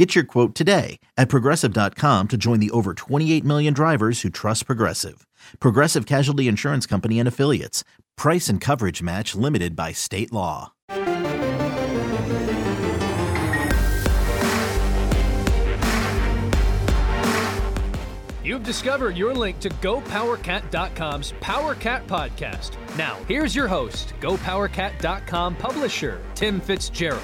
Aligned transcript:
Get 0.00 0.14
your 0.14 0.24
quote 0.24 0.54
today 0.54 0.98
at 1.18 1.28
progressive.com 1.28 2.28
to 2.28 2.38
join 2.38 2.58
the 2.58 2.70
over 2.70 2.94
28 2.94 3.44
million 3.44 3.74
drivers 3.74 4.22
who 4.22 4.30
trust 4.30 4.64
Progressive. 4.64 5.26
Progressive 5.60 6.06
Casualty 6.06 6.48
Insurance 6.48 6.86
Company 6.86 7.18
and 7.18 7.28
Affiliates. 7.28 7.84
Price 8.16 8.48
and 8.48 8.62
coverage 8.62 9.02
match 9.02 9.34
limited 9.34 9.76
by 9.76 9.92
state 9.92 10.32
law. 10.32 10.72
You've 18.42 18.62
discovered 18.62 19.18
your 19.18 19.34
link 19.34 19.60
to 19.60 19.68
GoPowerCat.com's 19.68 21.32
PowerCat 21.42 22.06
podcast. 22.06 22.70
Now, 22.96 23.18
here's 23.28 23.54
your 23.54 23.68
host, 23.68 24.14
GoPowerCat.com 24.22 25.56
publisher, 25.56 26.22
Tim 26.34 26.58
Fitzgerald. 26.58 27.20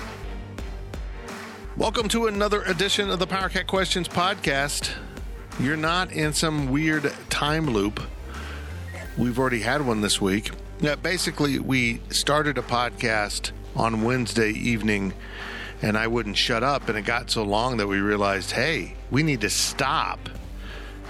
Welcome 1.76 2.08
to 2.08 2.26
another 2.26 2.62
edition 2.62 3.10
of 3.10 3.18
the 3.18 3.26
PowerCat 3.26 3.66
Questions 3.66 4.08
podcast. 4.08 4.92
You're 5.60 5.76
not 5.76 6.10
in 6.10 6.32
some 6.32 6.70
weird 6.70 7.12
time 7.28 7.66
loop. 7.68 8.00
We've 9.18 9.38
already 9.38 9.60
had 9.60 9.86
one 9.86 10.00
this 10.00 10.18
week. 10.18 10.52
Basically, 11.02 11.58
we 11.58 12.00
started 12.08 12.56
a 12.56 12.62
podcast 12.62 13.50
on 13.74 14.02
Wednesday 14.04 14.52
evening, 14.52 15.12
and 15.82 15.98
I 15.98 16.06
wouldn't 16.06 16.38
shut 16.38 16.62
up, 16.64 16.88
and 16.88 16.96
it 16.96 17.02
got 17.02 17.30
so 17.30 17.42
long 17.42 17.76
that 17.76 17.86
we 17.86 18.00
realized, 18.00 18.52
hey, 18.52 18.94
we 19.10 19.22
need 19.22 19.42
to 19.42 19.50
stop. 19.50 20.30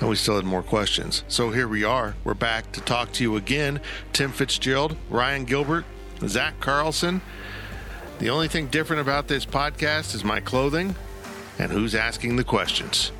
And 0.01 0.09
we 0.09 0.17
still 0.17 0.35
had 0.35 0.45
more 0.45 0.65
questions. 0.65 1.23
So 1.29 1.53
here 1.53 1.69
we 1.69 1.85
are. 1.85 2.17
We're 2.25 2.35
back 2.35 2.73
to 2.73 2.81
talk 2.81 3.13
to 3.13 3.23
you 3.23 3.37
again. 3.37 3.81
Tim 4.13 4.33
Fitzgerald, 4.33 4.97
Ryan 5.11 5.45
Gilbert, 5.45 5.85
Zach 6.27 6.59
Carlson. 6.59 7.23
The 8.19 8.31
only 8.31 8.49
thing 8.49 8.69
different 8.69 9.03
about 9.03 9.29
this 9.29 9.45
podcast 9.45 10.15
is 10.15 10.25
my 10.25 10.41
clothing 10.41 10.95
and 11.59 11.71
who's 11.71 11.95
asking 11.95 12.37
the 12.37 12.45
questions. 12.45 13.13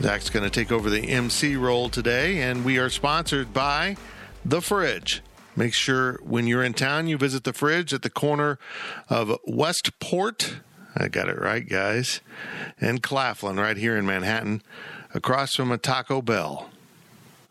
Zach's 0.00 0.30
going 0.30 0.44
to 0.44 0.50
take 0.50 0.70
over 0.70 0.88
the 0.88 1.08
MC 1.08 1.56
role 1.56 1.88
today, 1.88 2.42
and 2.42 2.64
we 2.64 2.78
are 2.78 2.88
sponsored 2.88 3.52
by 3.52 3.96
The 4.44 4.60
Fridge. 4.60 5.20
Make 5.56 5.74
sure 5.74 6.20
when 6.22 6.46
you're 6.46 6.62
in 6.62 6.74
town, 6.74 7.08
you 7.08 7.18
visit 7.18 7.42
The 7.42 7.52
Fridge 7.52 7.92
at 7.92 8.02
the 8.02 8.10
corner 8.10 8.58
of 9.08 9.36
Westport. 9.46 10.60
I 10.94 11.08
got 11.08 11.28
it 11.28 11.40
right, 11.40 11.68
guys. 11.68 12.20
And 12.80 13.02
Claflin, 13.02 13.56
right 13.58 13.76
here 13.76 13.96
in 13.96 14.06
Manhattan, 14.06 14.62
across 15.12 15.56
from 15.56 15.72
a 15.72 15.78
Taco 15.78 16.22
Bell. 16.22 16.71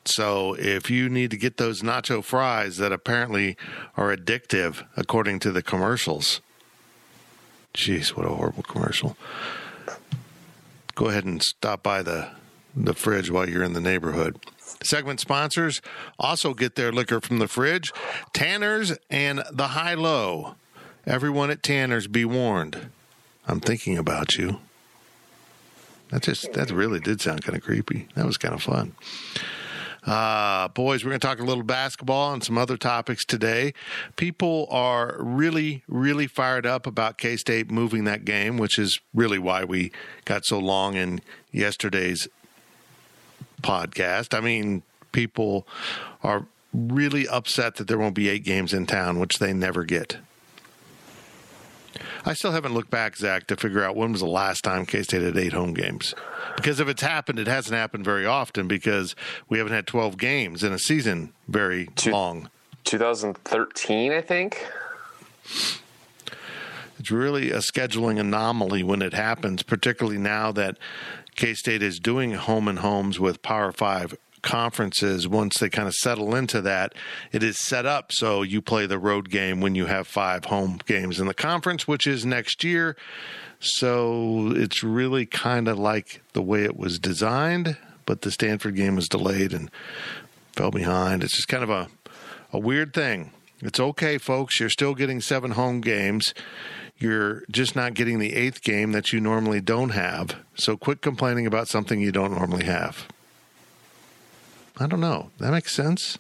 So 0.05 0.55
if 0.55 0.89
you 0.89 1.09
need 1.09 1.31
to 1.31 1.38
get 1.38 1.57
those 1.57 1.81
nacho 1.81 2.23
fries 2.23 2.77
that 2.77 2.91
apparently 2.91 3.55
are 3.95 4.16
addictive, 4.16 4.85
according 4.97 5.39
to 5.39 5.52
the 5.52 5.61
commercials. 5.61 6.41
Jeez, 7.73 8.09
what 8.09 8.25
a 8.25 8.29
horrible 8.29 8.63
commercial. 8.63 9.16
Go 10.95 11.07
ahead 11.07 11.25
and 11.25 11.41
stop 11.41 11.83
by 11.83 12.02
the, 12.02 12.29
the 12.75 12.94
fridge 12.94 13.31
while 13.31 13.47
you're 13.47 13.63
in 13.63 13.73
the 13.73 13.81
neighborhood. 13.81 14.38
Segment 14.83 15.19
sponsors 15.19 15.81
also 16.19 16.53
get 16.53 16.75
their 16.75 16.91
liquor 16.91 17.22
from 17.22 17.39
the 17.39 17.47
fridge 17.47 17.94
Tanner's 18.33 18.97
and 19.09 19.44
the 19.52 19.69
High 19.69 19.94
Low. 19.94 20.55
Everyone 21.05 21.49
at 21.49 21.63
Tanner's, 21.63 22.07
be 22.07 22.25
warned. 22.25 22.89
I'm 23.47 23.59
thinking 23.59 23.97
about 23.97 24.38
you. 24.38 24.59
That 26.09 26.23
just 26.23 26.51
that 26.53 26.72
really 26.72 27.00
did 27.00 27.22
sound 27.22 27.44
kind 27.44 27.57
of 27.57 27.63
creepy. 27.63 28.07
That 28.16 28.25
was 28.25 28.38
kind 28.38 28.53
of 28.53 28.61
fun. 28.61 28.94
Uh, 30.06 30.67
boys, 30.69 31.03
we're 31.03 31.12
going 31.12 31.19
to 31.19 31.28
talk 31.28 31.39
a 31.39 31.44
little 31.44 31.63
basketball 31.63 32.34
and 32.34 32.44
some 32.44 32.57
other 32.57 32.75
topics 32.75 33.23
today. 33.23 33.73
People 34.16 34.67
are 34.72 35.16
really, 35.19 35.84
really 35.88 36.25
fired 36.25 36.66
up 36.66 36.88
about 36.88 37.17
K 37.17 37.38
State 37.38 37.69
moving 37.69 38.06
that 38.06 38.25
game, 38.25 38.57
which 38.57 38.79
is 38.79 39.00
really 39.13 39.38
why 39.38 39.63
we 39.63 39.91
got 40.25 40.45
so 40.45 40.57
long 40.57 40.95
in 40.95 41.22
yesterday's 41.51 42.28
podcast. 43.61 44.35
I 44.35 44.41
mean, 44.41 44.81
people 45.11 45.67
are 46.23 46.45
really 46.73 47.28
upset 47.28 47.75
that 47.75 47.88
there 47.88 47.97
won't 48.00 48.16
be 48.16 48.29
eight 48.29 48.44
games 48.44 48.73
in 48.73 48.88
town, 48.88 49.19
which 49.19 49.38
they 49.40 49.53
never 49.53 49.84
get. 49.84 50.17
I 52.25 52.34
still 52.34 52.52
haven't 52.52 52.74
looked 52.74 52.90
back, 52.90 53.18
Zach, 53.18 53.47
to 53.47 53.56
figure 53.56 53.84
out 53.84 53.96
when 53.96 54.12
was 54.12 54.22
the 54.22 54.28
last 54.28 54.63
time 54.63 54.85
K 54.85 55.03
State 55.03 55.22
had 55.22 55.38
eight 55.38 55.53
home 55.53 55.74
games. 55.74 56.13
Because 56.56 56.79
if 56.79 56.88
it's 56.88 57.02
happened, 57.02 57.40
it 57.40 57.47
hasn't 57.47 57.75
happened 57.75 58.06
very 58.06 58.25
often 58.25 58.68
because 58.68 59.16
we 59.50 59.57
haven't 59.57 59.74
had 59.74 59.88
12 59.88 60.18
games 60.18 60.63
in 60.63 60.72
a 60.72 60.79
season 60.79 61.34
very 61.47 61.88
Two, 61.96 62.12
long. 62.12 62.50
2013, 62.85 64.12
I 64.12 64.22
think. 64.22 64.66
It's 67.00 67.12
really 67.12 67.52
a 67.52 67.57
scheduling 67.57 68.19
anomaly 68.19 68.84
when 68.84 69.02
it 69.02 69.13
happens, 69.13 69.63
particularly 69.63 70.19
now 70.19 70.52
that 70.52 70.78
K 71.35 71.53
State 71.53 71.81
is 71.81 72.00
doing 72.00 72.34
home 72.34 72.68
and 72.68 72.79
homes 72.79 73.19
with 73.19 73.41
Power 73.41 73.72
Five 73.72 74.16
conferences. 74.41 75.28
Once 75.28 75.57
they 75.59 75.69
kind 75.69 75.88
of 75.88 75.94
settle 75.96 76.35
into 76.35 76.62
that, 76.62 76.94
it 77.31 77.44
is 77.44 77.59
set 77.59 77.85
up 77.85 78.12
so 78.12 78.41
you 78.41 78.62
play 78.62 78.85
the 78.85 79.00
road 79.00 79.29
game 79.29 79.62
when 79.62 79.75
you 79.75 79.85
have 79.85 80.07
five 80.07 80.46
home 80.46 80.79
games 80.85 81.19
in 81.19 81.28
the 81.28 81.34
conference, 81.34 81.88
which 81.88 82.07
is 82.07 82.25
next 82.25 82.63
year. 82.63 82.96
So 83.59 84.53
it's 84.56 84.84
really 84.84 85.25
kind 85.25 85.68
of 85.68 85.78
like 85.78 86.22
the 86.34 86.41
way 86.41 86.63
it 86.63 86.78
was 86.78 86.97
designed, 86.97 87.78
but 88.06 88.22
the 88.22 88.31
Stanford 88.31 88.75
game 88.75 88.96
was 88.96 89.07
delayed 89.07 89.53
and 89.53 89.69
fell 90.53 90.72
behind. 90.72 91.23
It's 91.23 91.35
just 91.35 91.47
kind 91.47 91.63
of 91.63 91.69
a, 91.69 91.88
a 92.52 92.59
weird 92.59 92.94
thing. 92.94 93.31
It's 93.62 93.79
okay, 93.79 94.18
folks. 94.18 94.59
You're 94.59 94.69
still 94.69 94.96
getting 94.96 95.22
seven 95.22 95.52
home 95.52 95.81
games. 95.81 96.34
You're 96.97 97.44
just 97.50 97.75
not 97.75 97.94
getting 97.94 98.19
the 98.19 98.34
eighth 98.34 98.62
game 98.62 98.91
that 98.91 99.13
you 99.13 99.19
normally 99.19 99.62
don't 99.62 99.90
have. 99.90 100.35
So 100.56 100.78
quit 100.78 101.02
complaining 101.02 101.46
about 101.46 101.68
something 101.68 102.00
you 102.00 102.12
don't 102.12 102.31
normally 102.31 102.66
have. 102.66 103.08
I 104.78 104.88
don't 104.88 105.02
know. 105.02 105.30
That 105.40 105.52
makes 105.52 105.74
sense. 105.74 106.18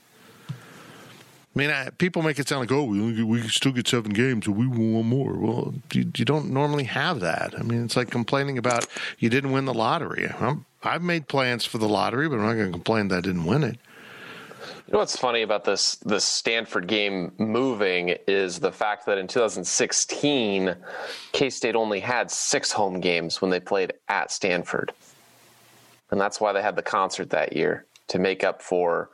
I 1.53 1.59
mean, 1.59 1.69
I, 1.69 1.89
people 1.89 2.21
make 2.21 2.39
it 2.39 2.47
sound 2.47 2.61
like, 2.61 2.71
oh, 2.71 2.85
we, 2.85 3.23
we 3.23 3.41
still 3.49 3.73
get 3.73 3.87
seven 3.87 4.13
games, 4.13 4.47
we 4.47 4.67
want 4.67 5.07
more. 5.07 5.33
Well, 5.33 5.73
you, 5.91 6.09
you, 6.15 6.23
don't 6.23 6.49
normally 6.49 6.85
have 6.85 7.19
that. 7.19 7.53
I 7.59 7.63
mean, 7.63 7.83
it's 7.83 7.97
like 7.97 8.09
complaining 8.09 8.57
about 8.57 8.87
you 9.19 9.29
didn't 9.29 9.51
win 9.51 9.65
the 9.65 9.73
lottery. 9.73 10.29
i 10.29 10.55
have 10.83 11.01
made 11.01 11.27
plans 11.27 11.65
for 11.65 11.77
the 11.77 11.89
lottery, 11.89 12.29
but 12.29 12.35
I'm 12.35 12.43
not 12.43 12.53
going 12.53 12.67
to 12.67 12.71
complain 12.71 13.09
that 13.09 13.17
I 13.17 13.21
didn't 13.21 13.45
win 13.45 13.65
it. 13.65 13.77
You 14.87 14.93
know 14.93 14.99
what's 14.99 15.17
funny 15.17 15.41
about 15.41 15.63
this 15.63 15.95
this 15.97 16.25
Stanford 16.25 16.85
game 16.87 17.31
moving 17.37 18.15
is 18.27 18.59
the 18.59 18.73
fact 18.73 19.05
that 19.05 19.17
in 19.17 19.27
2016, 19.27 20.75
K 21.31 21.49
State 21.49 21.75
only 21.75 22.01
had 22.01 22.29
six 22.29 22.73
home 22.73 22.99
games 22.99 23.41
when 23.41 23.51
they 23.51 23.61
played 23.61 23.93
at 24.09 24.31
Stanford, 24.31 24.91
and 26.11 26.19
that's 26.19 26.41
why 26.41 26.51
they 26.51 26.61
had 26.61 26.75
the 26.75 26.81
concert 26.81 27.29
that 27.29 27.53
year 27.53 27.85
to 28.11 28.19
make 28.19 28.43
up 28.43 28.61
for 28.61 29.09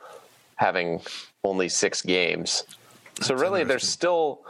having 0.56 1.02
only 1.44 1.70
six 1.70 2.02
games. 2.02 2.64
So 3.22 3.36
really, 3.36 3.64
there's 3.64 3.88
still 3.88 4.42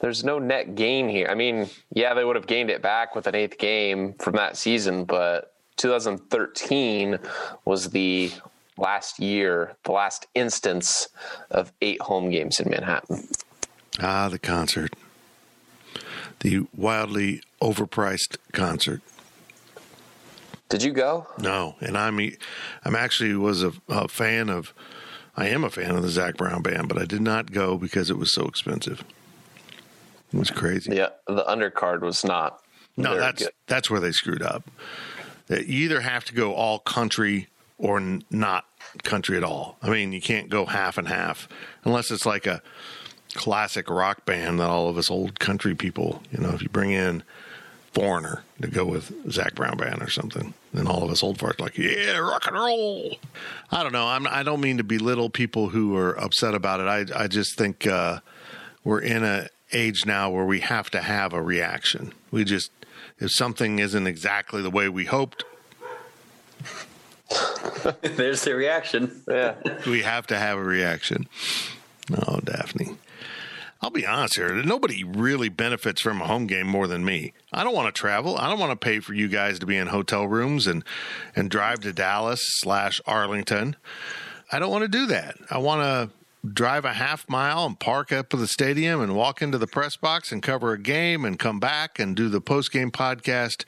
there's 0.00 0.24
no 0.24 0.38
net 0.38 0.74
gain 0.74 1.08
here. 1.08 1.28
I 1.30 1.34
mean, 1.34 1.68
yeah, 1.92 2.14
they 2.14 2.24
would 2.24 2.36
have 2.36 2.46
gained 2.46 2.68
it 2.70 2.82
back 2.82 3.14
with 3.14 3.26
an 3.26 3.34
eighth 3.34 3.58
game 3.58 4.14
from 4.14 4.34
that 4.34 4.56
season, 4.56 5.04
but 5.04 5.54
2013 5.76 7.18
was 7.64 7.90
the 7.90 8.32
last 8.76 9.20
year, 9.20 9.76
the 9.84 9.92
last 9.92 10.26
instance 10.34 11.08
of 11.50 11.72
eight 11.80 12.00
home 12.02 12.30
games 12.30 12.58
in 12.58 12.68
Manhattan. 12.68 13.28
Ah, 14.00 14.28
the 14.28 14.38
concert, 14.38 14.94
the 16.40 16.66
wildly 16.76 17.40
overpriced 17.62 18.36
concert. 18.52 19.00
Did 20.68 20.82
you 20.82 20.92
go? 20.92 21.26
No, 21.38 21.76
and 21.80 21.96
I'm 21.96 22.18
I'm 22.84 22.96
actually 22.96 23.34
was 23.34 23.62
a, 23.62 23.72
a, 23.88 24.08
fan 24.08 24.48
of. 24.48 24.74
I 25.36 25.48
am 25.48 25.64
a 25.64 25.70
fan 25.70 25.94
of 25.94 26.02
the 26.02 26.08
Zac 26.08 26.36
Brown 26.36 26.62
band, 26.62 26.88
but 26.88 26.98
I 26.98 27.04
did 27.04 27.20
not 27.20 27.52
go 27.52 27.76
because 27.76 28.10
it 28.10 28.18
was 28.18 28.32
so 28.32 28.46
expensive. 28.46 29.04
It 30.32 30.38
was 30.38 30.50
crazy. 30.50 30.96
Yeah, 30.96 31.10
the 31.26 31.44
undercard 31.44 32.00
was 32.00 32.24
not. 32.24 32.60
No, 32.96 33.16
that's 33.16 33.44
good. 33.44 33.52
that's 33.66 33.90
where 33.90 34.00
they 34.00 34.12
screwed 34.12 34.42
up. 34.42 34.68
You 35.48 35.84
either 35.84 36.00
have 36.00 36.24
to 36.24 36.34
go 36.34 36.54
all 36.54 36.78
country 36.80 37.48
or 37.78 38.00
not 38.30 38.64
country 39.02 39.36
at 39.36 39.44
all. 39.44 39.76
I 39.82 39.90
mean, 39.90 40.12
you 40.12 40.20
can't 40.20 40.48
go 40.48 40.66
half 40.66 40.98
and 40.98 41.06
half 41.06 41.48
unless 41.84 42.10
it's 42.10 42.26
like 42.26 42.46
a 42.46 42.62
classic 43.34 43.90
rock 43.90 44.24
band 44.24 44.58
that 44.58 44.68
all 44.68 44.88
of 44.88 44.96
us 44.96 45.10
old 45.10 45.38
country 45.38 45.74
people, 45.74 46.22
you 46.32 46.38
know, 46.38 46.50
if 46.50 46.62
you 46.62 46.68
bring 46.68 46.90
in 46.90 47.22
Foreigner 47.96 48.44
to 48.60 48.68
go 48.68 48.84
with 48.84 49.10
Zac 49.32 49.54
Brown 49.54 49.78
band 49.78 50.02
or 50.02 50.10
something. 50.10 50.52
And 50.74 50.86
all 50.86 51.02
of 51.02 51.10
us 51.10 51.22
old 51.22 51.38
farts 51.38 51.58
like, 51.60 51.78
yeah, 51.78 52.18
rock 52.18 52.46
and 52.46 52.54
roll. 52.54 53.16
I 53.72 53.82
don't 53.82 53.92
know. 53.92 54.06
I'm, 54.06 54.26
I 54.26 54.42
don't 54.42 54.60
mean 54.60 54.76
to 54.76 54.84
belittle 54.84 55.30
people 55.30 55.70
who 55.70 55.96
are 55.96 56.12
upset 56.20 56.54
about 56.54 56.80
it. 56.80 56.88
I 57.14 57.24
I 57.24 57.26
just 57.26 57.56
think 57.56 57.86
uh, 57.86 58.20
we're 58.84 59.00
in 59.00 59.24
a 59.24 59.48
age 59.72 60.04
now 60.04 60.28
where 60.28 60.44
we 60.44 60.60
have 60.60 60.90
to 60.90 61.00
have 61.00 61.32
a 61.32 61.40
reaction. 61.40 62.12
We 62.30 62.44
just 62.44 62.70
if 63.18 63.30
something 63.30 63.78
isn't 63.78 64.06
exactly 64.06 64.60
the 64.60 64.68
way 64.70 64.90
we 64.90 65.06
hoped, 65.06 65.44
There's 68.02 68.42
the 68.42 68.54
reaction. 68.54 69.22
Yeah. 69.26 69.54
we 69.86 70.02
have 70.02 70.26
to 70.26 70.38
have 70.38 70.58
a 70.58 70.62
reaction. 70.62 71.28
Oh, 72.26 72.40
Daphne. 72.40 72.98
I'll 73.80 73.90
be 73.90 74.06
honest 74.06 74.36
here. 74.36 74.54
Nobody 74.64 75.04
really 75.04 75.48
benefits 75.48 76.00
from 76.00 76.20
a 76.20 76.26
home 76.26 76.46
game 76.46 76.66
more 76.66 76.86
than 76.86 77.04
me. 77.04 77.34
I 77.52 77.62
don't 77.62 77.74
want 77.74 77.94
to 77.94 77.98
travel. 77.98 78.36
I 78.36 78.48
don't 78.48 78.58
want 78.58 78.72
to 78.72 78.84
pay 78.84 79.00
for 79.00 79.12
you 79.12 79.28
guys 79.28 79.58
to 79.58 79.66
be 79.66 79.76
in 79.76 79.88
hotel 79.88 80.26
rooms 80.26 80.66
and, 80.66 80.82
and 81.34 81.50
drive 81.50 81.80
to 81.80 81.92
Dallas 81.92 82.40
slash 82.42 83.00
Arlington. 83.06 83.76
I 84.50 84.58
don't 84.58 84.70
want 84.70 84.82
to 84.82 84.88
do 84.88 85.06
that. 85.06 85.36
I 85.50 85.58
want 85.58 85.82
to 85.82 86.16
drive 86.48 86.84
a 86.84 86.92
half 86.94 87.28
mile 87.28 87.66
and 87.66 87.78
park 87.78 88.12
up 88.12 88.32
at 88.32 88.40
the 88.40 88.46
stadium 88.46 89.00
and 89.00 89.14
walk 89.14 89.42
into 89.42 89.58
the 89.58 89.66
press 89.66 89.96
box 89.96 90.32
and 90.32 90.42
cover 90.42 90.72
a 90.72 90.78
game 90.78 91.24
and 91.24 91.38
come 91.38 91.60
back 91.60 91.98
and 91.98 92.16
do 92.16 92.28
the 92.28 92.40
post 92.40 92.72
game 92.72 92.90
podcast 92.90 93.64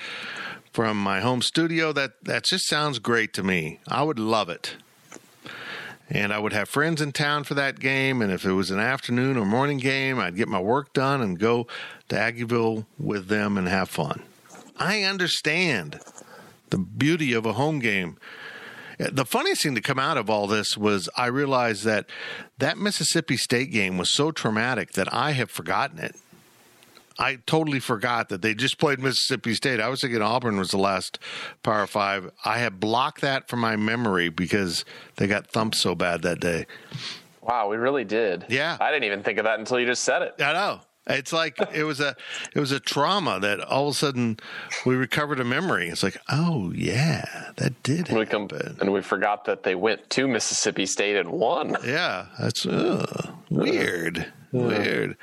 from 0.72 0.96
my 0.96 1.20
home 1.20 1.42
studio. 1.42 1.92
That 1.92 2.12
that 2.22 2.44
just 2.44 2.66
sounds 2.68 2.98
great 2.98 3.32
to 3.34 3.42
me. 3.42 3.80
I 3.88 4.02
would 4.02 4.18
love 4.18 4.48
it 4.48 4.76
and 6.10 6.32
I 6.32 6.38
would 6.38 6.52
have 6.52 6.68
friends 6.68 7.00
in 7.00 7.12
town 7.12 7.44
for 7.44 7.54
that 7.54 7.80
game. 7.80 8.22
And 8.22 8.32
if 8.32 8.44
it 8.44 8.52
was 8.52 8.70
an 8.70 8.80
afternoon 8.80 9.36
or 9.36 9.44
morning 9.44 9.78
game, 9.78 10.18
I'd 10.18 10.36
get 10.36 10.48
my 10.48 10.60
work 10.60 10.92
done 10.92 11.20
and 11.20 11.38
go 11.38 11.66
to 12.08 12.16
Aggieville 12.16 12.86
with 12.98 13.28
them 13.28 13.58
and 13.58 13.68
have 13.68 13.90
fun. 13.90 14.22
I 14.78 15.02
understand 15.02 16.00
the 16.70 16.78
beauty 16.78 17.32
of 17.32 17.44
a 17.44 17.54
home 17.54 17.78
game. 17.78 18.16
The 18.98 19.24
funniest 19.24 19.62
thing 19.62 19.74
to 19.74 19.80
come 19.80 19.98
out 19.98 20.16
of 20.16 20.28
all 20.28 20.46
this 20.46 20.76
was 20.76 21.08
I 21.16 21.26
realized 21.26 21.84
that 21.84 22.06
that 22.58 22.78
Mississippi 22.78 23.36
State 23.36 23.70
game 23.70 23.96
was 23.96 24.12
so 24.12 24.32
traumatic 24.32 24.92
that 24.92 25.12
I 25.14 25.32
have 25.32 25.50
forgotten 25.50 25.98
it. 25.98 26.16
I 27.18 27.36
totally 27.46 27.80
forgot 27.80 28.28
that 28.28 28.42
they 28.42 28.54
just 28.54 28.78
played 28.78 29.00
Mississippi 29.00 29.54
State. 29.54 29.80
I 29.80 29.88
was 29.88 30.00
thinking 30.00 30.22
Auburn 30.22 30.56
was 30.56 30.70
the 30.70 30.78
last 30.78 31.18
Power 31.62 31.86
Five. 31.86 32.30
I 32.44 32.58
had 32.58 32.78
blocked 32.78 33.20
that 33.22 33.48
from 33.48 33.58
my 33.60 33.76
memory 33.76 34.28
because 34.28 34.84
they 35.16 35.26
got 35.26 35.48
thumped 35.48 35.76
so 35.76 35.94
bad 35.94 36.22
that 36.22 36.38
day. 36.40 36.66
Wow, 37.42 37.68
we 37.68 37.76
really 37.76 38.04
did. 38.04 38.44
Yeah. 38.48 38.76
I 38.80 38.90
didn't 38.90 39.04
even 39.04 39.22
think 39.22 39.38
of 39.38 39.44
that 39.46 39.58
until 39.58 39.80
you 39.80 39.86
just 39.86 40.04
said 40.04 40.22
it. 40.22 40.34
I 40.40 40.52
know. 40.52 40.80
It's 41.10 41.32
like 41.32 41.56
it 41.74 41.84
was 41.84 42.00
a 42.00 42.14
it 42.54 42.60
was 42.60 42.70
a 42.70 42.78
trauma 42.78 43.40
that 43.40 43.60
all 43.60 43.88
of 43.88 43.94
a 43.94 43.96
sudden 43.96 44.36
we 44.84 44.94
recovered 44.94 45.40
a 45.40 45.44
memory. 45.44 45.88
It's 45.88 46.02
like, 46.02 46.18
oh 46.28 46.70
yeah, 46.74 47.24
that 47.56 47.82
did 47.82 48.10
We 48.10 48.26
come, 48.26 48.42
happen. 48.42 48.76
and 48.82 48.92
we 48.92 49.00
forgot 49.00 49.46
that 49.46 49.62
they 49.62 49.74
went 49.74 50.10
to 50.10 50.28
Mississippi 50.28 50.84
State 50.84 51.16
and 51.16 51.30
won. 51.30 51.78
Yeah, 51.82 52.26
that's 52.38 52.66
uh, 52.66 53.32
weird. 53.48 54.30
Weird. 54.52 55.16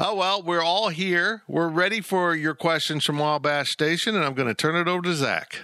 Oh 0.00 0.14
well, 0.14 0.42
we're 0.42 0.62
all 0.62 0.90
here. 0.90 1.42
We're 1.48 1.66
ready 1.66 2.00
for 2.00 2.32
your 2.36 2.54
questions 2.54 3.04
from 3.04 3.18
Wabash 3.18 3.70
Station, 3.70 4.14
and 4.14 4.24
I'm 4.24 4.34
going 4.34 4.46
to 4.46 4.54
turn 4.54 4.76
it 4.76 4.86
over 4.86 5.02
to 5.02 5.12
Zach. 5.12 5.58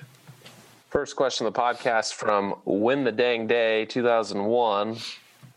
First 0.91 1.15
question 1.15 1.47
of 1.47 1.55
the 1.55 1.61
podcast 1.61 2.15
from 2.15 2.57
Win 2.65 3.05
the 3.05 3.13
Dang 3.13 3.47
Day 3.47 3.85
2001. 3.85 4.97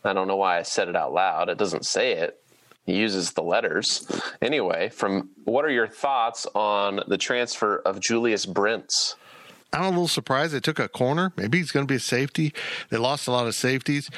I 0.04 0.14
don't 0.14 0.28
know 0.28 0.36
why 0.36 0.60
I 0.60 0.62
said 0.62 0.90
it 0.90 0.96
out 0.96 1.12
loud. 1.12 1.50
It 1.50 1.58
doesn't 1.58 1.88
say 1.88 2.14
it. 2.14 2.40
It 2.86 2.94
uses 2.94 3.32
the 3.32 3.42
letters. 3.42 4.08
Anyway, 4.44 4.90
from 4.90 5.32
what 5.46 5.66
are 5.66 5.72
your 5.72 5.88
thoughts 5.88 6.46
on 6.54 7.02
the 7.08 7.18
transfer 7.18 7.78
of 7.78 8.00
Julius 8.00 8.46
Brents? 8.46 9.16
I'm 9.74 9.86
a 9.86 9.90
little 9.90 10.08
surprised 10.08 10.54
they 10.54 10.60
took 10.60 10.78
a 10.78 10.88
corner. 10.88 11.34
Maybe 11.36 11.58
he's 11.58 11.72
going 11.72 11.88
to 11.88 11.92
be 11.92 11.98
a 11.98 12.00
safety. 12.00 12.54
They 12.90 12.98
lost 12.98 13.28
a 13.28 13.32
lot 13.32 13.48
of 13.48 13.56
safeties. 13.56 14.12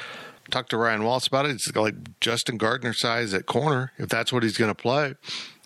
Talked 0.50 0.70
to 0.70 0.76
Ryan 0.76 1.04
Wallace 1.04 1.26
about 1.26 1.46
it. 1.46 1.52
It's 1.52 1.74
like 1.76 1.94
Justin 2.20 2.56
Gardner 2.56 2.92
size 2.92 3.32
at 3.34 3.46
corner. 3.46 3.92
If 3.98 4.08
that's 4.08 4.32
what 4.32 4.42
he's 4.42 4.56
going 4.58 4.70
to 4.70 4.74
play, 4.74 5.14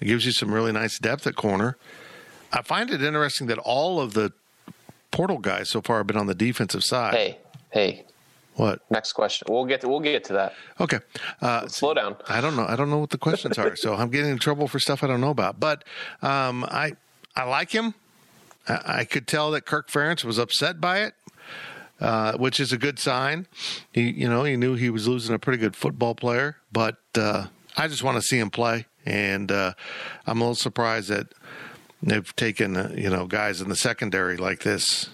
it 0.01 0.05
gives 0.05 0.27
you 0.27 0.33
some 0.33 0.53
really 0.53 0.73
nice 0.73 0.99
depth 0.99 1.27
at 1.27 1.37
corner. 1.37 1.77
I 2.53 2.63
find 2.63 2.91
it 2.91 3.03
interesting 3.03 3.47
that 3.49 3.59
all 3.59 4.01
of 4.01 4.15
the 4.15 4.33
portal 5.11 5.39
guys 5.39 5.71
so 5.71 5.81
far 5.81 5.99
have 5.99 6.07
been 6.07 6.17
on 6.17 6.27
the 6.27 6.35
defensive 6.35 6.83
side. 6.85 7.15
Hey, 7.15 7.39
hey, 7.71 8.05
What? 8.57 8.81
next 8.91 9.13
question. 9.15 9.47
We'll 9.51 9.65
get 9.65 9.81
to, 9.81 9.89
we'll 9.89 10.01
get 10.01 10.25
to 10.25 10.33
that. 10.35 10.55
Okay. 10.81 10.99
Uh, 11.41 11.67
Slow 11.67 11.95
down. 11.95 12.17
I 12.29 12.41
don't 12.41 12.55
know. 12.57 12.67
I 12.67 12.77
don't 12.77 12.91
know 12.91 12.99
what 12.99 13.11
the 13.11 13.19
questions 13.19 13.59
are, 13.59 13.75
so 13.77 13.95
I'm 13.95 14.11
getting 14.11 14.31
in 14.31 14.39
trouble 14.39 14.69
for 14.69 14.79
stuff 14.79 15.03
I 15.03 15.07
don't 15.07 15.21
know 15.21 15.31
about. 15.31 15.59
But 15.59 15.85
um, 16.23 16.65
I 16.65 16.93
I 17.35 17.45
like 17.45 17.71
him. 17.73 17.95
I, 18.69 18.81
I 19.01 19.05
could 19.05 19.27
tell 19.27 19.51
that 19.53 19.63
Kirk 19.67 19.89
Ferentz 19.91 20.25
was 20.25 20.39
upset 20.39 20.81
by 20.81 21.01
it, 21.01 21.15
uh, 22.01 22.33
which 22.37 22.61
is 22.61 22.73
a 22.73 22.79
good 22.79 22.99
sign. 22.99 23.47
He 23.93 24.11
you 24.11 24.29
know 24.29 24.45
he 24.45 24.57
knew 24.57 24.75
he 24.75 24.91
was 24.91 25.09
losing 25.09 25.35
a 25.35 25.39
pretty 25.39 25.59
good 25.59 25.77
football 25.77 26.15
player, 26.15 26.57
but 26.73 26.99
uh, 27.17 27.47
I 27.77 27.89
just 27.89 28.03
want 28.03 28.17
to 28.17 28.23
see 28.23 28.39
him 28.39 28.51
play, 28.51 28.87
and 29.05 29.51
uh, 29.51 29.75
I'm 30.27 30.41
a 30.41 30.45
little 30.45 30.55
surprised 30.55 31.09
that 31.09 31.29
they've 32.03 32.37
taken 32.37 32.77
uh, 32.77 32.93
you 32.97 33.11
know 33.11 33.27
guys 33.27 33.61
in 33.61 33.69
the 33.69 33.77
secondary 33.77 34.37
like 34.37 34.63
this. 34.63 35.11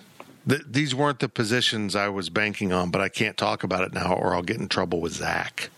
Th- 0.48 0.62
these 0.66 0.94
weren't 0.94 1.20
the 1.20 1.28
positions 1.28 1.94
I 1.94 2.08
was 2.08 2.30
banking 2.30 2.72
on, 2.72 2.90
but 2.90 3.00
I 3.00 3.08
can't 3.08 3.36
talk 3.36 3.62
about 3.62 3.84
it 3.84 3.92
now, 3.92 4.14
or 4.14 4.34
I'll 4.34 4.42
get 4.42 4.56
in 4.56 4.68
trouble 4.68 5.00
with 5.00 5.12
Zach. 5.12 5.70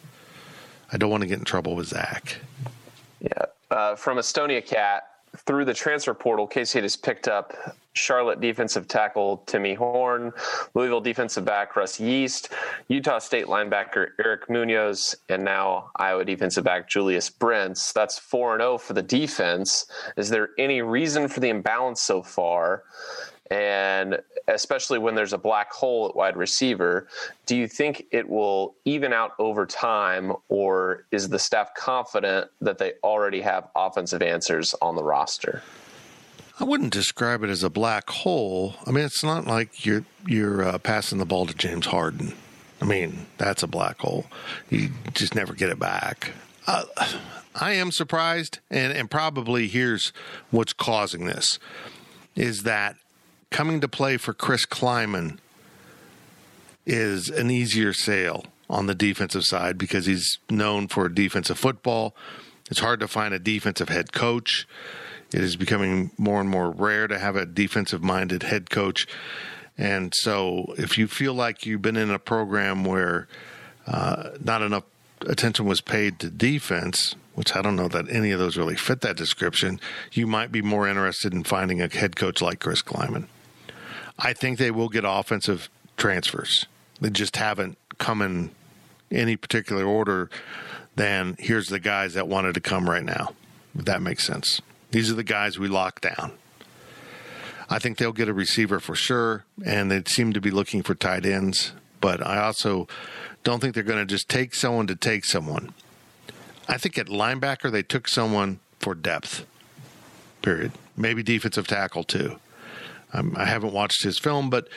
I 0.93 0.99
don't 0.99 1.11
want 1.11 1.23
to 1.23 1.27
get 1.27 1.39
in 1.39 1.45
trouble 1.45 1.75
with 1.75 1.89
Zach. 1.89 2.39
Yeah. 3.21 3.47
Uh, 3.71 3.97
from 3.97 4.19
Estonia 4.19 4.65
Cat, 4.65 5.05
through 5.37 5.65
the 5.65 5.75
transfer 5.75 6.15
portal, 6.15 6.47
K 6.47 6.65
State 6.65 6.83
has 6.83 6.97
picked 6.97 7.27
up 7.27 7.55
Charlotte 7.95 8.41
defensive 8.41 8.89
tackle 8.89 9.39
Timmy 9.47 9.75
Horn, 9.75 10.33
Louisville 10.75 11.01
defensive 11.01 11.45
back 11.45 11.75
Russ 11.77 11.99
Yeast, 11.99 12.51
Utah 12.89 13.19
State 13.19 13.47
linebacker 13.47 14.09
Eric 14.23 14.49
Munoz, 14.49 15.15
and 15.29 15.45
now 15.45 15.91
Iowa 15.97 16.25
defensive 16.25 16.65
back 16.65 16.89
Julius 16.89 17.31
Brents. 17.31 17.93
That's 17.93 18.19
4 18.19 18.59
0 18.59 18.79
for 18.79 18.93
the 18.93 19.03
defense. 19.03 19.87
Is 20.17 20.29
there 20.29 20.51
any 20.59 20.83
reason 20.83 21.29
for 21.29 21.41
the 21.41 21.49
imbalance 21.49 22.01
so 22.01 22.23
far? 22.23 22.85
And 23.51 24.21
especially 24.49 24.99
when 24.99 25.15
there's 25.15 25.33
a 25.33 25.39
black 25.39 25.73
hole 25.73 26.09
at 26.09 26.17
wide 26.17 26.37
receiver, 26.37 27.09
do 27.47 27.57
you 27.57 27.69
think 27.69 28.07
it 28.11 28.29
will 28.29 28.75
even 28.85 29.13
out 29.13 29.33
over 29.39 29.67
time, 29.67 30.33
or 30.49 31.05
is 31.11 31.29
the 31.29 31.39
staff 31.39 31.75
confident 31.75 32.51
that 32.61 32.79
they 32.79 32.93
already 33.03 33.41
have 33.41 33.69
offensive 33.75 34.23
answers 34.23 34.75
on 34.83 34.97
the 34.97 35.03
roster? 35.03 35.63
I 36.61 36.65
wouldn't 36.65 36.93
describe 36.93 37.43
it 37.43 37.51
as 37.51 37.63
a 37.63 37.71
black 37.71 38.09
hole. 38.11 38.75
I 38.87 38.91
mean, 38.91 39.05
it's 39.05 39.25
not 39.25 39.47
like 39.47 39.85
you're 39.85 40.05
you're 40.27 40.63
uh, 40.63 40.79
passing 40.79 41.19
the 41.19 41.27
ball 41.27 41.47
to 41.47 41.55
James 41.55 41.87
Harden. 41.87 42.35
I 42.81 42.85
mean, 42.85 43.27
that's 43.39 43.63
a 43.63 43.67
black 43.67 44.01
hole. 44.01 44.27
You 44.71 44.91
just 45.13 45.35
never 45.35 45.55
get 45.55 45.71
it 45.71 45.79
back. 45.79 46.33
Uh, 46.67 46.85
I 47.55 47.73
am 47.73 47.91
surprised, 47.91 48.61
and 48.71 48.93
and 48.93 49.11
probably 49.11 49.69
here's 49.69 50.13
what's 50.51 50.73
causing 50.73 51.25
this: 51.25 51.59
is 52.37 52.63
that 52.65 52.97
coming 53.53 53.81
to 53.81 53.89
play 53.89 54.17
for 54.17 54.33
Chris 54.33 54.67
Klieman 54.67 55.39
is 56.85 57.29
an 57.29 57.51
easier 57.51 57.93
sale 57.93 58.47
on 58.69 58.87
the 58.87 58.95
defensive 58.95 59.45
side 59.45 59.79
because 59.79 60.07
he's 60.07 60.39
known 60.51 60.89
for 60.89 61.09
defensive 61.09 61.59
football. 61.59 62.17
It's 62.71 62.81
hard 62.81 62.99
to 63.01 63.09
find 63.09 63.35
a 63.35 63.39
defensive 63.39 63.91
head 63.91 64.13
coach. 64.13 64.67
It 65.33 65.41
is 65.41 65.57
becoming 65.57 66.11
more 66.19 66.41
and 66.41 66.49
more 66.49 66.71
rare 66.71 67.07
to 67.07 67.19
have 67.19 67.37
a 67.37 67.47
defensive 67.47 68.03
minded 68.03 68.43
head 68.43 68.71
coach. 68.71 69.07
And 69.79 70.13
so, 70.15 70.75
if 70.77 70.99
you 70.99 71.07
feel 71.07 71.35
like 71.35 71.65
you've 71.65 71.83
been 71.83 71.97
in 71.97 72.11
a 72.11 72.19
program 72.19 72.85
where 72.85 73.29
uh, 73.87 74.31
not 74.41 74.63
enough 74.63 74.85
attention 75.23 75.67
was 75.67 75.81
paid 75.81 76.19
to 76.21 76.31
defense, 76.31 77.15
which 77.35 77.57
I 77.57 77.63
don't 77.63 77.77
know 77.77 77.89
that 77.89 78.11
any 78.11 78.33
of 78.33 78.39
those 78.39 78.57
really 78.57 78.77
fit 78.77 79.01
that 79.03 79.17
description, 79.17 79.81
you 80.13 80.27
might 80.27 80.53
be 80.53 80.61
more 80.61 80.87
interested 80.87 81.33
in 81.33 81.45
finding 81.45 81.81
a 81.81 81.89
head 81.89 82.17
coach 82.17 82.43
like 82.43 82.61
Chris 82.61 82.83
Klieman. 82.83 83.29
I 84.19 84.33
think 84.33 84.59
they 84.59 84.71
will 84.71 84.89
get 84.89 85.05
offensive 85.07 85.69
transfers. 85.97 86.67
They 87.01 87.11
just 87.11 87.37
haven't 87.37 87.79
come 87.99 88.23
in 88.23 88.51
any 89.11 89.37
particular 89.37 89.85
order 89.85 90.31
than 90.97 91.37
here's 91.39 91.69
the 91.69 91.81
guys 91.81 92.15
that 92.15 92.29
wanted 92.29 92.55
to 92.55 92.61
come 92.61 92.89
right 92.89 93.05
now. 93.05 93.35
If 93.79 93.87
that 93.87 94.03
makes 94.03 94.27
sense. 94.27 94.61
These 94.91 95.11
are 95.11 95.15
the 95.15 95.25
guys 95.25 95.59
we 95.59 95.69
locked 95.69 96.03
down. 96.03 96.33
I 97.71 97.79
think 97.79 97.97
they'll 97.97 98.13
get 98.13 98.29
a 98.29 98.35
receiver 98.35 98.81
for 98.81 98.95
sure, 98.95 99.45
and 99.65 99.91
they 99.91 100.03
seem 100.07 100.35
to 100.35 100.41
be 100.41 100.51
looking 100.51 100.83
for 100.83 100.95
tight 100.95 101.25
ends. 101.25 101.73
But 102.01 102.25
I 102.25 102.39
also 102.43 102.87
don't 103.45 103.61
think 103.61 103.75
they're 103.75 103.83
going 103.83 104.07
to 104.07 104.15
just 104.15 104.29
take 104.29 104.55
someone 104.55 104.87
to 104.89 104.95
take 104.95 105.25
someone. 105.25 105.73
I 106.69 106.77
think 106.77 106.99
at 106.99 107.07
linebacker, 107.07 107.73
they 107.73 107.83
took 107.83 108.09
someone 108.09 108.61
for 108.79 108.95
depth, 108.95 109.47
period. 110.43 110.73
Maybe 110.97 111.23
defensive 111.23 111.67
tackle, 111.67 112.05
too. 112.05 112.37
Um, 113.13 113.35
I 113.37 113.45
haven't 113.45 113.73
watched 113.73 114.03
his 114.05 114.19
film, 114.19 114.51
but 114.51 114.69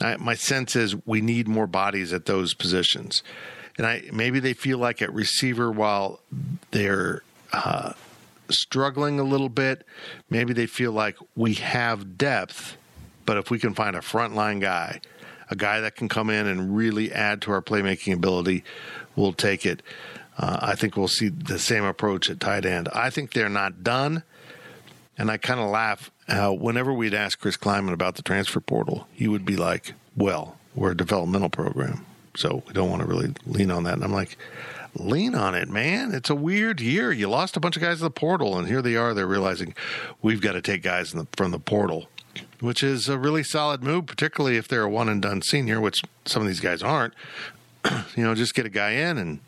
I, 0.00 0.16
my 0.16 0.34
sense 0.34 0.74
is 0.74 0.96
we 1.06 1.20
need 1.20 1.46
more 1.46 1.66
bodies 1.66 2.12
at 2.12 2.26
those 2.26 2.54
positions. 2.54 3.22
And 3.76 3.86
I 3.86 4.02
maybe 4.12 4.40
they 4.40 4.54
feel 4.54 4.78
like 4.78 5.02
at 5.02 5.12
receiver, 5.12 5.70
while 5.70 6.20
they're 6.70 7.22
uh, 7.52 7.92
struggling 8.50 9.20
a 9.20 9.24
little 9.24 9.48
bit. 9.48 9.86
Maybe 10.30 10.52
they 10.52 10.66
feel 10.66 10.92
like 10.92 11.16
we 11.36 11.54
have 11.54 12.18
depth, 12.18 12.76
but 13.26 13.36
if 13.36 13.50
we 13.50 13.58
can 13.58 13.74
find 13.74 13.96
a 13.96 14.00
frontline 14.00 14.60
guy, 14.60 15.00
a 15.50 15.56
guy 15.56 15.80
that 15.80 15.96
can 15.96 16.08
come 16.08 16.30
in 16.30 16.46
and 16.46 16.76
really 16.76 17.12
add 17.12 17.42
to 17.42 17.52
our 17.52 17.62
playmaking 17.62 18.14
ability, 18.14 18.64
we'll 19.16 19.32
take 19.32 19.64
it. 19.64 19.82
Uh, 20.36 20.58
I 20.60 20.74
think 20.74 20.96
we'll 20.96 21.08
see 21.08 21.28
the 21.28 21.58
same 21.58 21.84
approach 21.84 22.28
at 22.28 22.40
tight 22.40 22.66
end. 22.66 22.88
I 22.92 23.10
think 23.10 23.32
they're 23.32 23.48
not 23.48 23.84
done. 23.84 24.24
And 25.16 25.30
I 25.30 25.36
kind 25.36 25.60
of 25.60 25.70
laugh 25.70 26.10
how 26.28 26.52
whenever 26.52 26.92
we'd 26.92 27.14
ask 27.14 27.38
Chris 27.38 27.56
Klieman 27.56 27.92
about 27.92 28.16
the 28.16 28.22
transfer 28.22 28.60
portal, 28.60 29.06
he 29.12 29.28
would 29.28 29.44
be 29.44 29.56
like, 29.56 29.94
well, 30.16 30.56
we're 30.74 30.92
a 30.92 30.96
developmental 30.96 31.50
program. 31.50 32.04
So 32.36 32.62
we 32.66 32.72
don't 32.72 32.90
want 32.90 33.02
to 33.02 33.08
really 33.08 33.32
lean 33.46 33.70
on 33.70 33.84
that. 33.84 33.94
And 33.94 34.04
I'm 34.04 34.12
like, 34.12 34.36
lean 34.96 35.34
on 35.34 35.54
it, 35.54 35.68
man. 35.68 36.12
It's 36.12 36.30
a 36.30 36.34
weird 36.34 36.80
year. 36.80 37.12
You 37.12 37.28
lost 37.28 37.56
a 37.56 37.60
bunch 37.60 37.76
of 37.76 37.82
guys 37.82 38.00
in 38.00 38.04
the 38.04 38.10
portal, 38.10 38.58
and 38.58 38.66
here 38.66 38.82
they 38.82 38.96
are. 38.96 39.14
They're 39.14 39.26
realizing 39.26 39.74
we've 40.22 40.40
got 40.40 40.52
to 40.52 40.62
take 40.62 40.82
guys 40.82 41.12
the, 41.12 41.26
from 41.36 41.52
the 41.52 41.58
portal, 41.58 42.08
which 42.60 42.82
is 42.82 43.08
a 43.08 43.18
really 43.18 43.44
solid 43.44 43.82
move, 43.82 44.06
particularly 44.06 44.56
if 44.56 44.66
they're 44.66 44.82
a 44.82 44.90
one 44.90 45.08
and 45.08 45.22
done 45.22 45.42
senior, 45.42 45.80
which 45.80 46.02
some 46.24 46.42
of 46.42 46.48
these 46.48 46.60
guys 46.60 46.82
aren't. 46.82 47.14
you 48.16 48.24
know, 48.24 48.34
just 48.34 48.54
get 48.54 48.66
a 48.66 48.70
guy 48.70 48.90
in 48.90 49.18
and 49.18 49.40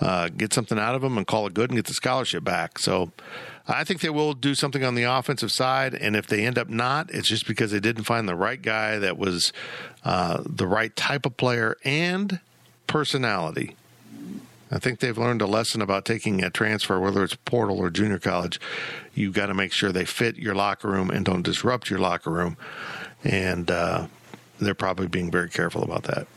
uh, 0.00 0.28
get 0.28 0.52
something 0.52 0.78
out 0.78 0.94
of 0.94 1.02
them 1.02 1.18
and 1.18 1.26
call 1.26 1.46
it 1.46 1.54
good 1.54 1.70
and 1.70 1.78
get 1.78 1.86
the 1.86 1.94
scholarship 1.94 2.44
back. 2.44 2.78
So 2.78 3.12
I 3.70 3.84
think 3.84 4.00
they 4.00 4.10
will 4.10 4.34
do 4.34 4.54
something 4.54 4.84
on 4.84 4.94
the 4.94 5.04
offensive 5.04 5.52
side. 5.52 5.94
And 5.94 6.16
if 6.16 6.26
they 6.26 6.44
end 6.44 6.58
up 6.58 6.68
not, 6.68 7.10
it's 7.14 7.28
just 7.28 7.46
because 7.46 7.70
they 7.70 7.80
didn't 7.80 8.04
find 8.04 8.28
the 8.28 8.34
right 8.34 8.60
guy 8.60 8.98
that 8.98 9.16
was 9.16 9.52
uh, 10.04 10.42
the 10.44 10.66
right 10.66 10.94
type 10.96 11.24
of 11.24 11.36
player 11.36 11.76
and 11.84 12.40
personality. 12.86 13.76
I 14.72 14.78
think 14.78 15.00
they've 15.00 15.18
learned 15.18 15.42
a 15.42 15.46
lesson 15.46 15.82
about 15.82 16.04
taking 16.04 16.44
a 16.44 16.50
transfer, 16.50 17.00
whether 17.00 17.24
it's 17.24 17.34
portal 17.44 17.78
or 17.78 17.90
junior 17.90 18.18
college. 18.18 18.60
You've 19.14 19.34
got 19.34 19.46
to 19.46 19.54
make 19.54 19.72
sure 19.72 19.90
they 19.90 20.04
fit 20.04 20.36
your 20.36 20.54
locker 20.54 20.88
room 20.88 21.10
and 21.10 21.24
don't 21.24 21.42
disrupt 21.42 21.90
your 21.90 21.98
locker 21.98 22.30
room. 22.30 22.56
And 23.24 23.70
uh, 23.70 24.06
they're 24.60 24.74
probably 24.74 25.08
being 25.08 25.30
very 25.30 25.50
careful 25.50 25.82
about 25.82 26.04
that. 26.04 26.28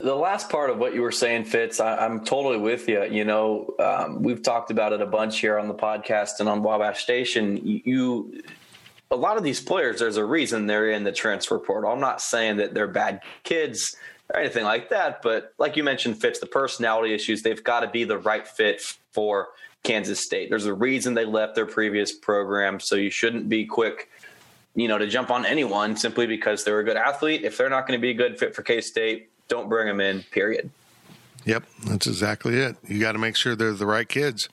The 0.00 0.14
last 0.14 0.48
part 0.48 0.70
of 0.70 0.78
what 0.78 0.94
you 0.94 1.02
were 1.02 1.10
saying, 1.10 1.46
Fitz, 1.46 1.80
I, 1.80 2.04
am 2.04 2.24
totally 2.24 2.56
with 2.56 2.88
you. 2.88 3.04
You 3.04 3.24
know, 3.24 3.74
um, 3.80 4.22
we've 4.22 4.42
talked 4.42 4.70
about 4.70 4.92
it 4.92 5.00
a 5.00 5.06
bunch 5.06 5.40
here 5.40 5.58
on 5.58 5.66
the 5.66 5.74
podcast 5.74 6.38
and 6.38 6.48
on 6.48 6.62
Wabash 6.62 7.02
Station. 7.02 7.60
You, 7.64 8.42
a 9.10 9.16
lot 9.16 9.36
of 9.36 9.42
these 9.42 9.60
players, 9.60 9.98
there's 9.98 10.16
a 10.16 10.24
reason 10.24 10.66
they're 10.66 10.90
in 10.90 11.02
the 11.02 11.10
transfer 11.10 11.58
portal. 11.58 11.90
I'm 11.90 11.98
not 11.98 12.20
saying 12.20 12.58
that 12.58 12.74
they're 12.74 12.86
bad 12.86 13.22
kids 13.42 13.96
or 14.32 14.38
anything 14.38 14.64
like 14.64 14.90
that, 14.90 15.20
but 15.20 15.52
like 15.58 15.76
you 15.76 15.82
mentioned, 15.82 16.20
Fitz, 16.20 16.38
the 16.38 16.46
personality 16.46 17.12
issues, 17.12 17.42
they've 17.42 17.64
got 17.64 17.80
to 17.80 17.88
be 17.88 18.04
the 18.04 18.18
right 18.18 18.46
fit 18.46 18.80
for 19.12 19.48
Kansas 19.82 20.20
State. 20.20 20.48
There's 20.48 20.66
a 20.66 20.74
reason 20.74 21.14
they 21.14 21.24
left 21.24 21.56
their 21.56 21.66
previous 21.66 22.12
program, 22.12 22.78
so 22.78 22.94
you 22.94 23.10
shouldn't 23.10 23.48
be 23.48 23.64
quick 23.64 24.08
you 24.74 24.86
know, 24.86 24.98
to 24.98 25.08
jump 25.08 25.30
on 25.30 25.44
anyone 25.44 25.96
simply 25.96 26.26
because 26.26 26.62
they're 26.62 26.78
a 26.78 26.84
good 26.84 26.96
athlete. 26.96 27.42
If 27.42 27.56
they're 27.56 27.68
not 27.68 27.88
going 27.88 27.98
to 27.98 28.00
be 28.00 28.10
a 28.10 28.14
good 28.14 28.38
fit 28.38 28.54
for 28.54 28.62
K 28.62 28.80
State, 28.80 29.28
don't 29.48 29.68
bring 29.68 29.86
them 29.86 30.00
in, 30.00 30.22
period. 30.30 30.70
Yep, 31.44 31.64
that's 31.86 32.06
exactly 32.06 32.58
it. 32.58 32.76
You 32.86 33.00
got 33.00 33.12
to 33.12 33.18
make 33.18 33.36
sure 33.36 33.56
they're 33.56 33.72
the 33.72 33.86
right 33.86 34.08
kids. 34.08 34.48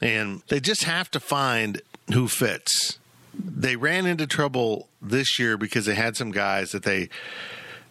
And 0.00 0.42
they 0.48 0.60
just 0.60 0.84
have 0.84 1.10
to 1.12 1.20
find 1.20 1.82
who 2.12 2.28
fits. 2.28 2.98
They 3.34 3.76
ran 3.76 4.06
into 4.06 4.26
trouble 4.26 4.88
this 5.02 5.38
year 5.38 5.56
because 5.56 5.86
they 5.86 5.94
had 5.94 6.16
some 6.16 6.30
guys 6.30 6.72
that 6.72 6.84
they 6.84 7.08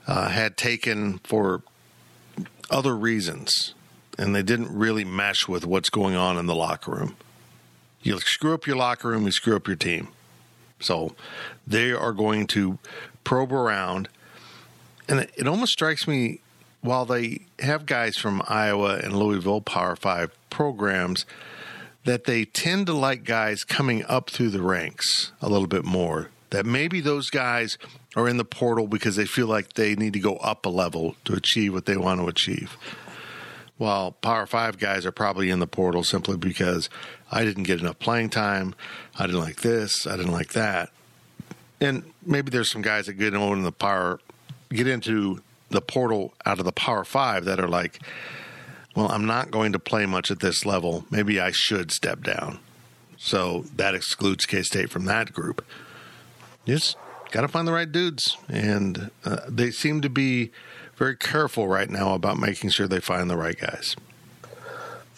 uh, 0.08 0.30
had 0.30 0.56
taken 0.56 1.20
for 1.20 1.63
other 2.70 2.96
reasons, 2.96 3.74
and 4.18 4.34
they 4.36 4.44
didn't 4.44 4.74
really 4.74 5.03
mesh 5.03 5.48
with 5.48 5.65
what's 5.65 5.89
going 5.89 6.15
on 6.15 6.38
in 6.38 6.46
the 6.46 6.56
locker 6.56 6.92
room. 6.92 7.15
You 8.01 8.20
screw 8.20 8.53
up 8.53 8.68
your 8.68 8.75
locker 8.75 9.10
room, 9.10 9.25
you 9.25 9.32
screw 9.32 9.56
up 9.56 9.68
your 9.68 9.75
team. 9.75 10.10
So 10.80 11.15
they 11.65 11.92
are 11.92 12.12
going 12.12 12.48
to 12.48 12.77
probe 13.24 13.53
around 13.53 14.10
and 15.07 15.22
it, 15.36 15.48
almost 15.48 15.74
strikes 15.74 16.07
me 16.07 16.39
while 16.81 17.05
they 17.05 17.41
have 17.60 17.86
guys 17.86 18.17
from 18.17 18.41
Iowa 18.48 18.98
and 18.98 19.17
Louisville 19.17 19.62
Power 19.62 19.95
Five 19.95 20.31
programs, 20.50 21.25
that 22.03 22.25
they 22.25 22.45
tend 22.45 22.88
to 22.88 22.93
like 22.93 23.24
guys 23.24 23.63
coming 23.63 24.03
up 24.05 24.29
through 24.29 24.50
the 24.50 24.62
ranks 24.62 25.31
a 25.41 25.50
little 25.50 25.67
bit 25.67 25.86
more. 25.86 26.29
That 26.50 26.65
maybe 26.65 27.00
those 27.00 27.29
guys 27.29 27.77
are 28.15 28.27
in 28.27 28.38
the 28.38 28.45
portal 28.45 28.88
because 28.88 29.15
they 29.15 29.25
feel 29.25 29.48
like 29.48 29.74
they 29.74 29.95
need 29.95 30.13
to 30.13 30.19
go 30.19 30.36
up 30.36 30.65
a 30.65 30.69
level 30.69 31.15
to 31.25 31.33
achieve 31.33 31.74
what 31.74 31.86
they 31.86 31.98
want 31.98 32.19
to 32.19 32.27
achieve. 32.27 32.77
While 33.77 34.12
Power 34.12 34.45
Five 34.45 34.77
guys 34.77 35.05
are 35.05 35.12
probably 35.12 35.50
in 35.50 35.60
the 35.60 35.67
portal 35.67 36.03
simply 36.03 36.38
because 36.38 36.89
I 37.31 37.43
didn't 37.43 37.63
get 37.63 37.79
enough 37.79 37.98
playing 38.00 38.29
time, 38.29 38.75
I 39.17 39.25
didn't 39.25 39.41
like 39.41 39.62
this, 39.62 40.05
I 40.05 40.15
didn't 40.15 40.31
like 40.31 40.53
that. 40.53 40.89
And 41.81 42.03
maybe 42.25 42.51
there's 42.51 42.72
some 42.72 42.81
guys 42.81 43.07
that 43.07 43.13
get 43.13 43.33
in 43.33 43.63
the 43.63 43.72
Power 43.72 44.19
get 44.74 44.88
into 44.88 45.42
the 45.70 45.82
portal 45.82 46.34
out 46.46 46.60
of 46.60 46.65
the 46.65 46.72
Power 46.72 47.03
Five 47.03 47.46
that 47.46 47.60
are 47.60 47.68
like, 47.68 48.00
well, 48.96 49.10
I'm 49.12 49.25
not 49.25 49.51
going 49.51 49.72
to 49.74 49.80
play 49.80 50.06
much 50.06 50.30
at 50.30 50.39
this 50.39 50.65
level. 50.65 51.06
Maybe 51.10 51.39
I 51.39 51.51
should 51.51 51.92
step 51.92 52.24
down. 52.24 52.60
So 53.18 53.65
that 53.75 53.96
excludes 53.96 54.46
K 54.46 54.62
State 54.62 54.89
from 54.89 55.06
that 55.06 55.34
group. 55.34 55.65
Just 56.65 56.98
got 57.32 57.42
to 57.42 57.48
find 57.48 57.68
the 57.68 57.74
right 57.74 57.92
dudes. 57.92 58.38
And 58.48 59.10
uh, 59.25 59.38
they 59.48 59.72
seem 59.72 60.01
to 60.01 60.10
be 60.10 60.51
very 60.96 61.15
careful 61.15 61.68
right 61.68 61.89
now 61.89 62.13
about 62.13 62.38
making 62.38 62.70
sure 62.70 62.88
they 62.88 63.00
find 63.00 63.30
the 63.30 63.38
right 63.38 63.60
guys. 63.60 63.96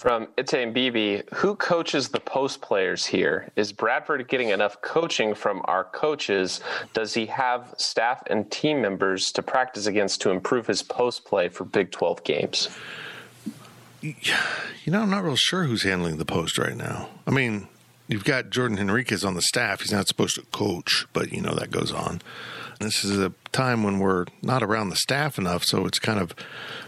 From 0.06 0.28
Ite 0.38 0.72
Bibi, 0.72 1.24
who 1.34 1.56
coaches 1.56 2.10
the 2.10 2.20
post 2.20 2.62
players 2.62 3.08
here? 3.08 3.50
Is 3.56 3.72
Bradford 3.72 4.28
getting 4.28 4.50
enough 4.50 4.80
coaching 4.82 5.34
from 5.34 5.64
our 5.66 5.84
coaches? 5.84 6.62
Does 6.94 7.16
he 7.16 7.26
have 7.26 7.74
staff 7.78 8.22
and 8.28 8.52
team 8.52 8.84
members 8.84 9.32
to 9.32 9.42
practice 9.42 9.88
against 9.88 10.22
to 10.22 10.30
improve 10.30 10.68
his 10.68 10.84
post 10.84 11.26
play 11.26 11.50
for 11.50 11.64
Big 11.64 11.90
12 11.90 12.24
games? 12.24 12.70
You 14.02 14.14
know, 14.86 15.02
I'm 15.02 15.10
not 15.10 15.24
real 15.24 15.36
sure 15.36 15.64
who's 15.64 15.82
handling 15.82 16.18
the 16.18 16.24
post 16.26 16.60
right 16.60 16.78
now. 16.78 17.10
I 17.26 17.32
mean, 17.32 17.68
you've 18.08 18.26
got 18.26 18.52
Jordan 18.52 18.78
Henriquez 18.78 19.26
on 19.26 19.34
the 19.34 19.42
staff. 19.42 19.82
He's 19.82 19.92
not 19.92 20.08
supposed 20.08 20.36
to 20.36 20.44
coach, 20.52 21.08
but 21.14 21.34
you 21.34 21.42
know 21.42 21.56
that 21.56 21.72
goes 21.72 21.92
on. 21.92 22.22
This 22.80 23.04
is 23.04 23.18
a 23.18 23.34
time 23.52 23.82
when 23.82 23.98
we're 23.98 24.26
not 24.44 24.62
around 24.62 24.90
the 24.90 24.98
staff 24.98 25.40
enough, 25.40 25.64
so 25.64 25.88
it's 25.88 25.98
kind 25.98 26.20
of 26.20 26.36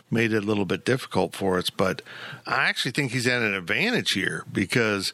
made 0.10 0.34
it 0.34 0.44
a 0.44 0.46
little 0.46 0.66
bit 0.66 0.86
difficult 0.86 1.36
for 1.36 1.58
us. 1.58 1.70
But 1.70 2.02
I 2.46 2.68
actually 2.70 2.92
think 2.92 3.12
he's 3.12 3.28
at 3.28 3.42
an 3.42 3.54
advantage 3.54 4.12
here 4.14 4.46
because 4.52 5.14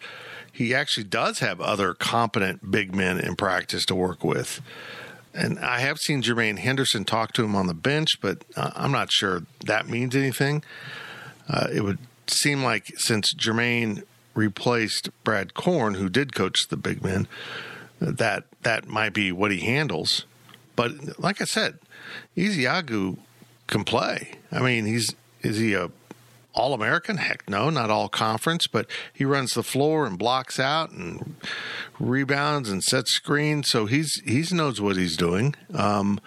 he 0.51 0.73
actually 0.73 1.05
does 1.05 1.39
have 1.39 1.59
other 1.59 1.93
competent 1.93 2.69
big 2.69 2.93
men 2.95 3.19
in 3.19 3.35
practice 3.35 3.85
to 3.87 3.95
work 3.95 4.23
with. 4.23 4.61
And 5.33 5.57
I 5.59 5.79
have 5.79 5.97
seen 5.97 6.21
Jermaine 6.21 6.59
Henderson 6.59 7.05
talk 7.05 7.33
to 7.33 7.43
him 7.43 7.55
on 7.55 7.65
the 7.65 7.73
bench, 7.73 8.21
but 8.21 8.43
uh, 8.55 8.71
I'm 8.75 8.91
not 8.91 9.11
sure 9.11 9.43
that 9.65 9.89
means 9.89 10.15
anything. 10.15 10.63
Uh, 11.49 11.67
it 11.73 11.81
would 11.81 11.97
seem 12.27 12.63
like 12.63 12.91
since 12.97 13.33
Jermaine 13.33 14.03
replaced 14.35 15.09
Brad 15.23 15.55
Korn, 15.55 15.95
who 15.95 16.07
did 16.07 16.35
coach 16.35 16.67
the 16.69 16.77
big 16.77 17.03
men, 17.03 17.27
that 17.99 18.43
that 18.61 18.87
might 18.87 19.13
be 19.13 19.31
what 19.31 19.51
he 19.51 19.59
handles. 19.61 20.25
But 20.75 21.19
like 21.19 21.41
I 21.41 21.45
said, 21.45 21.79
Ezeagu 22.37 23.17
can 23.67 23.83
play. 23.83 24.31
I 24.51 24.59
mean, 24.59 24.85
he's 24.85 25.15
is 25.41 25.57
he 25.57 25.73
a 25.73 25.89
all 26.53 26.73
American? 26.73 27.17
Heck 27.17 27.49
no, 27.49 27.69
not 27.69 27.89
all 27.89 28.09
conference, 28.09 28.67
but 28.67 28.87
he 29.11 29.25
runs 29.25 29.53
the 29.53 29.63
floor 29.63 30.05
and 30.05 30.17
blocks 30.17 30.59
out 30.59 30.91
and 30.91 31.35
rebounds 31.99 32.69
and 32.69 32.83
sets 32.83 33.11
screens. 33.13 33.69
So 33.69 33.85
he's 33.85 34.21
he 34.25 34.43
knows 34.55 34.79
what 34.79 34.97
he's 34.97 35.17
doing. 35.17 35.55
Um, 35.73 36.19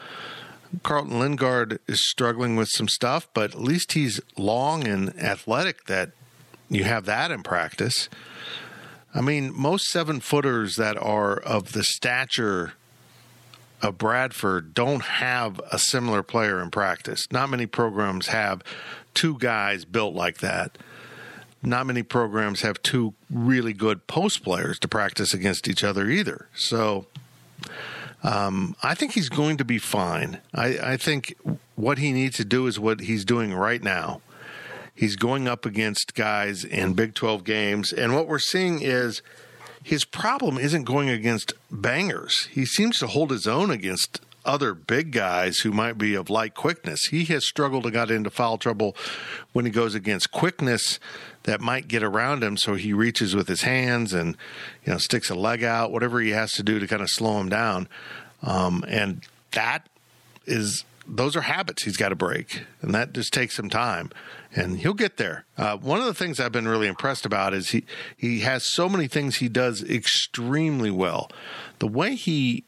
Carlton 0.83 1.19
Linguard 1.19 1.79
is 1.87 2.07
struggling 2.09 2.57
with 2.57 2.69
some 2.69 2.89
stuff, 2.89 3.29
but 3.33 3.55
at 3.55 3.61
least 3.61 3.93
he's 3.93 4.21
long 4.37 4.87
and 4.87 5.17
athletic. 5.19 5.87
That 5.87 6.11
you 6.69 6.85
have 6.85 7.05
that 7.07 7.31
in 7.31 7.43
practice. 7.43 8.09
I 9.15 9.23
mean, 9.23 9.53
most 9.55 9.87
seven 9.87 10.21
footers 10.21 10.77
that 10.77 10.99
are 10.99 11.37
of 11.39 11.73
the 11.73 11.85
stature 11.85 12.75
of 13.83 13.99
Bradford 13.99 14.75
don't 14.75 15.03
have 15.03 15.61
a 15.71 15.79
similar 15.79 16.23
player 16.23 16.63
in 16.63 16.71
practice. 16.71 17.27
Not 17.31 17.51
many 17.51 17.67
programs 17.67 18.29
have 18.29 18.63
two 19.15 19.39
guys 19.39 19.85
built 19.85 20.15
like 20.15 20.39
that. 20.39 20.79
Not 21.63 21.87
many 21.87 22.03
programs 22.03 22.63
have 22.63 22.83
two 22.83 23.15
really 23.31 23.73
good 23.73 24.07
post 24.07 24.45
players 24.45 24.79
to 24.81 24.89
practice 24.89 25.35
against 25.35 25.69
each 25.69 25.83
other 25.83 26.09
either. 26.09 26.49
So 26.55 27.07
um, 28.23 28.77
I 28.83 28.95
think 28.95 29.13
he's 29.13 29.29
going 29.29 29.57
to 29.57 29.65
be 29.65 29.79
fine. 29.79 30.41
I, 30.55 30.79
I 30.93 30.97
think 30.97 31.35
what 31.75 31.99
he 31.99 32.13
needs 32.13 32.37
to 32.37 32.45
do 32.45 32.67
is 32.67 32.79
what 32.79 33.01
he's 33.01 33.25
doing 33.25 33.53
right 33.53 33.83
now. 33.83 34.21
He's 34.95 35.17
going 35.17 35.47
up 35.47 35.67
against 35.67 36.15
guys 36.15 36.65
in 36.65 36.95
Big 36.95 37.15
12 37.15 37.45
games. 37.45 37.93
And 37.93 38.15
what 38.15 38.27
we're 38.27 38.39
seeing 38.39 38.81
is 38.81 39.21
his 39.87 40.05
problem 40.05 40.59
isn't 40.59 40.83
going 40.83 41.09
against 41.09 41.53
bangers. 41.71 42.49
He 42.51 42.67
seems 42.67 42.99
to 42.99 43.07
hold 43.07 43.31
his 43.31 43.47
own 43.47 43.71
against 43.71 44.21
other 44.45 44.75
big 44.75 45.13
guys 45.13 45.59
who 45.59 45.71
might 45.71 45.97
be 45.97 46.17
of 46.17 46.29
light 46.29 46.55
quickness. 46.55 47.05
He 47.05 47.25
has 47.27 47.47
struggled 47.47 47.85
and 47.85 47.93
got 47.93 48.11
into 48.11 48.29
foul 48.31 48.59
trouble 48.59 48.97
when 49.53 49.65
he 49.65 49.71
goes 49.71 49.95
against 49.95 50.33
quickness 50.33 50.99
that 51.45 51.61
might 51.61 51.87
get 51.87 52.03
around 52.03 52.43
him. 52.43 52.57
So 52.57 52.75
he 52.75 52.93
reaches 52.93 53.37
with 53.37 53.47
his 53.47 53.63
hands 53.63 54.13
and 54.13 54.37
you 54.85 54.93
know 54.93 54.99
sticks 54.99 55.31
a 55.31 55.37
leg 55.37 55.63
out, 55.63 55.93
whatever 55.93 56.21
he 56.21 56.31
has 56.31 56.51
to 56.55 56.65
do 56.65 56.81
to 56.81 56.89
kind 56.89 57.01
of 57.01 57.09
slow 57.09 57.39
him 57.39 57.49
down. 57.49 57.87
Um, 58.43 58.85
and 58.89 59.23
that 59.53 59.89
is 60.47 60.85
those 61.07 61.37
are 61.37 61.43
habits 61.43 61.85
he's 61.85 61.97
got 61.97 62.09
to 62.09 62.17
break, 62.17 62.65
and 62.83 62.93
that 62.93 63.13
just 63.13 63.33
takes 63.33 63.55
some 63.55 63.71
time, 63.71 64.11
and 64.57 64.79
he'll 64.79 64.95
get 64.95 65.19
there. 65.19 65.45
Uh, 65.57 65.77
one 65.77 66.01
of 66.01 66.07
the 66.07 66.15
things 66.15 66.41
I've 66.41 66.53
been 66.53 66.69
really 66.69 66.89
impressed 66.89 67.27
about 67.27 67.55
is 67.55 67.71
he 67.71 67.85
he 68.17 68.41
has 68.41 68.73
so 68.73 68.89
many 68.89 69.07
things 69.07 69.37
he 69.37 69.49
does 69.49 69.83
extremely 69.83 70.91
well. 70.91 71.31
The 71.79 71.89
way 71.89 72.15
he 72.15 72.65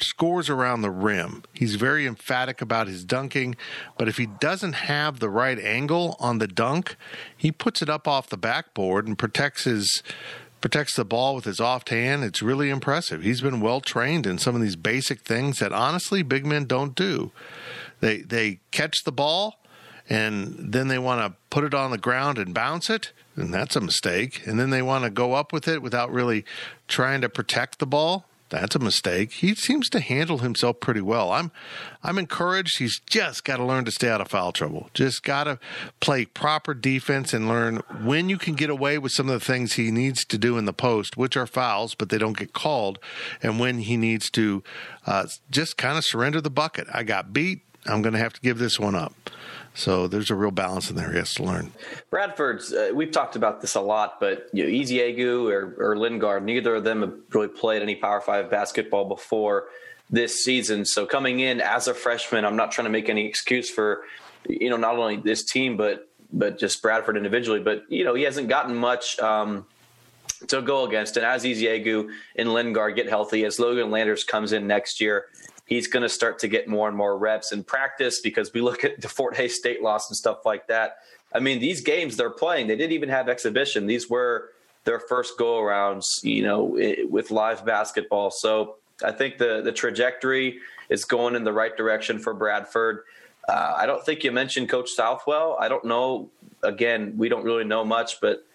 scores 0.00 0.48
around 0.48 0.82
the 0.82 0.90
rim. 0.90 1.42
He's 1.52 1.74
very 1.74 2.06
emphatic 2.06 2.60
about 2.60 2.86
his 2.86 3.04
dunking, 3.04 3.56
but 3.98 4.08
if 4.08 4.16
he 4.16 4.26
doesn't 4.26 4.74
have 4.74 5.18
the 5.18 5.28
right 5.28 5.58
angle 5.58 6.16
on 6.20 6.38
the 6.38 6.46
dunk, 6.46 6.96
he 7.36 7.50
puts 7.50 7.82
it 7.82 7.88
up 7.88 8.06
off 8.06 8.28
the 8.28 8.36
backboard 8.36 9.06
and 9.06 9.18
protects 9.18 9.64
his 9.64 10.02
protects 10.60 10.96
the 10.96 11.04
ball 11.04 11.36
with 11.36 11.44
his 11.44 11.60
off 11.60 11.86
hand. 11.88 12.24
It's 12.24 12.42
really 12.42 12.68
impressive. 12.68 13.22
He's 13.22 13.40
been 13.40 13.60
well 13.60 13.80
trained 13.80 14.26
in 14.26 14.38
some 14.38 14.54
of 14.56 14.60
these 14.60 14.76
basic 14.76 15.20
things 15.20 15.60
that 15.60 15.72
honestly 15.72 16.22
big 16.22 16.44
men 16.44 16.64
don't 16.64 16.94
do. 16.94 17.32
They 18.00 18.18
they 18.18 18.60
catch 18.70 19.04
the 19.04 19.12
ball 19.12 19.57
and 20.08 20.72
then 20.72 20.88
they 20.88 20.98
want 20.98 21.20
to 21.20 21.38
put 21.50 21.64
it 21.64 21.74
on 21.74 21.90
the 21.90 21.98
ground 21.98 22.38
and 22.38 22.54
bounce 22.54 22.88
it, 22.88 23.12
and 23.36 23.52
that's 23.52 23.76
a 23.76 23.80
mistake. 23.80 24.46
And 24.46 24.58
then 24.58 24.70
they 24.70 24.82
want 24.82 25.04
to 25.04 25.10
go 25.10 25.34
up 25.34 25.52
with 25.52 25.68
it 25.68 25.82
without 25.82 26.10
really 26.10 26.44
trying 26.86 27.20
to 27.20 27.28
protect 27.28 27.78
the 27.78 27.86
ball. 27.86 28.24
That's 28.50 28.74
a 28.74 28.78
mistake. 28.78 29.32
He 29.32 29.54
seems 29.54 29.90
to 29.90 30.00
handle 30.00 30.38
himself 30.38 30.80
pretty 30.80 31.02
well. 31.02 31.32
I'm 31.32 31.52
I'm 32.02 32.16
encouraged. 32.16 32.78
He's 32.78 32.98
just 33.00 33.44
got 33.44 33.58
to 33.58 33.64
learn 33.64 33.84
to 33.84 33.90
stay 33.90 34.08
out 34.08 34.22
of 34.22 34.28
foul 34.28 34.52
trouble. 34.52 34.88
Just 34.94 35.22
got 35.22 35.44
to 35.44 35.58
play 36.00 36.24
proper 36.24 36.72
defense 36.72 37.34
and 37.34 37.46
learn 37.46 37.82
when 38.02 38.30
you 38.30 38.38
can 38.38 38.54
get 38.54 38.70
away 38.70 38.96
with 38.96 39.12
some 39.12 39.28
of 39.28 39.38
the 39.38 39.44
things 39.44 39.74
he 39.74 39.90
needs 39.90 40.24
to 40.24 40.38
do 40.38 40.56
in 40.56 40.64
the 40.64 40.72
post, 40.72 41.16
which 41.16 41.36
are 41.36 41.46
fouls, 41.46 41.94
but 41.94 42.08
they 42.08 42.16
don't 42.16 42.38
get 42.38 42.54
called, 42.54 42.98
and 43.42 43.60
when 43.60 43.80
he 43.80 43.98
needs 43.98 44.30
to 44.30 44.62
uh, 45.06 45.26
just 45.50 45.76
kind 45.76 45.98
of 45.98 46.04
surrender 46.04 46.40
the 46.40 46.50
bucket. 46.50 46.86
I 46.92 47.02
got 47.02 47.34
beat. 47.34 47.60
I'm 47.86 48.02
going 48.02 48.14
to 48.14 48.18
have 48.18 48.32
to 48.32 48.40
give 48.40 48.58
this 48.58 48.80
one 48.80 48.94
up. 48.94 49.12
So 49.78 50.08
there's 50.08 50.28
a 50.28 50.34
real 50.34 50.50
balance 50.50 50.90
in 50.90 50.96
there 50.96 51.12
he 51.12 51.18
has 51.18 51.34
to 51.34 51.44
learn. 51.44 51.70
Bradford's, 52.10 52.72
uh, 52.72 52.90
we've 52.92 53.12
talked 53.12 53.36
about 53.36 53.60
this 53.60 53.76
a 53.76 53.80
lot, 53.80 54.18
but 54.18 54.48
you 54.52 54.64
know, 54.64 55.46
or, 55.46 55.76
or 55.78 55.96
Linguard, 55.96 56.44
neither 56.44 56.74
of 56.74 56.82
them 56.82 57.02
have 57.02 57.14
really 57.32 57.46
played 57.46 57.80
any 57.80 57.94
Power 57.94 58.20
Five 58.20 58.50
basketball 58.50 59.04
before 59.04 59.66
this 60.10 60.42
season. 60.42 60.84
So 60.84 61.06
coming 61.06 61.38
in 61.38 61.60
as 61.60 61.86
a 61.86 61.94
freshman, 61.94 62.44
I'm 62.44 62.56
not 62.56 62.72
trying 62.72 62.86
to 62.86 62.90
make 62.90 63.08
any 63.08 63.24
excuse 63.26 63.70
for, 63.70 64.02
you 64.48 64.68
know, 64.68 64.76
not 64.76 64.96
only 64.96 65.16
this 65.16 65.44
team, 65.44 65.76
but 65.76 66.08
but 66.32 66.58
just 66.58 66.82
Bradford 66.82 67.16
individually. 67.16 67.60
But 67.60 67.84
you 67.88 68.04
know, 68.04 68.14
he 68.14 68.24
hasn't 68.24 68.48
gotten 68.48 68.74
much. 68.74 69.18
Um, 69.20 69.64
to 70.46 70.62
go 70.62 70.84
against, 70.86 71.16
and 71.16 71.26
as 71.26 71.42
Ezeagu 71.42 72.10
and 72.36 72.52
Linguard 72.52 72.94
get 72.94 73.08
healthy, 73.08 73.44
as 73.44 73.58
Logan 73.58 73.90
Landers 73.90 74.22
comes 74.22 74.52
in 74.52 74.68
next 74.68 75.00
year, 75.00 75.24
he's 75.68 75.86
going 75.86 76.02
to 76.02 76.08
start 76.08 76.38
to 76.40 76.48
get 76.48 76.66
more 76.66 76.88
and 76.88 76.96
more 76.96 77.16
reps 77.18 77.52
in 77.52 77.62
practice 77.62 78.20
because 78.20 78.52
we 78.52 78.60
look 78.62 78.84
at 78.84 79.00
the 79.00 79.08
Fort 79.16 79.36
Hays 79.36 79.54
State 79.54 79.82
loss 79.82 80.08
and 80.08 80.16
stuff 80.16 80.44
like 80.44 80.66
that. 80.66 80.96
I 81.32 81.40
mean, 81.40 81.60
these 81.60 81.82
games 81.82 82.16
they're 82.16 82.30
playing, 82.30 82.66
they 82.66 82.76
didn't 82.76 82.92
even 82.92 83.10
have 83.10 83.28
exhibition. 83.28 83.86
These 83.86 84.08
were 84.08 84.50
their 84.84 84.98
first 84.98 85.36
go 85.38 85.56
arounds, 85.60 86.04
you 86.22 86.42
know, 86.42 86.78
with 87.08 87.30
live 87.30 87.66
basketball. 87.66 88.30
So 88.30 88.76
I 89.04 89.12
think 89.12 89.36
the 89.36 89.60
the 89.62 89.72
trajectory 89.72 90.58
is 90.88 91.04
going 91.04 91.36
in 91.36 91.44
the 91.44 91.52
right 91.52 91.76
direction 91.76 92.18
for 92.18 92.32
Bradford. 92.32 93.04
Uh, 93.46 93.74
I 93.76 93.84
don't 93.84 94.04
think 94.04 94.24
you 94.24 94.32
mentioned 94.32 94.70
Coach 94.70 94.90
Southwell. 94.90 95.58
I 95.60 95.68
don't 95.68 95.84
know. 95.84 96.30
Again, 96.62 97.14
we 97.18 97.28
don't 97.28 97.44
really 97.44 97.64
know 97.64 97.84
much, 97.84 98.22
but 98.22 98.46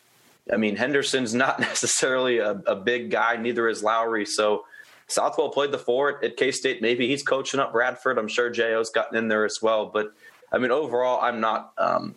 I 0.52 0.58
mean, 0.58 0.76
Henderson's 0.76 1.34
not 1.46 1.60
necessarily 1.60 2.40
a, 2.40 2.52
a 2.66 2.76
big 2.76 3.12
guy. 3.12 3.36
Neither 3.36 3.68
is 3.70 3.84
Lowry. 3.84 4.26
So 4.26 4.66
Southwell 5.08 5.50
played 5.50 5.72
the 5.72 5.78
four 5.78 6.24
at 6.24 6.38
K 6.38 6.52
State. 6.52 6.82
Maybe 6.82 7.08
he's 7.08 7.24
coaching 7.24 7.60
up 7.60 7.72
Bradford. 7.72 8.18
I'm 8.18 8.28
sure 8.28 8.50
Jo.'s 8.50 8.90
gotten 8.90 9.18
in 9.18 9.28
there 9.28 9.46
as 9.46 9.60
well. 9.62 9.86
But 9.86 10.14
I 10.52 10.58
mean, 10.58 10.72
overall, 10.72 11.22
I'm 11.22 11.40
not. 11.40 11.74
Um, 11.78 12.16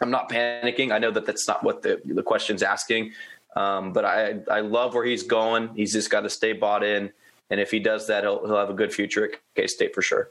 I'm 0.00 0.10
not 0.10 0.28
panicking. 0.28 0.90
I 0.90 0.98
know 0.98 1.12
that 1.12 1.26
that's 1.26 1.46
not 1.46 1.62
what 1.62 1.82
the 1.82 2.00
the 2.04 2.22
question's 2.22 2.62
asking. 2.62 3.12
Um, 3.54 3.92
but 3.92 4.04
I 4.04 4.40
I 4.50 4.60
love 4.60 4.94
where 4.94 5.04
he's 5.04 5.22
going. 5.22 5.74
He's 5.74 5.92
just 5.92 6.10
got 6.10 6.22
to 6.22 6.30
stay 6.30 6.52
bought 6.52 6.82
in, 6.82 7.10
and 7.50 7.60
if 7.60 7.70
he 7.70 7.78
does 7.78 8.06
that, 8.08 8.24
he'll 8.24 8.44
he'll 8.46 8.56
have 8.56 8.70
a 8.70 8.74
good 8.74 8.92
future 8.92 9.24
at 9.24 9.38
K 9.54 9.66
State 9.66 9.94
for 9.94 10.02
sure. 10.02 10.30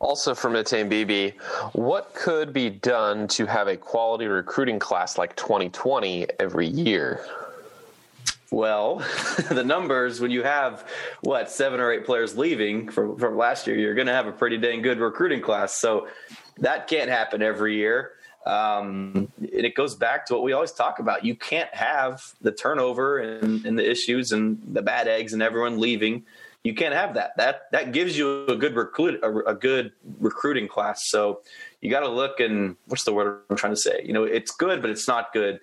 Also 0.00 0.34
from 0.34 0.56
Attain 0.56 0.90
BB, 0.90 1.34
what 1.74 2.12
could 2.12 2.52
be 2.52 2.68
done 2.68 3.28
to 3.28 3.46
have 3.46 3.68
a 3.68 3.76
quality 3.76 4.26
recruiting 4.26 4.80
class 4.80 5.16
like 5.16 5.36
2020 5.36 6.26
every 6.40 6.66
year? 6.66 7.24
Well, 8.52 9.02
the 9.48 9.64
numbers 9.64 10.20
when 10.20 10.30
you 10.30 10.42
have 10.42 10.86
what 11.22 11.50
seven 11.50 11.80
or 11.80 11.90
eight 11.90 12.04
players 12.04 12.36
leaving 12.36 12.90
from, 12.90 13.16
from 13.16 13.38
last 13.38 13.66
year, 13.66 13.76
you're 13.76 13.94
going 13.94 14.08
to 14.08 14.12
have 14.12 14.26
a 14.26 14.32
pretty 14.32 14.58
dang 14.58 14.82
good 14.82 15.00
recruiting 15.00 15.40
class. 15.40 15.80
So 15.80 16.06
that 16.58 16.86
can't 16.86 17.08
happen 17.08 17.40
every 17.40 17.76
year. 17.76 18.12
Um, 18.44 19.32
and 19.38 19.64
it 19.64 19.74
goes 19.74 19.94
back 19.94 20.26
to 20.26 20.34
what 20.34 20.42
we 20.42 20.52
always 20.52 20.72
talk 20.72 20.98
about. 20.98 21.24
You 21.24 21.34
can't 21.34 21.74
have 21.74 22.20
the 22.42 22.52
turnover 22.52 23.18
and, 23.20 23.64
and 23.64 23.78
the 23.78 23.90
issues 23.90 24.32
and 24.32 24.60
the 24.66 24.82
bad 24.82 25.08
eggs 25.08 25.32
and 25.32 25.42
everyone 25.42 25.80
leaving. 25.80 26.24
You 26.62 26.74
can't 26.74 26.94
have 26.94 27.14
that. 27.14 27.34
That 27.38 27.70
that 27.72 27.92
gives 27.92 28.18
you 28.18 28.44
a 28.46 28.54
good 28.54 28.76
recruit 28.76 29.18
a, 29.22 29.50
a 29.50 29.54
good 29.54 29.92
recruiting 30.20 30.68
class. 30.68 31.08
So 31.08 31.40
you 31.80 31.90
got 31.90 32.00
to 32.00 32.08
look 32.08 32.38
and 32.38 32.76
what's 32.86 33.04
the 33.04 33.14
word 33.14 33.40
I'm 33.48 33.56
trying 33.56 33.72
to 33.72 33.80
say? 33.80 34.02
You 34.04 34.12
know, 34.12 34.24
it's 34.24 34.50
good, 34.50 34.82
but 34.82 34.90
it's 34.90 35.08
not 35.08 35.32
good 35.32 35.58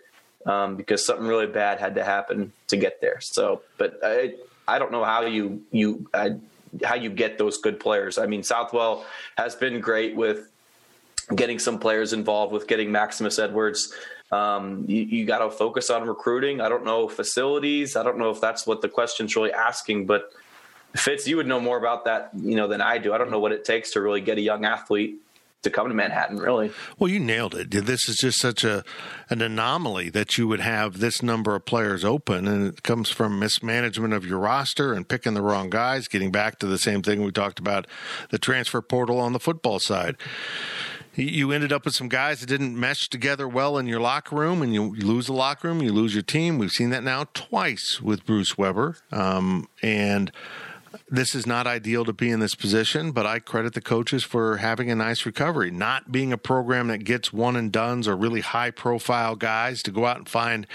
um, 0.45 0.75
because 0.75 1.06
something 1.06 1.28
really 1.28 1.47
bad 1.47 1.80
had 1.80 1.95
to 1.95 2.04
happen 2.04 2.52
to 2.67 2.78
get 2.78 3.02
there. 3.02 3.19
So, 3.21 3.62
but 3.78 3.99
I, 4.04 4.36
I 4.67 4.80
don't 4.80 4.91
know 4.91 5.04
how 5.04 5.25
you 5.25 5.63
you 5.71 6.08
I, 6.13 6.36
how 6.84 6.95
you 6.95 7.10
get 7.10 7.38
those 7.38 7.58
good 7.58 7.80
players. 7.80 8.17
I 8.17 8.25
mean, 8.25 8.43
Southwell 8.43 9.06
has 9.38 9.56
been 9.56 9.80
great 9.80 10.15
with 10.15 10.49
getting 11.36 11.60
some 11.60 11.80
players 11.80 12.13
involved 12.13 12.54
with 12.54 12.67
getting 12.67 12.91
Maximus 12.91 13.39
Edwards. 13.39 13.93
Um, 14.32 14.86
you, 14.88 15.02
you 15.02 15.25
got 15.25 15.39
to 15.39 15.49
focus 15.49 15.89
on 15.89 16.08
recruiting. 16.08 16.62
I 16.62 16.69
don't 16.69 16.86
know 16.86 17.08
facilities. 17.08 17.95
I 17.95 18.04
don't 18.04 18.17
know 18.17 18.30
if 18.30 18.39
that's 18.39 18.67
what 18.67 18.82
the 18.82 18.89
question's 18.89 19.36
really 19.36 19.52
asking, 19.52 20.06
but 20.06 20.32
Fitz, 20.95 21.28
you 21.28 21.38
would 21.38 21.47
know 21.47 21.60
more 21.60 21.78
about 21.78 22.06
that, 22.06 22.32
you 22.36 22.56
know, 22.56 22.67
than 22.67 22.82
I 22.82 22.97
do. 22.97 23.13
I 23.13 23.17
don't 23.17 23.32
know 23.32 23.39
what 23.39 23.52
it 23.52 23.65
takes 23.65 23.91
to 23.91 24.02
really 24.02 24.21
get 24.21 24.38
a 24.38 24.41
young 24.41 24.65
athlete 24.65 25.19
to 25.63 25.69
come 25.69 25.89
to 25.89 25.93
Manhattan, 25.93 26.38
really. 26.38 26.72
Well, 26.98 27.10
you 27.10 27.19
nailed 27.19 27.54
it. 27.54 27.72
This 27.72 28.08
is 28.08 28.17
just 28.17 28.39
such 28.39 28.63
a 28.63 28.84
an 29.30 29.41
anomaly 29.41 30.10
that 30.12 30.38
you 30.38 30.48
would 30.48 30.62
have 30.62 31.00
this 31.00 31.22
number 31.22 31.56
of 31.56 31.65
players 31.65 32.06
open, 32.06 32.48
and 32.48 32.67
it 32.67 32.84
comes 32.84 33.10
from 33.10 33.39
mismanagement 33.39 34.13
of 34.13 34.26
your 34.26 34.39
roster 34.39 34.93
and 34.93 35.08
picking 35.08 35.34
the 35.34 35.41
wrong 35.41 35.69
guys. 35.69 36.08
Getting 36.08 36.32
back 36.32 36.60
to 36.60 36.65
the 36.65 36.78
same 36.78 37.02
thing 37.02 37.24
we 37.24 37.32
talked 37.32 37.60
about, 37.60 37.88
the 38.30 38.39
transfer 38.39 38.82
portal 38.82 39.19
on 39.19 39.34
the 39.34 39.39
football 39.39 39.80
side. 39.80 40.15
You 41.15 41.52
ended 41.52 41.74
up 41.74 41.84
with 41.84 41.95
some 41.95 42.08
guys 42.08 42.39
that 42.39 42.45
didn't 42.45 42.80
mesh 42.80 43.10
together 43.10 43.45
well 43.45 43.78
in 43.78 43.88
your 43.88 44.00
locker 44.00 44.38
room, 44.38 44.62
and 44.62 44.74
you, 44.74 44.95
lose 44.95 45.26
the 45.26 45.34
locker 45.34 45.67
room, 45.67 45.82
you 45.82 45.91
lose 45.91 46.13
your 46.13 46.24
team. 46.24 46.58
We've 46.58 46.72
seen 46.72 46.91
that 46.91 47.04
now 47.04 47.26
twice 47.34 48.00
with 48.02 48.26
Bruce 48.26 48.58
Weber, 48.58 48.95
um, 49.12 49.67
and 49.82 50.32
this 51.10 51.34
is 51.34 51.48
not 51.48 51.65
ideal 51.65 52.06
to 52.06 52.13
be 52.13 52.30
in 52.30 52.39
this 52.39 52.56
position, 52.56 53.12
but 53.12 53.26
I 53.26 53.39
credit 53.39 53.74
the 53.74 53.82
coaches 53.82 54.24
for 54.24 54.58
having 54.58 54.91
a 54.91 54.95
nice 54.95 55.26
recovery, 55.26 55.72
not 55.72 56.12
being 56.12 56.32
a 56.32 56.38
program 56.38 56.88
that 56.89 57.00
gets 57.00 57.34
one 57.34 57.56
and 57.56 57.72
dones 57.72 58.08
or 58.08 58.15
really 58.15 58.41
high 58.41 58.72
profile 58.72 59.36
guys 59.36 59.82
to 59.84 59.91
go 59.91 60.06
out 60.06 60.17
and 60.17 60.30
find 60.30 60.67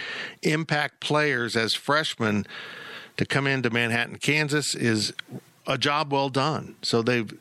impact 0.42 1.01
players 1.01 1.57
as 1.57 1.75
freshmen 1.75 2.47
to 3.16 3.25
come 3.25 3.47
into 3.47 3.70
Manhattan, 3.70 4.16
Kansas 4.16 4.75
is 4.75 5.12
a 5.66 5.79
job 5.79 6.12
well 6.12 6.29
done. 6.29 6.75
So 6.83 7.03
they've 7.03 7.33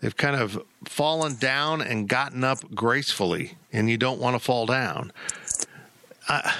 they've 0.00 0.16
kind 0.16 0.36
of 0.36 0.62
fallen 0.84 1.36
down 1.36 1.80
and 1.80 2.08
gotten 2.08 2.44
up 2.44 2.74
gracefully, 2.74 3.56
and 3.72 3.88
you 3.88 3.96
don't 3.96 4.20
want 4.20 4.34
to 4.34 4.38
fall 4.38 4.66
down. 4.66 5.12
Uh, 6.28 6.52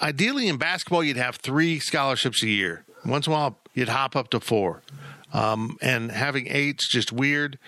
ideally, 0.00 0.48
in 0.48 0.56
basketball, 0.58 1.02
you'd 1.02 1.16
have 1.16 1.36
three 1.36 1.78
scholarships 1.78 2.42
a 2.42 2.48
year. 2.48 2.84
Once 3.04 3.26
in 3.26 3.32
a 3.32 3.36
while, 3.36 3.58
you'd 3.74 3.88
hop 3.88 4.16
up 4.16 4.30
to 4.30 4.40
four. 4.40 4.82
Um, 5.32 5.78
and 5.80 6.10
having 6.10 6.46
eight's 6.48 6.88
just 6.88 7.12
weird. 7.12 7.58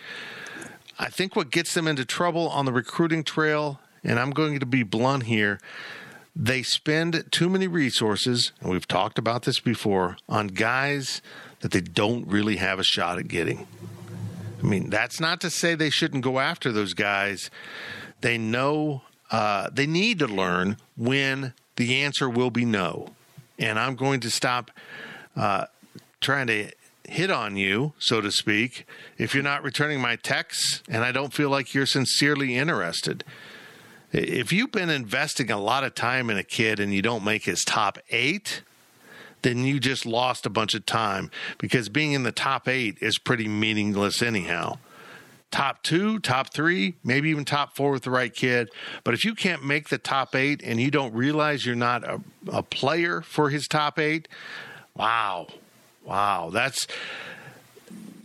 I 0.98 1.08
think 1.08 1.34
what 1.34 1.50
gets 1.50 1.74
them 1.74 1.88
into 1.88 2.04
trouble 2.04 2.48
on 2.48 2.66
the 2.66 2.72
recruiting 2.72 3.24
trail, 3.24 3.80
and 4.02 4.18
I'm 4.20 4.30
going 4.30 4.60
to 4.60 4.66
be 4.66 4.82
blunt 4.82 5.24
here, 5.24 5.60
they 6.36 6.62
spend 6.62 7.24
too 7.30 7.48
many 7.48 7.66
resources, 7.66 8.52
and 8.60 8.70
we've 8.70 8.88
talked 8.88 9.18
about 9.18 9.44
this 9.44 9.60
before, 9.60 10.16
on 10.28 10.48
guys 10.48 11.22
that 11.60 11.70
they 11.70 11.80
don't 11.80 12.26
really 12.26 12.56
have 12.56 12.78
a 12.78 12.84
shot 12.84 13.18
at 13.18 13.28
getting. 13.28 13.66
I 14.60 14.66
mean, 14.66 14.90
that's 14.90 15.20
not 15.20 15.40
to 15.42 15.50
say 15.50 15.74
they 15.74 15.90
shouldn't 15.90 16.24
go 16.24 16.38
after 16.38 16.72
those 16.72 16.94
guys. 16.94 17.50
They 18.20 18.38
know, 18.38 19.02
uh, 19.30 19.70
they 19.72 19.86
need 19.86 20.18
to 20.20 20.26
learn 20.26 20.76
when 20.96 21.54
the 21.76 22.02
answer 22.02 22.28
will 22.28 22.50
be 22.50 22.64
no. 22.64 23.10
And 23.58 23.78
I'm 23.78 23.94
going 23.94 24.20
to 24.20 24.30
stop 24.30 24.70
uh, 25.36 25.66
trying 26.24 26.46
to 26.46 26.70
hit 27.06 27.30
on 27.30 27.56
you, 27.56 27.92
so 27.98 28.20
to 28.20 28.32
speak, 28.32 28.86
if 29.18 29.34
you're 29.34 29.42
not 29.42 29.62
returning 29.62 30.00
my 30.00 30.16
texts 30.16 30.82
and 30.88 31.04
I 31.04 31.12
don't 31.12 31.34
feel 31.34 31.50
like 31.50 31.74
you're 31.74 31.86
sincerely 31.86 32.56
interested. 32.56 33.24
If 34.10 34.52
you've 34.52 34.72
been 34.72 34.90
investing 34.90 35.50
a 35.50 35.60
lot 35.60 35.84
of 35.84 35.94
time 35.94 36.30
in 36.30 36.38
a 36.38 36.42
kid 36.42 36.80
and 36.80 36.94
you 36.94 37.02
don't 37.02 37.24
make 37.24 37.44
his 37.44 37.62
top 37.62 37.98
eight, 38.10 38.62
then 39.42 39.64
you 39.64 39.78
just 39.78 40.06
lost 40.06 40.46
a 40.46 40.50
bunch 40.50 40.74
of 40.74 40.86
time 40.86 41.30
because 41.58 41.90
being 41.90 42.12
in 42.12 42.22
the 42.22 42.32
top 42.32 42.66
eight 42.68 42.96
is 43.00 43.18
pretty 43.18 43.46
meaningless 43.46 44.22
anyhow. 44.22 44.78
Top 45.50 45.82
two, 45.82 46.18
top 46.20 46.54
three, 46.54 46.94
maybe 47.04 47.28
even 47.28 47.44
top 47.44 47.76
four 47.76 47.90
with 47.90 48.02
the 48.02 48.10
right 48.10 48.34
kid. 48.34 48.70
But 49.04 49.12
if 49.12 49.24
you 49.24 49.34
can't 49.34 49.62
make 49.62 49.90
the 49.90 49.98
top 49.98 50.34
eight 50.34 50.62
and 50.64 50.80
you 50.80 50.90
don't 50.90 51.14
realize 51.14 51.66
you're 51.66 51.76
not 51.76 52.02
a, 52.02 52.22
a 52.50 52.62
player 52.62 53.20
for 53.20 53.50
his 53.50 53.68
top 53.68 53.98
eight, 53.98 54.26
wow, 54.96 55.48
wow, 56.04 56.50
that's 56.52 56.86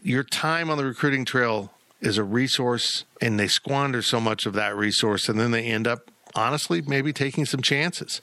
your 0.04 0.24
time 0.24 0.70
on 0.70 0.78
the 0.78 0.86
recruiting 0.86 1.26
trail 1.26 1.72
is 2.02 2.18
a 2.18 2.24
resource 2.24 3.06
and 3.22 3.40
they 3.40 3.48
squander 3.48 4.02
so 4.02 4.20
much 4.20 4.46
of 4.46 4.54
that 4.54 4.76
resource 4.76 5.28
and 5.28 5.40
then 5.40 5.52
they 5.52 5.66
end 5.66 5.88
up 5.88 6.12
honestly 6.36 6.82
maybe 6.82 7.12
taking 7.12 7.46
some 7.46 7.62
chances. 7.62 8.22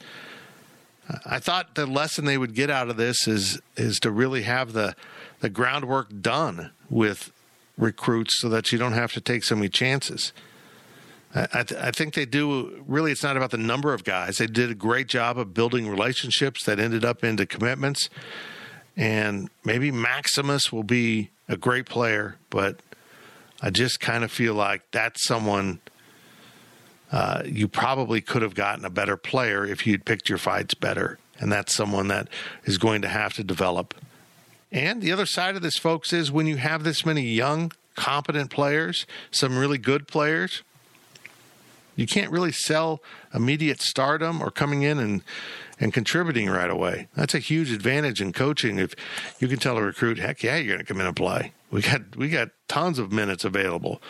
I 1.25 1.38
thought 1.38 1.75
the 1.75 1.87
lesson 1.87 2.25
they 2.25 2.38
would 2.38 2.55
get 2.55 2.71
out 2.71 2.88
of 2.88 2.97
this 2.97 3.29
is 3.29 3.61
is 3.77 4.01
to 4.01 4.11
really 4.11 4.42
have 4.42 4.73
the 4.73 4.97
the 5.40 5.49
groundwork 5.49 6.21
done 6.21 6.73
with 6.90 7.33
recruits 7.77 8.40
so 8.40 8.49
that 8.49 8.73
you 8.73 8.79
don't 8.79 8.95
have 8.95 9.12
to 9.12 9.21
take 9.21 9.45
so 9.45 9.55
many 9.55 9.69
chances. 9.69 10.33
I, 11.35 11.64
th- 11.64 11.79
I, 11.79 11.90
think 11.90 12.14
they 12.14 12.25
do. 12.25 12.83
Really, 12.87 13.12
it's 13.12 13.23
not 13.23 13.37
about 13.37 13.51
the 13.51 13.59
number 13.59 13.92
of 13.92 14.05
guys. 14.05 14.38
They 14.38 14.47
did 14.47 14.71
a 14.71 14.75
great 14.75 15.07
job 15.07 15.38
of 15.38 15.53
building 15.53 15.87
relationships 15.87 16.64
that 16.64 16.81
ended 16.81 17.05
up 17.05 17.23
into 17.23 17.45
commitments. 17.45 18.09
And 18.96 19.50
maybe 19.64 19.90
Maximus 19.90 20.72
will 20.72 20.82
be 20.82 21.30
a 21.48 21.56
great 21.56 21.87
player, 21.87 22.37
but 22.50 22.80
I 23.61 23.70
just 23.70 24.00
kind 24.00 24.24
of 24.24 24.32
feel 24.32 24.54
like 24.54 24.82
that's 24.90 25.26
someone 25.26 25.80
uh, 27.12 27.42
you 27.44 27.68
probably 27.68 28.20
could 28.20 28.42
have 28.42 28.54
gotten 28.54 28.85
a 28.85 28.90
better 28.90 29.16
player 29.16 29.64
if 29.64 29.87
you'd 29.87 30.04
picked 30.04 30.28
your 30.28 30.38
fights 30.38 30.74
better. 30.74 31.18
And 31.38 31.52
that's 31.52 31.74
someone 31.74 32.09
that 32.09 32.28
is 32.64 32.78
going 32.78 33.02
to 33.02 33.09
have 33.09 33.35
to 33.35 33.44
develop. 33.44 33.94
And 34.72 35.00
the 35.00 35.12
other 35.12 35.26
side 35.26 35.54
of 35.54 35.62
this, 35.62 35.76
folks, 35.76 36.12
is 36.12 36.32
when 36.32 36.46
you 36.46 36.56
have 36.56 36.82
this 36.82 37.06
many 37.06 37.22
young, 37.22 37.72
competent 37.94 38.50
players, 38.50 39.06
some 39.30 39.56
really 39.56 39.78
good 39.78 40.09
players, 40.09 40.62
you 41.94 42.06
can't 42.06 42.30
really 42.30 42.52
sell 42.52 43.00
immediate 43.32 43.80
stardom 43.80 44.42
or 44.42 44.50
coming 44.50 44.82
in 44.82 44.98
and 44.98 45.22
and 45.79 45.93
contributing 45.93 46.49
right 46.49 46.71
away. 46.71 47.09
That's 47.15 47.35
a 47.35 47.39
huge 47.39 47.71
advantage 47.71 48.21
in 48.21 48.33
coaching. 48.33 48.79
If 48.79 48.95
you 49.39 49.49
can 49.49 49.59
tell 49.59 49.77
a 49.77 49.83
recruit, 49.83 50.19
heck 50.19 50.43
yeah, 50.43 50.57
you're 50.57 50.77
going 50.77 50.79
to 50.79 50.85
come 50.85 51.01
in 51.01 51.07
and 51.07 51.17
play. 51.17 51.53
We 51.71 51.83
got 51.83 52.17
we 52.17 52.29
got 52.29 52.51
tons 52.69 52.99
of 52.99 53.12
minutes 53.12 53.45
available. 53.45 54.01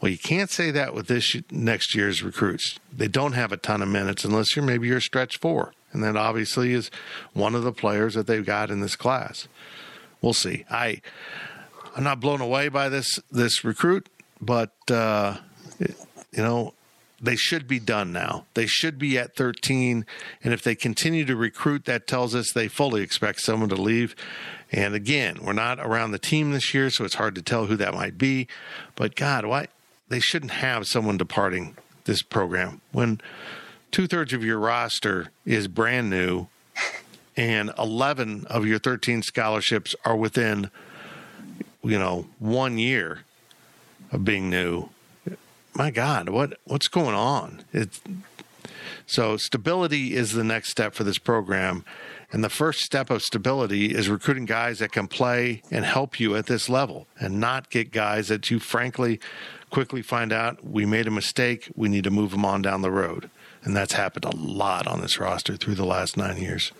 Well, 0.00 0.10
you 0.10 0.18
can't 0.18 0.50
say 0.50 0.70
that 0.72 0.92
with 0.92 1.06
this 1.06 1.36
next 1.50 1.94
year's 1.94 2.22
recruits. 2.22 2.78
They 2.92 3.08
don't 3.08 3.32
have 3.32 3.50
a 3.50 3.56
ton 3.56 3.80
of 3.80 3.88
minutes 3.88 4.24
unless 4.24 4.54
you're 4.54 4.64
maybe 4.64 4.88
you're 4.88 5.00
stretch 5.00 5.38
four, 5.38 5.72
and 5.92 6.02
that 6.04 6.16
obviously 6.16 6.72
is 6.72 6.90
one 7.32 7.54
of 7.54 7.62
the 7.62 7.72
players 7.72 8.14
that 8.14 8.26
they've 8.26 8.44
got 8.44 8.70
in 8.70 8.80
this 8.80 8.96
class. 8.96 9.48
We'll 10.20 10.34
see. 10.34 10.64
I 10.70 11.00
I'm 11.96 12.04
not 12.04 12.20
blown 12.20 12.42
away 12.42 12.68
by 12.68 12.88
this 12.90 13.18
this 13.30 13.64
recruit, 13.64 14.08
but 14.40 14.72
uh, 14.90 15.38
you 15.78 16.42
know 16.42 16.74
they 17.20 17.36
should 17.36 17.66
be 17.66 17.78
done 17.78 18.12
now. 18.12 18.46
They 18.54 18.66
should 18.66 18.98
be 18.98 19.18
at 19.18 19.36
13. 19.36 20.04
And 20.42 20.52
if 20.52 20.62
they 20.62 20.74
continue 20.74 21.24
to 21.24 21.36
recruit, 21.36 21.84
that 21.86 22.06
tells 22.06 22.34
us 22.34 22.52
they 22.52 22.68
fully 22.68 23.02
expect 23.02 23.40
someone 23.40 23.70
to 23.70 23.76
leave. 23.76 24.14
And 24.70 24.94
again, 24.94 25.38
we're 25.42 25.52
not 25.52 25.78
around 25.78 26.10
the 26.10 26.18
team 26.18 26.50
this 26.50 26.74
year, 26.74 26.90
so 26.90 27.04
it's 27.04 27.14
hard 27.14 27.34
to 27.36 27.42
tell 27.42 27.66
who 27.66 27.76
that 27.76 27.94
might 27.94 28.18
be. 28.18 28.48
But 28.96 29.14
God, 29.14 29.46
why 29.46 29.68
they 30.08 30.20
shouldn't 30.20 30.52
have 30.52 30.86
someone 30.86 31.16
departing 31.16 31.76
this 32.04 32.22
program 32.22 32.80
when 32.92 33.20
two 33.90 34.06
thirds 34.06 34.32
of 34.32 34.44
your 34.44 34.58
roster 34.58 35.30
is 35.44 35.68
brand 35.68 36.10
new 36.10 36.48
and 37.36 37.72
11 37.78 38.46
of 38.48 38.66
your 38.66 38.78
13 38.78 39.22
scholarships 39.22 39.94
are 40.04 40.16
within, 40.16 40.70
you 41.82 41.98
know, 41.98 42.26
one 42.38 42.78
year 42.78 43.24
of 44.12 44.24
being 44.24 44.48
new 44.50 44.88
my 45.76 45.90
God, 45.90 46.28
what 46.28 46.58
what's 46.64 46.88
going 46.88 47.14
on? 47.14 47.62
So 49.06 49.36
stability 49.36 50.14
is 50.14 50.32
the 50.32 50.42
next 50.42 50.70
step 50.70 50.94
for 50.94 51.04
this 51.04 51.18
program. 51.18 51.84
And 52.32 52.42
the 52.42 52.50
first 52.50 52.80
step 52.80 53.08
of 53.08 53.22
stability 53.22 53.94
is 53.94 54.08
recruiting 54.08 54.46
guys 54.46 54.80
that 54.80 54.90
can 54.90 55.06
play 55.06 55.62
and 55.70 55.84
help 55.84 56.18
you 56.18 56.34
at 56.34 56.46
this 56.46 56.68
level 56.68 57.06
and 57.20 57.38
not 57.38 57.70
get 57.70 57.92
guys 57.92 58.28
that 58.28 58.50
you 58.50 58.58
frankly 58.58 59.20
quickly 59.70 60.02
find 60.02 60.32
out 60.32 60.64
we 60.64 60.84
made 60.86 61.06
a 61.06 61.10
mistake, 61.10 61.70
we 61.76 61.88
need 61.88 62.04
to 62.04 62.10
move 62.10 62.32
them 62.32 62.44
on 62.44 62.62
down 62.62 62.82
the 62.82 62.90
road. 62.90 63.30
And 63.62 63.76
that's 63.76 63.92
happened 63.92 64.24
a 64.24 64.34
lot 64.36 64.86
on 64.86 65.00
this 65.00 65.20
roster 65.20 65.56
through 65.56 65.76
the 65.76 65.86
last 65.86 66.16
nine 66.16 66.36
years. 66.38 66.72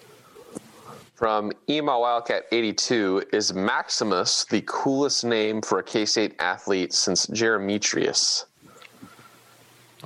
From 1.14 1.52
Ema 1.70 1.98
Wildcat 1.98 2.44
82 2.52 3.24
Is 3.32 3.54
Maximus 3.54 4.44
the 4.44 4.62
coolest 4.66 5.24
name 5.24 5.62
for 5.62 5.78
a 5.78 5.82
K 5.82 6.04
State 6.04 6.34
athlete 6.38 6.92
since 6.92 7.26
Jeremetrius? 7.28 8.46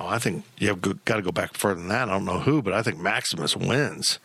Oh, 0.00 0.06
I 0.06 0.18
think 0.18 0.44
you've 0.58 0.80
got 1.04 1.16
to 1.16 1.22
go 1.22 1.30
back 1.30 1.54
further 1.54 1.78
than 1.78 1.88
that. 1.88 2.08
I 2.08 2.12
don't 2.12 2.24
know 2.24 2.38
who, 2.38 2.62
but 2.62 2.72
I 2.72 2.82
think 2.82 2.98
Maximus 2.98 3.54
wins. 3.54 4.18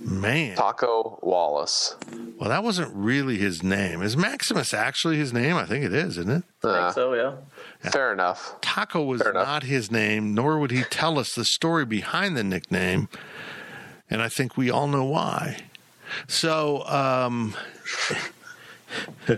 Man. 0.00 0.54
Taco 0.54 1.18
Wallace. 1.22 1.96
Well, 2.38 2.50
that 2.50 2.62
wasn't 2.62 2.94
really 2.94 3.38
his 3.38 3.62
name. 3.62 4.02
Is 4.02 4.18
Maximus 4.18 4.74
actually 4.74 5.16
his 5.16 5.32
name? 5.32 5.56
I 5.56 5.64
think 5.64 5.82
it 5.84 5.94
is, 5.94 6.18
isn't 6.18 6.30
it? 6.30 6.42
Uh, 6.62 6.70
I 6.70 6.82
think 6.82 6.94
so, 6.94 7.14
yeah. 7.14 7.32
yeah. 7.82 7.90
Fair 7.90 8.12
enough. 8.12 8.60
Taco 8.60 9.02
was 9.02 9.22
Fair 9.22 9.32
not 9.32 9.62
his 9.62 9.90
name, 9.90 10.34
nor 10.34 10.58
would 10.58 10.70
he 10.70 10.82
tell 10.84 11.18
us 11.18 11.34
the 11.34 11.44
story 11.44 11.86
behind 11.86 12.36
the 12.36 12.44
nickname. 12.44 13.08
And 14.10 14.20
I 14.20 14.28
think 14.28 14.58
we 14.58 14.70
all 14.70 14.88
know 14.88 15.04
why. 15.04 15.56
So, 16.26 16.86
um, 16.86 17.54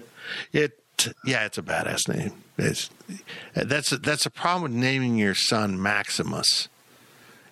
it, 0.53 0.79
yeah, 1.25 1.45
it's 1.45 1.59
a 1.59 1.63
badass 1.63 2.09
name. 2.09 2.33
It's, 2.61 2.91
that's 3.55 3.91
that's 3.91 4.27
a 4.27 4.31
problem 4.31 4.63
with 4.63 4.73
naming 4.73 5.17
your 5.17 5.35
son 5.35 5.81
Maximus. 5.81 6.69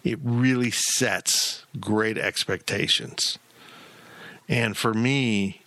It 0.04 0.18
really 0.22 0.70
sets 0.70 1.64
great 1.80 2.18
expectations, 2.18 3.38
and 4.48 4.76
for 4.76 4.94
me, 4.94 5.62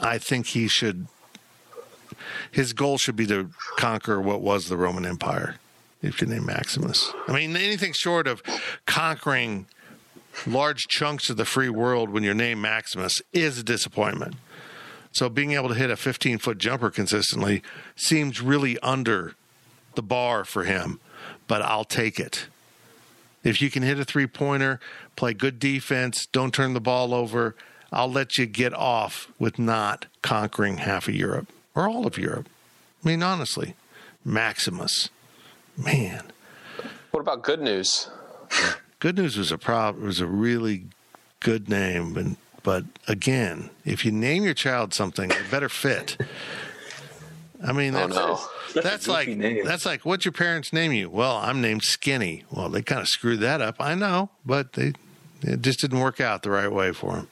I 0.00 0.18
think 0.18 0.48
he 0.48 0.68
should. 0.68 1.06
His 2.50 2.72
goal 2.72 2.98
should 2.98 3.16
be 3.16 3.26
to 3.26 3.50
conquer 3.76 4.20
what 4.20 4.40
was 4.40 4.68
the 4.68 4.76
Roman 4.76 5.06
Empire. 5.06 5.56
If 6.02 6.20
you 6.20 6.28
name 6.28 6.46
Maximus, 6.46 7.12
I 7.26 7.32
mean 7.32 7.56
anything 7.56 7.92
short 7.92 8.26
of 8.26 8.42
conquering 8.86 9.66
large 10.46 10.86
chunks 10.86 11.30
of 11.30 11.36
the 11.36 11.44
free 11.44 11.68
world 11.68 12.10
when 12.10 12.22
your 12.22 12.34
name 12.34 12.60
Maximus 12.60 13.20
is 13.32 13.58
a 13.58 13.62
disappointment. 13.62 14.36
So 15.18 15.28
being 15.28 15.50
able 15.50 15.68
to 15.70 15.74
hit 15.74 15.90
a 15.90 15.96
15 15.96 16.38
foot 16.38 16.58
jumper 16.58 16.90
consistently 16.90 17.60
seems 17.96 18.40
really 18.40 18.78
under 18.78 19.34
the 19.96 20.02
bar 20.02 20.44
for 20.44 20.62
him, 20.62 21.00
but 21.48 21.60
I'll 21.60 21.82
take 21.82 22.20
it. 22.20 22.46
If 23.42 23.60
you 23.60 23.68
can 23.68 23.82
hit 23.82 23.98
a 23.98 24.04
three 24.04 24.28
pointer, 24.28 24.78
play 25.16 25.34
good 25.34 25.58
defense, 25.58 26.26
don't 26.26 26.54
turn 26.54 26.72
the 26.72 26.80
ball 26.80 27.12
over, 27.12 27.56
I'll 27.90 28.08
let 28.08 28.38
you 28.38 28.46
get 28.46 28.72
off 28.72 29.26
with 29.40 29.58
not 29.58 30.06
conquering 30.22 30.76
half 30.76 31.08
of 31.08 31.16
Europe 31.16 31.48
or 31.74 31.88
all 31.88 32.06
of 32.06 32.16
Europe. 32.16 32.48
I 33.04 33.08
mean, 33.08 33.20
honestly, 33.20 33.74
Maximus, 34.24 35.10
man. 35.76 36.26
What 37.10 37.22
about 37.22 37.42
good 37.42 37.60
news? 37.60 38.08
Good 39.00 39.16
news 39.16 39.36
was 39.36 39.50
a 39.50 39.58
prob 39.58 39.98
was 39.98 40.20
a 40.20 40.26
really 40.26 40.84
good 41.40 41.68
name, 41.68 42.16
and 42.16 42.36
but 42.62 42.84
again, 43.06 43.70
if 43.84 44.04
you 44.04 44.12
name 44.12 44.44
your 44.44 44.54
child 44.54 44.94
something, 44.94 45.30
it 45.30 45.50
better 45.50 45.68
fit. 45.68 46.16
I 47.64 47.72
mean, 47.72 47.92
that's, 47.92 48.16
oh, 48.16 48.50
no. 48.74 48.82
that's 48.82 49.08
like 49.08 49.28
name. 49.28 49.64
that's 49.64 49.84
like 49.84 50.04
what's 50.04 50.24
your 50.24 50.32
parents 50.32 50.72
name 50.72 50.92
you? 50.92 51.10
Well, 51.10 51.36
I'm 51.36 51.60
named 51.60 51.82
Skinny. 51.82 52.44
Well, 52.50 52.68
they 52.68 52.82
kind 52.82 53.00
of 53.00 53.08
screwed 53.08 53.40
that 53.40 53.60
up. 53.60 53.76
I 53.80 53.94
know, 53.94 54.30
but 54.46 54.74
they 54.74 54.92
it 55.42 55.62
just 55.62 55.80
didn't 55.80 56.00
work 56.00 56.20
out 56.20 56.42
the 56.42 56.50
right 56.50 56.70
way 56.70 56.92
for 56.92 57.16
them. 57.16 57.28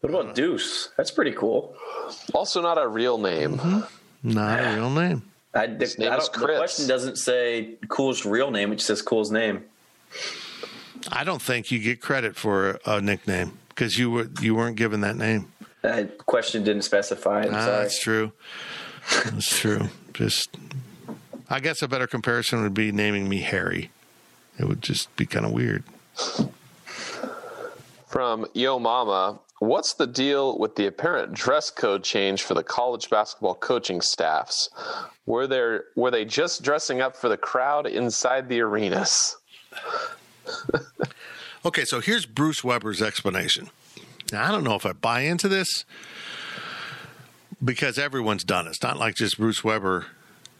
What 0.00 0.10
about 0.10 0.34
Deuce? 0.34 0.90
That's 0.96 1.10
pretty 1.10 1.32
cool. 1.32 1.74
Also, 2.34 2.60
not 2.60 2.78
a 2.82 2.86
real 2.86 3.18
name. 3.18 3.58
Mm-hmm. 3.58 4.32
Not 4.32 4.60
a 4.60 4.76
real 4.76 4.90
name. 4.90 5.22
I, 5.54 5.66
the, 5.66 5.94
name 5.98 6.12
I 6.12 6.16
the 6.16 6.54
question 6.56 6.88
doesn't 6.88 7.16
say 7.16 7.76
coolest 7.88 8.24
real 8.24 8.50
name; 8.50 8.72
it 8.72 8.76
just 8.76 8.88
says 8.88 9.02
coolest 9.02 9.30
name. 9.30 9.64
I 11.12 11.22
don't 11.22 11.40
think 11.40 11.70
you 11.70 11.78
get 11.78 12.00
credit 12.00 12.34
for 12.34 12.80
a 12.86 13.00
nickname 13.00 13.58
because 13.74 13.98
you 13.98 14.10
were 14.10 14.28
you 14.40 14.54
weren't 14.54 14.76
given 14.76 15.00
that 15.02 15.16
name. 15.16 15.52
That 15.82 16.18
question 16.26 16.64
didn't 16.64 16.82
specify. 16.82 17.46
ah, 17.46 17.50
that's 17.50 18.00
true. 18.00 18.32
That's 19.24 19.58
true. 19.58 19.88
Just, 20.14 20.56
I 21.50 21.60
guess 21.60 21.82
a 21.82 21.88
better 21.88 22.06
comparison 22.06 22.62
would 22.62 22.72
be 22.72 22.90
naming 22.90 23.28
me 23.28 23.40
Harry. 23.40 23.90
It 24.58 24.66
would 24.66 24.80
just 24.80 25.14
be 25.16 25.26
kind 25.26 25.44
of 25.44 25.52
weird. 25.52 25.82
From 28.06 28.46
Yo 28.54 28.78
Mama, 28.78 29.40
What's 29.60 29.94
the 29.94 30.06
deal 30.06 30.58
with 30.58 30.76
the 30.76 30.86
apparent 30.86 31.32
dress 31.32 31.70
code 31.70 32.02
change 32.02 32.42
for 32.42 32.52
the 32.54 32.62
college 32.62 33.08
basketball 33.08 33.54
coaching 33.54 34.00
staffs? 34.02 34.68
Were 35.26 35.46
there 35.46 35.84
were 35.96 36.10
they 36.10 36.24
just 36.24 36.62
dressing 36.62 37.00
up 37.00 37.16
for 37.16 37.28
the 37.28 37.36
crowd 37.36 37.86
inside 37.86 38.48
the 38.48 38.60
arenas? 38.60 39.36
okay, 41.64 41.84
so 41.84 42.00
here's 42.00 42.26
Bruce 42.26 42.62
Weber's 42.62 43.02
explanation. 43.02 43.70
Now, 44.32 44.48
I 44.48 44.50
don't 44.50 44.64
know 44.64 44.74
if 44.74 44.86
I 44.86 44.92
buy 44.92 45.20
into 45.20 45.48
this 45.48 45.84
because 47.62 47.98
everyone's 47.98 48.44
done 48.44 48.66
it. 48.66 48.70
It's 48.70 48.82
not 48.82 48.98
like 48.98 49.14
just 49.14 49.38
Bruce 49.38 49.62
Weber, 49.62 50.06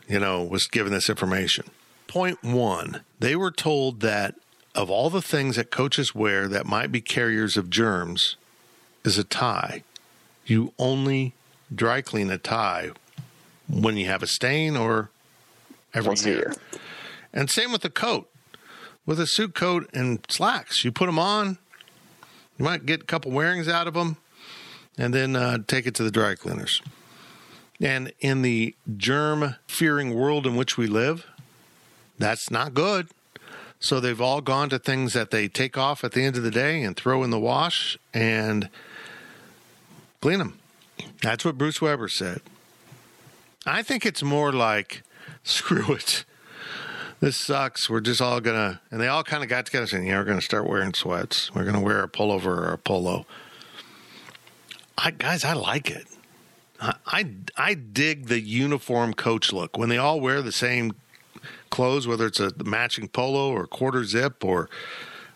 you 0.09 0.19
know, 0.19 0.43
was 0.43 0.67
given 0.67 0.93
this 0.93 1.09
information. 1.09 1.67
Point 2.07 2.43
one, 2.43 3.03
they 3.19 3.35
were 3.35 3.51
told 3.51 4.01
that 4.01 4.35
of 4.75 4.91
all 4.91 5.09
the 5.09 5.23
things 5.23 5.57
that 5.57 5.71
coaches 5.71 6.15
wear 6.15 6.49
that 6.49 6.67
might 6.67 6.91
be 6.91 7.01
carriers 7.01 7.57
of 7.57 7.71
germs, 7.71 8.37
is 9.05 9.19
a 9.19 9.25
tie. 9.25 9.85
You 10.47 10.73
only 10.79 11.33
dry 11.73 12.01
clean 12.01 12.31
a 12.31 12.39
tie 12.39 12.91
when 13.69 13.97
you 13.97 14.07
have 14.07 14.23
a 14.23 14.27
stain 14.27 14.77
or 14.77 15.11
every 15.93 16.09
Once 16.09 16.27
year. 16.27 16.37
year. 16.37 16.55
And 17.33 17.51
same 17.51 17.73
with 17.73 17.83
the 17.83 17.91
coat. 17.91 18.29
With 19.07 19.21
a 19.21 19.27
suit 19.27 19.55
coat 19.55 19.89
and 19.93 20.25
slacks, 20.29 20.85
you 20.85 20.93
put 20.93 21.07
them 21.07 21.19
on. 21.19 21.59
You 22.59 22.65
might 22.65 22.87
get 22.87 23.03
a 23.03 23.05
couple 23.05 23.31
wearings 23.33 23.69
out 23.69 23.87
of 23.87 23.95
them, 23.95 24.17
and 24.97 25.13
then 25.13 25.37
uh, 25.37 25.59
take 25.67 25.87
it 25.87 25.95
to 25.97 26.03
the 26.03 26.11
dry 26.11 26.35
cleaners. 26.35 26.81
And 27.81 28.13
in 28.21 28.43
the 28.43 28.75
germ 28.97 29.57
fearing 29.67 30.15
world 30.15 30.47
in 30.47 30.57
which 30.57 30.79
we 30.79 30.87
live, 30.87 31.27
that's 32.19 32.51
not 32.51 32.73
good. 32.73 33.09
So 33.81 34.01
they've 34.01 34.21
all 34.21 34.41
gone 34.41 34.71
to 34.71 34.79
things 34.79 35.13
that 35.13 35.31
they 35.31 35.49
take 35.49 35.77
off 35.77 36.05
at 36.05 36.13
the 36.13 36.23
end 36.23 36.37
of 36.37 36.43
the 36.43 36.51
day 36.51 36.83
and 36.83 36.97
throw 36.97 37.23
in 37.23 37.31
the 37.31 37.39
wash 37.39 37.99
and 38.15 38.71
clean 40.23 40.39
them. 40.39 40.59
That's 41.21 41.45
what 41.45 41.59
Bruce 41.59 41.83
Weber 41.83 42.09
said. 42.09 42.41
I 43.67 43.83
think 43.83 44.07
it's 44.07 44.23
more 44.23 44.53
like, 44.53 45.03
screw 45.43 45.95
it. 45.95 46.25
This 47.25 47.39
sucks. 47.39 47.89
We're 47.89 48.03
just 48.03 48.21
all 48.21 48.39
gonna, 48.39 48.83
and 48.91 49.01
they 49.01 49.09
all 49.09 49.25
kind 49.25 49.43
of 49.43 49.49
got 49.49 49.65
together 49.65 49.87
saying, 49.87 50.07
"Yeah, 50.07 50.19
we're 50.19 50.27
gonna 50.27 50.43
start 50.43 50.69
wearing 50.69 50.93
sweats. 50.93 51.51
We're 51.55 51.65
gonna 51.65 51.81
wear 51.81 52.03
a 52.03 52.09
pullover 52.09 52.49
or 52.49 52.73
a 52.75 52.77
polo." 52.77 53.25
I 54.99 55.11
guys, 55.11 55.43
I 55.43 55.55
like 55.55 55.91
it. 55.91 56.07
I, 56.83 56.97
I 57.07 57.31
I 57.57 57.73
dig 57.73 58.27
the 58.27 58.41
uniform 58.41 59.15
coach 59.15 59.55
look 59.55 59.79
when 59.79 59.89
they 59.89 59.97
all 59.97 60.21
wear 60.21 60.43
the 60.43 60.53
same 60.53 60.93
clothes, 61.71 62.07
whether 62.07 62.27
it's 62.27 62.41
a 62.41 62.53
matching 62.63 63.09
polo 63.09 63.51
or 63.53 63.67
quarter 63.67 64.05
zip 64.05 64.45
or, 64.45 64.69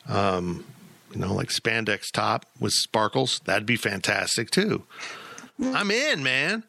um, 0.07 0.66
you 1.14 1.20
know, 1.20 1.33
like 1.33 1.48
spandex 1.48 2.12
top 2.12 2.44
with 2.61 2.74
sparkles. 2.74 3.40
That'd 3.46 3.64
be 3.64 3.77
fantastic 3.77 4.51
too. 4.51 4.85
I'm 5.59 5.90
in, 5.90 6.22
man. 6.22 6.64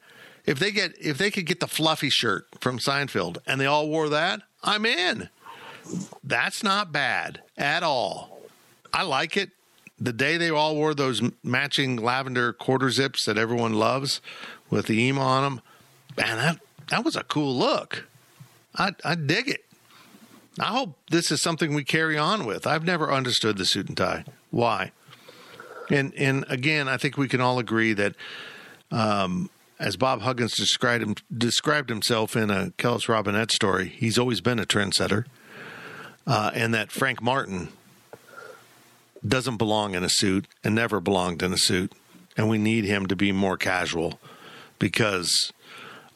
If 0.45 0.59
they 0.59 0.71
get 0.71 0.93
if 0.97 1.17
they 1.17 1.29
could 1.29 1.45
get 1.45 1.59
the 1.59 1.67
fluffy 1.67 2.09
shirt 2.09 2.47
from 2.61 2.79
Seinfeld 2.79 3.39
and 3.45 3.59
they 3.59 3.65
all 3.65 3.89
wore 3.89 4.07
that, 4.07 4.43
I'm 4.63 4.85
in. 4.85 5.29
That's 6.23 6.63
not 6.63 6.91
bad 6.91 7.41
at 7.57 7.83
all. 7.83 8.39
I 8.93 9.03
like 9.03 9.37
it. 9.37 9.51
The 9.99 10.13
day 10.13 10.37
they 10.37 10.49
all 10.49 10.75
wore 10.75 10.93
those 10.93 11.21
matching 11.43 11.97
lavender 11.97 12.53
quarter 12.53 12.89
zips 12.89 13.25
that 13.25 13.37
everyone 13.37 13.73
loves 13.73 14.21
with 14.69 14.85
the 14.87 14.99
emo 15.01 15.21
on 15.21 15.43
them, 15.43 15.61
man, 16.17 16.37
that 16.37 16.59
that 16.89 17.03
was 17.03 17.15
a 17.15 17.23
cool 17.23 17.55
look. 17.55 18.05
I 18.75 18.95
I 19.03 19.15
dig 19.15 19.49
it. 19.49 19.65
I 20.59 20.67
hope 20.67 20.97
this 21.09 21.31
is 21.31 21.41
something 21.41 21.73
we 21.73 21.83
carry 21.83 22.17
on 22.17 22.45
with. 22.45 22.65
I've 22.65 22.83
never 22.83 23.11
understood 23.11 23.57
the 23.57 23.65
suit 23.65 23.87
and 23.87 23.97
tie. 23.97 24.25
Why? 24.51 24.91
And 25.89 26.13
and 26.15 26.45
again, 26.49 26.87
I 26.87 26.97
think 26.97 27.17
we 27.17 27.27
can 27.27 27.41
all 27.41 27.59
agree 27.59 27.93
that 27.93 28.15
um, 28.91 29.49
as 29.79 29.95
Bob 29.95 30.21
Huggins 30.21 30.55
described 30.55 31.03
him, 31.03 31.15
described 31.35 31.89
himself 31.89 32.35
in 32.35 32.49
a 32.49 32.71
Kellis 32.77 33.07
Robinett 33.07 33.51
story, 33.51 33.87
he's 33.87 34.19
always 34.19 34.41
been 34.41 34.59
a 34.59 34.65
trendsetter, 34.65 35.25
uh, 36.27 36.51
and 36.53 36.73
that 36.73 36.91
Frank 36.91 37.21
Martin 37.21 37.69
doesn't 39.25 39.57
belong 39.57 39.95
in 39.95 40.03
a 40.03 40.09
suit 40.09 40.47
and 40.63 40.75
never 40.75 40.99
belonged 40.99 41.41
in 41.41 41.53
a 41.53 41.57
suit, 41.57 41.93
and 42.35 42.49
we 42.49 42.57
need 42.57 42.85
him 42.85 43.07
to 43.07 43.15
be 43.15 43.31
more 43.31 43.57
casual 43.57 44.19
because 44.79 45.51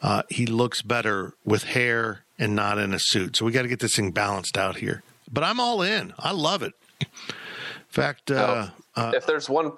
uh, 0.02 0.22
he 0.28 0.46
looks 0.46 0.82
better 0.82 1.34
with 1.44 1.64
hair 1.64 2.20
and 2.38 2.54
not 2.54 2.78
in 2.78 2.92
a 2.92 2.98
suit. 2.98 3.36
So 3.36 3.44
we 3.44 3.52
got 3.52 3.62
to 3.62 3.68
get 3.68 3.80
this 3.80 3.96
thing 3.96 4.10
balanced 4.10 4.58
out 4.58 4.76
here. 4.76 5.02
But 5.32 5.44
I'm 5.44 5.60
all 5.60 5.82
in. 5.82 6.12
I 6.18 6.32
love 6.32 6.62
it. 6.62 6.74
In 7.00 7.06
fact, 7.88 8.30
uh, 8.30 8.68
uh, 8.96 9.12
if 9.14 9.26
there's 9.26 9.48
one 9.48 9.72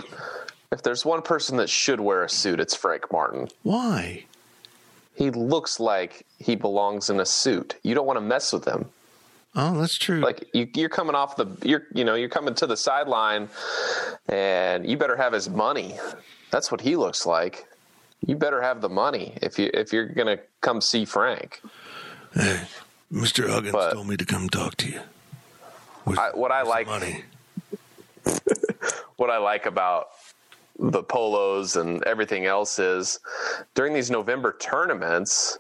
if 0.73 0.83
there's 0.83 1.05
one 1.05 1.23
person 1.23 1.57
that 1.59 1.69
should 1.71 2.01
wear 2.01 2.23
a 2.25 2.29
suit, 2.29 2.61
it's 2.61 2.75
Frank 2.75 3.11
Martin. 3.13 3.49
why? 3.63 4.25
He 5.15 5.31
looks 5.31 5.81
like 5.81 6.27
he 6.39 6.57
belongs 6.57 7.09
in 7.09 7.19
a 7.21 7.25
suit. 7.25 7.77
You 7.83 7.95
don't 7.95 8.07
want 8.07 8.19
to 8.19 8.21
mess 8.21 8.53
with 8.53 8.67
him. 8.67 8.91
Oh, 9.55 9.81
that's 9.81 9.97
true. 9.97 10.21
Like 10.21 10.47
you, 10.53 10.69
you're 10.75 10.91
coming 10.91 11.15
off 11.15 11.37
the 11.37 11.47
you're 11.63 11.85
you 11.95 12.05
know 12.05 12.15
you're 12.15 12.29
coming 12.29 12.55
to 12.57 12.67
the 12.67 12.77
sideline, 12.77 13.49
and 14.29 14.87
you 14.87 14.99
better 14.99 15.17
have 15.17 15.33
his 15.33 15.49
money. 15.49 15.95
That's 16.51 16.71
what 16.71 16.83
he 16.83 16.97
looks 16.97 17.25
like. 17.25 17.67
You 18.27 18.37
better 18.37 18.61
have 18.61 18.83
the 18.83 18.91
money 18.91 19.39
if 19.41 19.59
you 19.59 19.71
if 19.73 19.91
you're 19.95 20.05
gonna 20.09 20.39
come 20.61 20.81
see 20.83 21.05
Frank. 21.05 21.63
Hey, 22.35 22.61
Mr. 23.11 23.49
Huggins 23.49 23.73
but- 23.73 23.95
told 23.95 24.09
me 24.09 24.19
to 24.19 24.27
come 24.27 24.51
talk 24.51 24.77
to 24.77 24.91
you. 24.91 25.01
With, 26.05 26.19
I, 26.19 26.33
what 26.35 26.53
I 26.53 26.63
like 26.63 26.87
money. 26.87 27.25
what 29.17 29.31
I 29.31 29.39
like 29.39 29.65
about 29.65 30.09
the 30.79 31.03
polos 31.03 31.77
and 31.77 32.03
everything 32.05 32.47
else 32.47 32.79
is 32.79 33.19
during 33.75 33.95
these 33.95 34.11
November 34.11 34.57
tournaments, 34.61 35.59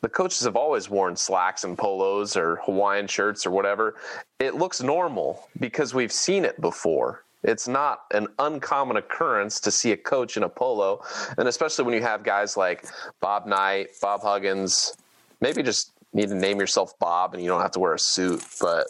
the 0.00 0.08
coaches 0.08 0.42
have 0.42 0.56
always 0.56 0.88
worn 0.88 1.16
slacks 1.16 1.64
and 1.64 1.76
polos 1.76 2.36
or 2.36 2.56
Hawaiian 2.64 3.06
shirts 3.06 3.46
or 3.46 3.50
whatever. 3.50 3.96
It 4.38 4.54
looks 4.54 4.82
normal 4.82 5.48
because 5.58 5.94
we've 5.94 6.12
seen 6.12 6.44
it 6.44 6.60
before. 6.60 7.24
It's 7.42 7.68
not 7.68 8.02
an 8.12 8.28
uncommon 8.38 8.96
occurrence 8.96 9.60
to 9.60 9.70
see 9.70 9.92
a 9.92 9.96
coach 9.96 10.36
in 10.36 10.42
a 10.42 10.48
polo, 10.48 11.02
and 11.38 11.48
especially 11.48 11.84
when 11.84 11.94
you 11.94 12.02
have 12.02 12.22
guys 12.22 12.56
like 12.56 12.84
Bob 13.20 13.46
Knight, 13.46 13.88
Bob 14.00 14.20
Huggins. 14.22 14.94
Maybe 15.40 15.62
just 15.62 15.92
need 16.12 16.28
to 16.28 16.34
name 16.34 16.60
yourself 16.60 16.98
Bob, 16.98 17.32
and 17.32 17.42
you 17.42 17.48
don't 17.48 17.62
have 17.62 17.70
to 17.72 17.78
wear 17.78 17.94
a 17.94 17.98
suit. 17.98 18.44
But 18.60 18.86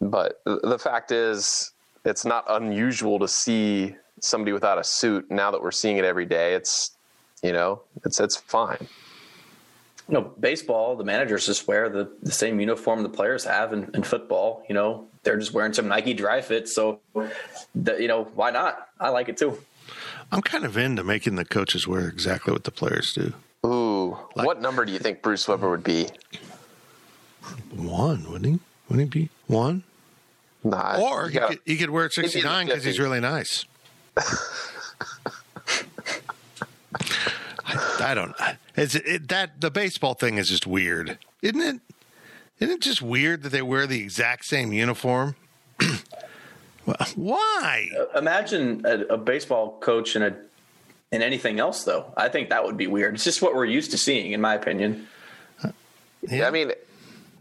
but 0.00 0.40
the 0.44 0.78
fact 0.78 1.10
is, 1.10 1.72
it's 2.04 2.24
not 2.24 2.44
unusual 2.48 3.18
to 3.18 3.26
see 3.26 3.96
somebody 4.20 4.52
without 4.52 4.78
a 4.78 4.84
suit. 4.84 5.30
Now 5.30 5.50
that 5.50 5.62
we're 5.62 5.70
seeing 5.70 5.96
it 5.96 6.04
every 6.04 6.26
day, 6.26 6.54
it's 6.54 6.92
you 7.42 7.52
know, 7.52 7.82
it's 8.04 8.20
it's 8.20 8.36
fine. 8.36 8.86
You 10.08 10.14
know, 10.14 10.32
baseball, 10.40 10.96
the 10.96 11.04
managers 11.04 11.44
just 11.44 11.68
wear 11.68 11.90
the, 11.90 12.10
the 12.22 12.32
same 12.32 12.58
uniform 12.60 13.02
the 13.02 13.10
players 13.10 13.44
have 13.44 13.74
in, 13.74 13.90
in 13.92 14.02
football. 14.02 14.64
You 14.66 14.74
know, 14.74 15.06
they're 15.22 15.36
just 15.38 15.52
wearing 15.52 15.74
some 15.74 15.86
Nike 15.86 16.14
dry 16.14 16.40
fit. 16.40 16.66
So, 16.66 17.00
the, 17.74 17.96
you 18.00 18.08
know, 18.08 18.24
why 18.34 18.50
not? 18.50 18.88
I 18.98 19.10
like 19.10 19.28
it 19.28 19.36
too. 19.36 19.58
I'm 20.32 20.40
kind 20.40 20.64
of 20.64 20.78
into 20.78 21.04
making 21.04 21.34
the 21.36 21.44
coaches 21.44 21.86
wear 21.86 22.08
exactly 22.08 22.54
what 22.54 22.64
the 22.64 22.70
players 22.70 23.12
do. 23.12 23.34
Ooh, 23.66 24.16
what 24.34 24.62
number 24.62 24.84
do 24.86 24.92
you 24.92 24.98
think 24.98 25.20
Bruce 25.20 25.46
Weber 25.46 25.68
would 25.68 25.84
be? 25.84 26.08
One, 27.74 28.30
wouldn't 28.30 28.46
he? 28.46 28.60
Wouldn't 28.88 29.12
he 29.12 29.20
be 29.24 29.30
one? 29.46 29.82
Nah, 30.64 30.98
Or 31.00 31.28
he 31.28 31.34
gotta- 31.38 31.56
could, 31.56 31.60
he 31.66 31.76
could 31.76 31.90
wear 31.90 32.06
it 32.06 32.14
be 32.14 32.20
in 32.22 32.26
the 32.26 32.30
69 32.30 32.66
because 32.66 32.84
he's 32.84 32.98
really 32.98 33.20
nice. 33.20 33.64
I, 37.64 37.96
I 38.00 38.14
don't. 38.14 38.34
It's 38.76 38.94
it, 38.94 39.28
that 39.28 39.60
the 39.60 39.70
baseball 39.70 40.14
thing 40.14 40.38
is 40.38 40.48
just 40.48 40.66
weird, 40.66 41.18
isn't 41.42 41.60
it? 41.60 41.80
Isn't 42.60 42.74
it 42.74 42.80
just 42.80 43.02
weird 43.02 43.42
that 43.44 43.50
they 43.50 43.62
wear 43.62 43.86
the 43.86 44.00
exact 44.00 44.44
same 44.44 44.72
uniform? 44.72 45.36
Why? 47.14 47.88
Imagine 48.16 48.82
a, 48.84 49.14
a 49.14 49.16
baseball 49.16 49.78
coach 49.80 50.16
and 50.16 50.24
a 50.24 50.36
and 51.10 51.22
anything 51.22 51.60
else 51.60 51.84
though. 51.84 52.12
I 52.16 52.28
think 52.28 52.50
that 52.50 52.64
would 52.64 52.76
be 52.76 52.86
weird. 52.86 53.14
It's 53.14 53.24
just 53.24 53.42
what 53.42 53.54
we're 53.54 53.64
used 53.64 53.90
to 53.92 53.98
seeing, 53.98 54.32
in 54.32 54.40
my 54.40 54.54
opinion. 54.54 55.06
Yeah. 56.28 56.48
I 56.48 56.50
mean, 56.50 56.72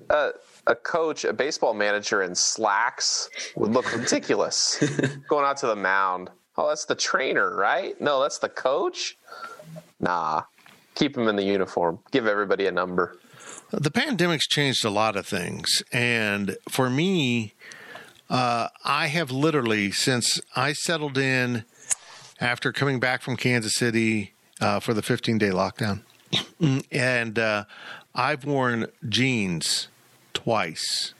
uh, 0.10 0.32
a 0.68 0.76
coach, 0.76 1.26
a 1.26 1.34
baseball 1.34 1.74
manager 1.74 2.22
in 2.22 2.36
slacks 2.36 3.30
would 3.56 3.72
look 3.72 3.92
ridiculous 3.96 4.84
going 5.30 5.46
out 5.46 5.58
to 5.58 5.68
the 5.68 5.76
mound. 5.76 6.30
Oh, 6.58 6.70
that's 6.70 6.86
the 6.86 6.96
trainer, 6.96 7.56
right? 7.56 8.00
No, 8.02 8.22
that's 8.22 8.39
the 8.39 8.50
coach. 8.50 9.17
Nah, 10.00 10.43
keep 10.96 11.15
him 11.15 11.28
in 11.28 11.36
the 11.36 11.43
uniform. 11.43 12.00
Give 12.12 12.26
everybody 12.26 12.65
a 12.65 12.72
number. 12.72 13.17
The 13.72 13.91
pandemic's 13.91 14.48
changed 14.48 14.84
a 14.86 14.89
lot 14.89 15.15
of 15.15 15.28
things, 15.28 15.84
and 15.91 16.58
for 16.70 16.89
me, 16.89 17.54
uh, 18.30 18.70
I 18.84 19.08
have 19.08 19.30
literally 19.30 19.91
since 19.91 20.39
I 20.56 20.74
settled 20.74 21.17
in 21.17 21.65
after 22.39 22.72
coming 22.72 23.00
back 23.00 23.22
from 23.22 23.36
Kansas 23.36 23.76
City 23.76 24.34
uh, 24.62 24.80
for 24.80 24.93
the 24.93 25.02
15 25.02 25.38
day 25.38 25.50
lockdown, 25.50 26.02
and 26.91 27.38
uh, 27.38 27.65
I've 28.15 28.46
worn 28.46 28.88
jeans 29.08 29.89
twice, 30.34 31.13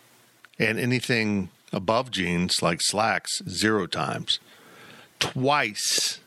and 0.58 0.80
anything 0.80 1.50
above 1.74 2.12
jeans 2.12 2.62
like 2.62 2.80
slacks 2.82 3.42
zero 3.48 3.88
times. 3.88 4.40
Twice 5.20 6.20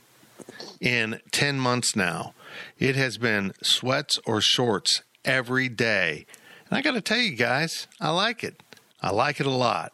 in 0.80 1.20
10 1.30 1.58
months 1.58 1.94
now. 1.94 2.34
It 2.78 2.96
has 2.96 3.18
been 3.18 3.52
sweats 3.62 4.18
or 4.26 4.40
shorts 4.40 5.02
every 5.24 5.68
day. 5.68 6.26
And 6.68 6.78
I 6.78 6.82
got 6.82 6.92
to 6.92 7.00
tell 7.00 7.18
you 7.18 7.36
guys, 7.36 7.86
I 8.00 8.10
like 8.10 8.42
it. 8.42 8.62
I 9.02 9.10
like 9.10 9.40
it 9.40 9.46
a 9.46 9.50
lot. 9.50 9.92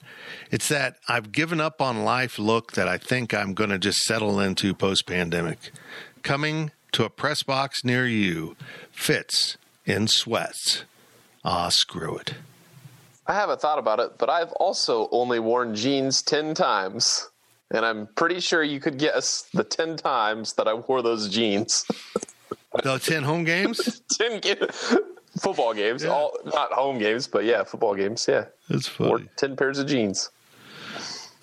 It's 0.50 0.68
that 0.68 0.96
I've 1.08 1.30
given 1.30 1.60
up 1.60 1.80
on 1.80 2.04
life 2.04 2.38
look 2.38 2.72
that 2.72 2.88
I 2.88 2.98
think 2.98 3.32
I'm 3.32 3.54
going 3.54 3.70
to 3.70 3.78
just 3.78 3.98
settle 3.98 4.40
into 4.40 4.74
post 4.74 5.06
pandemic. 5.06 5.70
Coming 6.22 6.72
to 6.92 7.04
a 7.04 7.10
press 7.10 7.42
box 7.42 7.84
near 7.84 8.06
you, 8.06 8.56
Fitz 8.90 9.56
in 9.84 10.08
sweats. 10.08 10.84
Ah, 11.44 11.68
screw 11.68 12.16
it. 12.16 12.34
I 13.28 13.34
haven't 13.34 13.60
thought 13.60 13.78
about 13.78 14.00
it, 14.00 14.18
but 14.18 14.28
I've 14.28 14.52
also 14.52 15.08
only 15.12 15.38
worn 15.38 15.74
jeans 15.74 16.22
10 16.22 16.54
times. 16.54 17.28
And 17.72 17.84
I'm 17.84 18.06
pretty 18.14 18.40
sure 18.40 18.62
you 18.62 18.78
could 18.80 18.98
guess 18.98 19.48
the 19.52 19.64
10 19.64 19.96
times 19.96 20.52
that 20.54 20.68
I 20.68 20.74
wore 20.74 21.02
those 21.02 21.28
jeans. 21.28 21.84
The 22.82 22.98
10 22.98 23.22
home 23.22 23.44
games? 23.44 24.02
10 24.18 24.40
ga- 24.40 24.66
football 25.40 25.72
games, 25.72 26.04
Yeah. 26.04 26.10
all 26.10 26.36
not 26.44 26.70
home 26.72 26.98
games, 26.98 27.26
but 27.26 27.44
yeah, 27.44 27.64
football 27.64 27.94
games. 27.94 28.26
Yeah. 28.28 28.44
That's 28.68 28.98
Wore 28.98 29.16
funny. 29.16 29.30
10 29.36 29.56
pairs 29.56 29.78
of 29.78 29.86
jeans. 29.86 30.28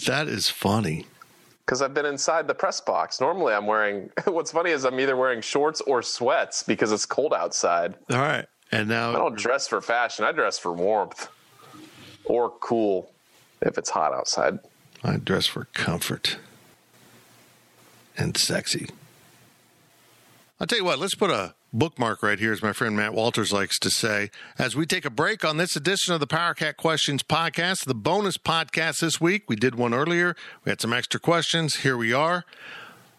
That 0.06 0.28
is 0.28 0.48
funny. 0.52 1.08
Because 1.66 1.82
I've 1.82 1.96
been 1.96 2.06
inside 2.06 2.48
the 2.48 2.54
press 2.54 2.80
box. 2.82 3.20
Normally, 3.20 3.56
I'm 3.56 3.66
wearing. 3.66 4.12
What's 4.26 4.52
funny 4.52 4.70
is 4.70 4.86
I'm 4.86 5.00
either 5.00 5.18
wearing 5.18 5.42
shorts 5.42 5.82
or 5.82 6.04
sweats 6.04 6.62
because 6.62 6.92
it's 6.92 7.08
cold 7.08 7.34
outside. 7.34 7.96
All 8.12 8.18
right. 8.20 8.46
And 8.72 8.88
now 8.88 9.10
I 9.10 9.14
don't 9.14 9.36
dress 9.36 9.68
for 9.68 9.82
fashion. 9.82 10.26
I 10.26 10.34
dress 10.34 10.60
for 10.60 10.72
warmth 10.72 11.30
or 12.26 12.52
cool 12.60 13.12
if 13.64 13.80
it's 13.80 13.90
hot 13.90 14.14
outside. 14.14 14.60
I 15.04 15.18
dress 15.18 15.46
for 15.46 15.66
comfort 15.74 16.38
and 18.18 18.38
sexy. 18.38 18.89
I'll 20.60 20.68
tell 20.68 20.78
you 20.78 20.86
what, 20.86 21.00
let's 21.00 21.16
put 21.16 21.30
a 21.30 21.56
bookmark 21.74 22.22
right 22.24 22.39
here, 22.39 22.54
as 22.54 22.62
my 22.62 22.72
friend 22.72 22.96
Matt 22.96 23.13
Walters 23.13 23.52
likes 23.52 23.80
to 23.80 23.89
say, 23.89 24.30
as 24.58 24.76
we 24.76 24.86
take 24.86 25.04
a 25.04 25.10
break 25.10 25.44
on 25.44 25.58
this 25.58 25.76
edition 25.76 26.13
of 26.13 26.20
the 26.20 26.28
Power 26.28 26.54
Cat 26.54 26.78
Questions 26.78 27.24
podcast, 27.24 27.86
the 27.86 27.96
bonus 27.96 28.38
podcast 28.38 29.00
this 29.00 29.20
week. 29.20 29.50
We 29.50 29.56
did 29.56 29.76
one 29.76 29.94
earlier. 29.94 30.36
We 30.63 30.70
had 30.70 30.80
some 30.80 30.94
extra 30.94 31.20
questions. 31.20 31.78
Here 31.78 31.98
we 31.98 32.13
are. 32.13 32.46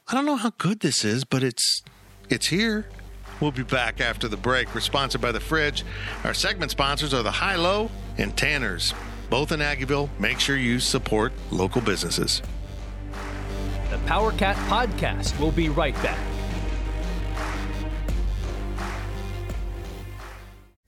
I 0.08 0.14
don't 0.14 0.24
know 0.24 0.36
how 0.36 0.52
good 0.56 0.80
this 0.80 1.04
is, 1.04 1.24
but 1.24 1.42
it's 1.42 1.82
it's 2.30 2.46
here. 2.46 2.86
We'll 3.40 3.50
be 3.50 3.64
back 3.64 4.00
after 4.00 4.28
the 4.28 4.36
break. 4.36 4.72
We're 4.74 4.80
sponsored 4.80 5.20
by 5.20 5.32
The 5.32 5.40
Fridge. 5.40 5.84
Our 6.22 6.32
segment 6.32 6.70
sponsors 6.70 7.12
are 7.12 7.22
the 7.22 7.32
High 7.32 7.56
Low 7.56 7.90
and 8.16 8.36
Tanners, 8.36 8.94
both 9.34 9.50
in 9.50 9.58
Aggieville. 9.58 10.08
Make 10.20 10.38
sure 10.38 10.56
you 10.56 10.78
support 10.78 11.32
local 11.50 11.80
businesses. 11.80 12.40
The 13.90 13.98
Power 14.06 14.30
Cat 14.30 14.54
Podcast 14.68 15.36
will 15.40 15.50
be 15.50 15.68
right 15.68 15.94
back. 16.04 16.33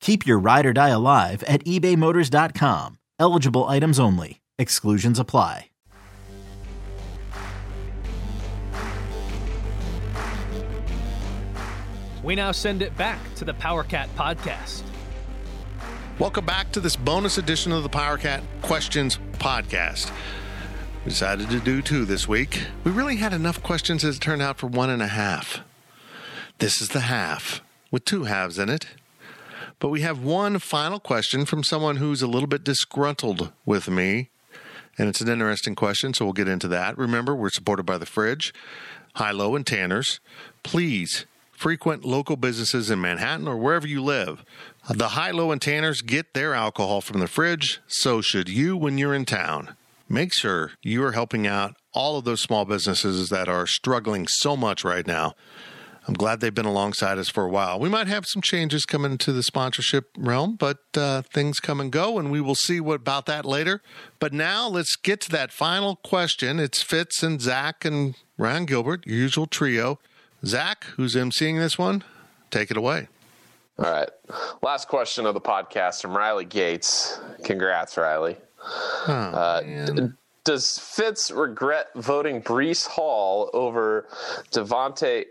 Keep 0.00 0.26
your 0.26 0.38
ride 0.38 0.66
or 0.66 0.72
die 0.72 0.88
alive 0.88 1.42
at 1.44 1.64
ebaymotors.com. 1.64 2.98
Eligible 3.18 3.66
items 3.66 3.98
only. 4.00 4.40
Exclusions 4.58 5.18
apply. 5.18 5.66
We 12.22 12.34
now 12.34 12.52
send 12.52 12.82
it 12.82 12.94
back 12.98 13.18
to 13.36 13.46
the 13.46 13.54
Power 13.54 13.82
Cat 13.82 14.08
Podcast. 14.14 14.82
Welcome 16.18 16.44
back 16.44 16.70
to 16.72 16.80
this 16.80 16.94
bonus 16.94 17.38
edition 17.38 17.72
of 17.72 17.82
the 17.82 17.88
Power 17.88 18.18
Cat 18.18 18.42
Questions 18.60 19.18
podcast. 19.38 20.12
We 21.06 21.10
decided 21.10 21.48
to 21.48 21.60
do 21.60 21.80
two 21.80 22.04
this 22.04 22.28
week. 22.28 22.66
We 22.84 22.90
really 22.90 23.16
had 23.16 23.32
enough 23.32 23.62
questions 23.62 24.04
as 24.04 24.18
it 24.18 24.20
turned 24.20 24.42
out 24.42 24.58
for 24.58 24.66
one 24.66 24.90
and 24.90 25.00
a 25.00 25.06
half. 25.06 25.60
This 26.58 26.82
is 26.82 26.90
the 26.90 27.00
half 27.00 27.62
with 27.90 28.04
two 28.04 28.24
halves 28.24 28.58
in 28.58 28.68
it. 28.68 28.86
But 29.80 29.88
we 29.88 30.02
have 30.02 30.22
one 30.22 30.58
final 30.58 31.00
question 31.00 31.46
from 31.46 31.64
someone 31.64 31.96
who's 31.96 32.22
a 32.22 32.28
little 32.28 32.46
bit 32.46 32.62
disgruntled 32.62 33.50
with 33.64 33.88
me. 33.88 34.28
And 34.98 35.08
it's 35.08 35.22
an 35.22 35.28
interesting 35.28 35.74
question, 35.74 36.12
so 36.12 36.26
we'll 36.26 36.34
get 36.34 36.48
into 36.48 36.68
that. 36.68 36.96
Remember, 36.98 37.34
we're 37.34 37.50
supported 37.50 37.84
by 37.84 37.96
the 37.96 38.06
Fridge, 38.06 38.52
High 39.14 39.30
Low, 39.30 39.56
and 39.56 39.66
Tanners. 39.66 40.20
Please 40.62 41.24
frequent 41.50 42.04
local 42.04 42.36
businesses 42.36 42.90
in 42.90 43.00
Manhattan 43.00 43.48
or 43.48 43.56
wherever 43.56 43.86
you 43.86 44.02
live. 44.02 44.44
The 44.88 45.08
High 45.08 45.30
Low 45.30 45.50
and 45.50 45.60
Tanners 45.60 46.02
get 46.02 46.34
their 46.34 46.54
alcohol 46.54 47.00
from 47.00 47.20
the 47.20 47.26
fridge, 47.26 47.80
so 47.86 48.20
should 48.20 48.48
you 48.48 48.76
when 48.76 48.98
you're 48.98 49.14
in 49.14 49.24
town. 49.24 49.76
Make 50.08 50.34
sure 50.34 50.72
you 50.82 51.04
are 51.04 51.12
helping 51.12 51.46
out 51.46 51.76
all 51.92 52.18
of 52.18 52.24
those 52.24 52.40
small 52.40 52.64
businesses 52.64 53.28
that 53.28 53.48
are 53.48 53.66
struggling 53.66 54.26
so 54.26 54.56
much 54.56 54.84
right 54.84 55.06
now. 55.06 55.34
I'm 56.08 56.14
glad 56.14 56.40
they've 56.40 56.54
been 56.54 56.66
alongside 56.66 57.18
us 57.18 57.28
for 57.28 57.44
a 57.44 57.48
while. 57.48 57.78
We 57.78 57.88
might 57.88 58.06
have 58.08 58.24
some 58.26 58.42
changes 58.42 58.84
coming 58.84 59.18
to 59.18 59.32
the 59.32 59.42
sponsorship 59.42 60.08
realm, 60.18 60.56
but 60.56 60.78
uh, 60.96 61.22
things 61.22 61.60
come 61.60 61.78
and 61.80 61.92
go, 61.92 62.18
and 62.18 62.30
we 62.30 62.40
will 62.40 62.54
see 62.54 62.80
what 62.80 62.96
about 62.96 63.26
that 63.26 63.44
later. 63.44 63.82
But 64.18 64.32
now 64.32 64.66
let's 64.66 64.96
get 64.96 65.20
to 65.22 65.30
that 65.30 65.52
final 65.52 65.96
question. 65.96 66.58
It's 66.58 66.82
Fitz 66.82 67.22
and 67.22 67.40
Zach 67.40 67.84
and 67.84 68.14
Ryan 68.38 68.64
Gilbert, 68.64 69.06
your 69.06 69.16
usual 69.18 69.46
trio. 69.46 69.98
Zach, 70.44 70.84
who's 70.96 71.14
emceeing 71.14 71.58
this 71.58 71.78
one, 71.78 72.02
take 72.50 72.70
it 72.70 72.76
away. 72.78 73.08
All 73.78 73.90
right. 73.90 74.08
Last 74.62 74.88
question 74.88 75.26
of 75.26 75.34
the 75.34 75.40
podcast 75.40 76.00
from 76.02 76.16
Riley 76.16 76.44
Gates. 76.46 77.20
Congrats, 77.44 77.96
Riley. 77.96 78.36
Oh, 78.62 79.12
Uh, 79.12 80.08
does 80.50 80.78
Fitz 80.78 81.30
regret 81.30 81.90
voting 81.94 82.42
Breece 82.42 82.84
Hall 82.84 83.50
over 83.52 84.06
DeVonta? 84.50 85.24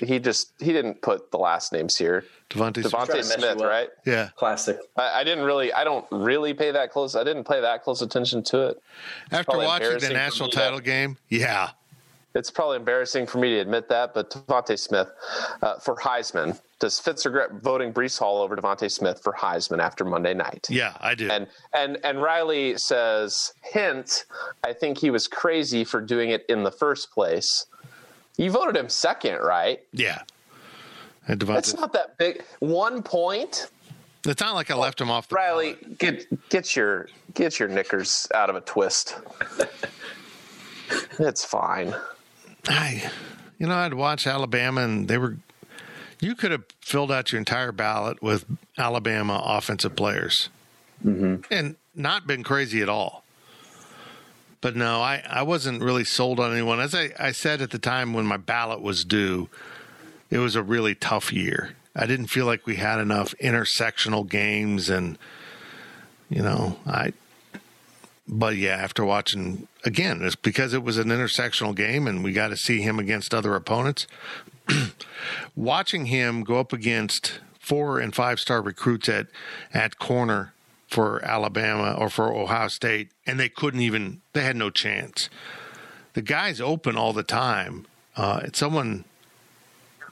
He 0.06 0.18
just 0.18 0.52
he 0.58 0.72
didn't 0.72 1.00
put 1.00 1.30
the 1.30 1.38
last 1.38 1.72
names 1.72 1.96
here. 1.96 2.24
DeVonta 2.50 2.82
Smith. 2.82 2.86
DeVonta 2.86 2.90
Trying 2.90 3.06
to 3.06 3.14
mess 3.16 3.32
Smith, 3.32 3.60
right? 3.62 3.88
Yeah. 4.04 4.28
Classic. 4.36 4.78
I, 4.96 5.20
I 5.20 5.24
didn't 5.24 5.44
really. 5.44 5.72
I 5.72 5.84
don't 5.84 6.04
really 6.10 6.52
pay 6.52 6.70
that 6.72 6.90
close. 6.92 7.16
I 7.16 7.24
didn't 7.24 7.44
pay 7.44 7.60
that 7.60 7.82
close 7.82 8.02
attention 8.02 8.42
to 8.44 8.68
it. 8.68 8.82
After 9.32 9.56
watching 9.56 9.98
the 9.98 10.10
national 10.10 10.48
me 10.48 10.52
to- 10.52 10.58
title 10.58 10.80
game, 10.80 11.16
yeah. 11.30 11.70
It's 12.34 12.50
probably 12.50 12.76
embarrassing 12.76 13.26
for 13.26 13.38
me 13.38 13.54
to 13.54 13.60
admit 13.60 13.88
that, 13.88 14.12
but 14.12 14.30
DeVonta 14.30 14.78
Smith 14.78 15.08
uh, 15.62 15.78
for 15.78 15.96
Heisman. 15.96 16.60
Does 16.78 17.00
Fitz 17.00 17.24
regret 17.24 17.52
voting 17.62 17.92
Breece 17.92 18.18
Hall 18.18 18.42
over 18.42 18.54
DeVonta 18.54 18.90
Smith 18.90 19.20
for 19.22 19.32
Heisman 19.32 19.78
after 19.78 20.04
Monday 20.04 20.34
night? 20.34 20.66
Yeah, 20.68 20.94
I 21.00 21.14
do. 21.14 21.30
And 21.30 21.46
and 21.74 21.98
and 22.04 22.20
Riley 22.20 22.76
says, 22.76 23.54
hint, 23.62 24.26
I 24.62 24.72
think 24.74 24.98
he 24.98 25.10
was 25.10 25.26
crazy 25.26 25.84
for 25.84 26.00
doing 26.02 26.30
it 26.30 26.44
in 26.48 26.64
the 26.64 26.70
first 26.70 27.10
place. 27.12 27.66
You 28.36 28.50
voted 28.50 28.76
him 28.76 28.88
second, 28.90 29.38
right? 29.38 29.80
yeah. 29.92 30.22
And 31.28 31.40
That's 31.40 31.74
not 31.74 31.92
that 31.94 32.18
big. 32.18 32.44
One 32.60 33.02
point. 33.02 33.68
It's 34.24 34.40
not 34.40 34.54
like 34.54 34.70
I 34.70 34.74
left 34.76 35.00
him 35.00 35.10
off 35.10 35.26
the 35.28 35.34
Riley, 35.34 35.72
ballot. 35.74 35.98
get 35.98 36.48
get 36.50 36.76
your 36.76 37.08
get 37.34 37.58
your 37.58 37.68
knickers 37.68 38.28
out 38.34 38.48
of 38.50 38.56
a 38.56 38.60
twist. 38.60 39.16
it's 41.18 41.44
fine. 41.44 41.94
I, 42.68 43.10
you 43.58 43.66
know, 43.66 43.74
I'd 43.76 43.94
watch 43.94 44.26
Alabama, 44.26 44.82
and 44.82 45.08
they 45.08 45.18
were. 45.18 45.36
You 46.20 46.34
could 46.34 46.50
have 46.50 46.64
filled 46.80 47.12
out 47.12 47.32
your 47.32 47.38
entire 47.38 47.72
ballot 47.72 48.22
with 48.22 48.44
Alabama 48.78 49.42
offensive 49.44 49.96
players, 49.96 50.48
mm-hmm. 51.04 51.42
and 51.50 51.76
not 51.94 52.26
been 52.26 52.42
crazy 52.42 52.82
at 52.82 52.88
all. 52.88 53.24
But 54.60 54.74
no, 54.74 55.00
I, 55.00 55.22
I 55.28 55.42
wasn't 55.42 55.82
really 55.82 56.04
sold 56.04 56.40
on 56.40 56.52
anyone. 56.52 56.80
As 56.80 56.94
I, 56.94 57.10
I 57.18 57.32
said 57.32 57.60
at 57.60 57.70
the 57.70 57.78
time 57.78 58.14
when 58.14 58.24
my 58.24 58.38
ballot 58.38 58.80
was 58.80 59.04
due, 59.04 59.48
it 60.30 60.38
was 60.38 60.56
a 60.56 60.62
really 60.62 60.94
tough 60.94 61.32
year. 61.32 61.76
I 61.94 62.06
didn't 62.06 62.26
feel 62.26 62.46
like 62.46 62.66
we 62.66 62.76
had 62.76 62.98
enough 62.98 63.34
intersectional 63.42 64.28
games, 64.28 64.90
and 64.90 65.18
you 66.28 66.42
know, 66.42 66.78
I. 66.86 67.12
But 68.28 68.56
yeah, 68.56 68.74
after 68.74 69.04
watching 69.04 69.68
again, 69.84 70.22
it's 70.22 70.34
because 70.34 70.74
it 70.74 70.82
was 70.82 70.98
an 70.98 71.08
intersectional 71.08 71.74
game, 71.74 72.06
and 72.06 72.24
we 72.24 72.32
got 72.32 72.48
to 72.48 72.56
see 72.56 72.80
him 72.80 72.98
against 72.98 73.32
other 73.32 73.54
opponents. 73.54 74.06
watching 75.56 76.06
him 76.06 76.42
go 76.42 76.58
up 76.58 76.72
against 76.72 77.40
four 77.58 77.98
and 77.98 78.14
five 78.14 78.40
star 78.40 78.62
recruits 78.62 79.08
at 79.08 79.26
at 79.72 79.98
corner 79.98 80.52
for 80.88 81.24
Alabama 81.24 81.94
or 81.98 82.08
for 82.08 82.32
Ohio 82.32 82.68
State, 82.68 83.10
and 83.26 83.40
they 83.40 83.48
couldn't 83.48 83.80
even. 83.80 84.20
They 84.32 84.42
had 84.42 84.56
no 84.56 84.70
chance. 84.70 85.28
The 86.14 86.22
guy's 86.22 86.60
open 86.60 86.96
all 86.96 87.12
the 87.12 87.22
time. 87.22 87.86
Uh, 88.16 88.48
someone 88.52 89.04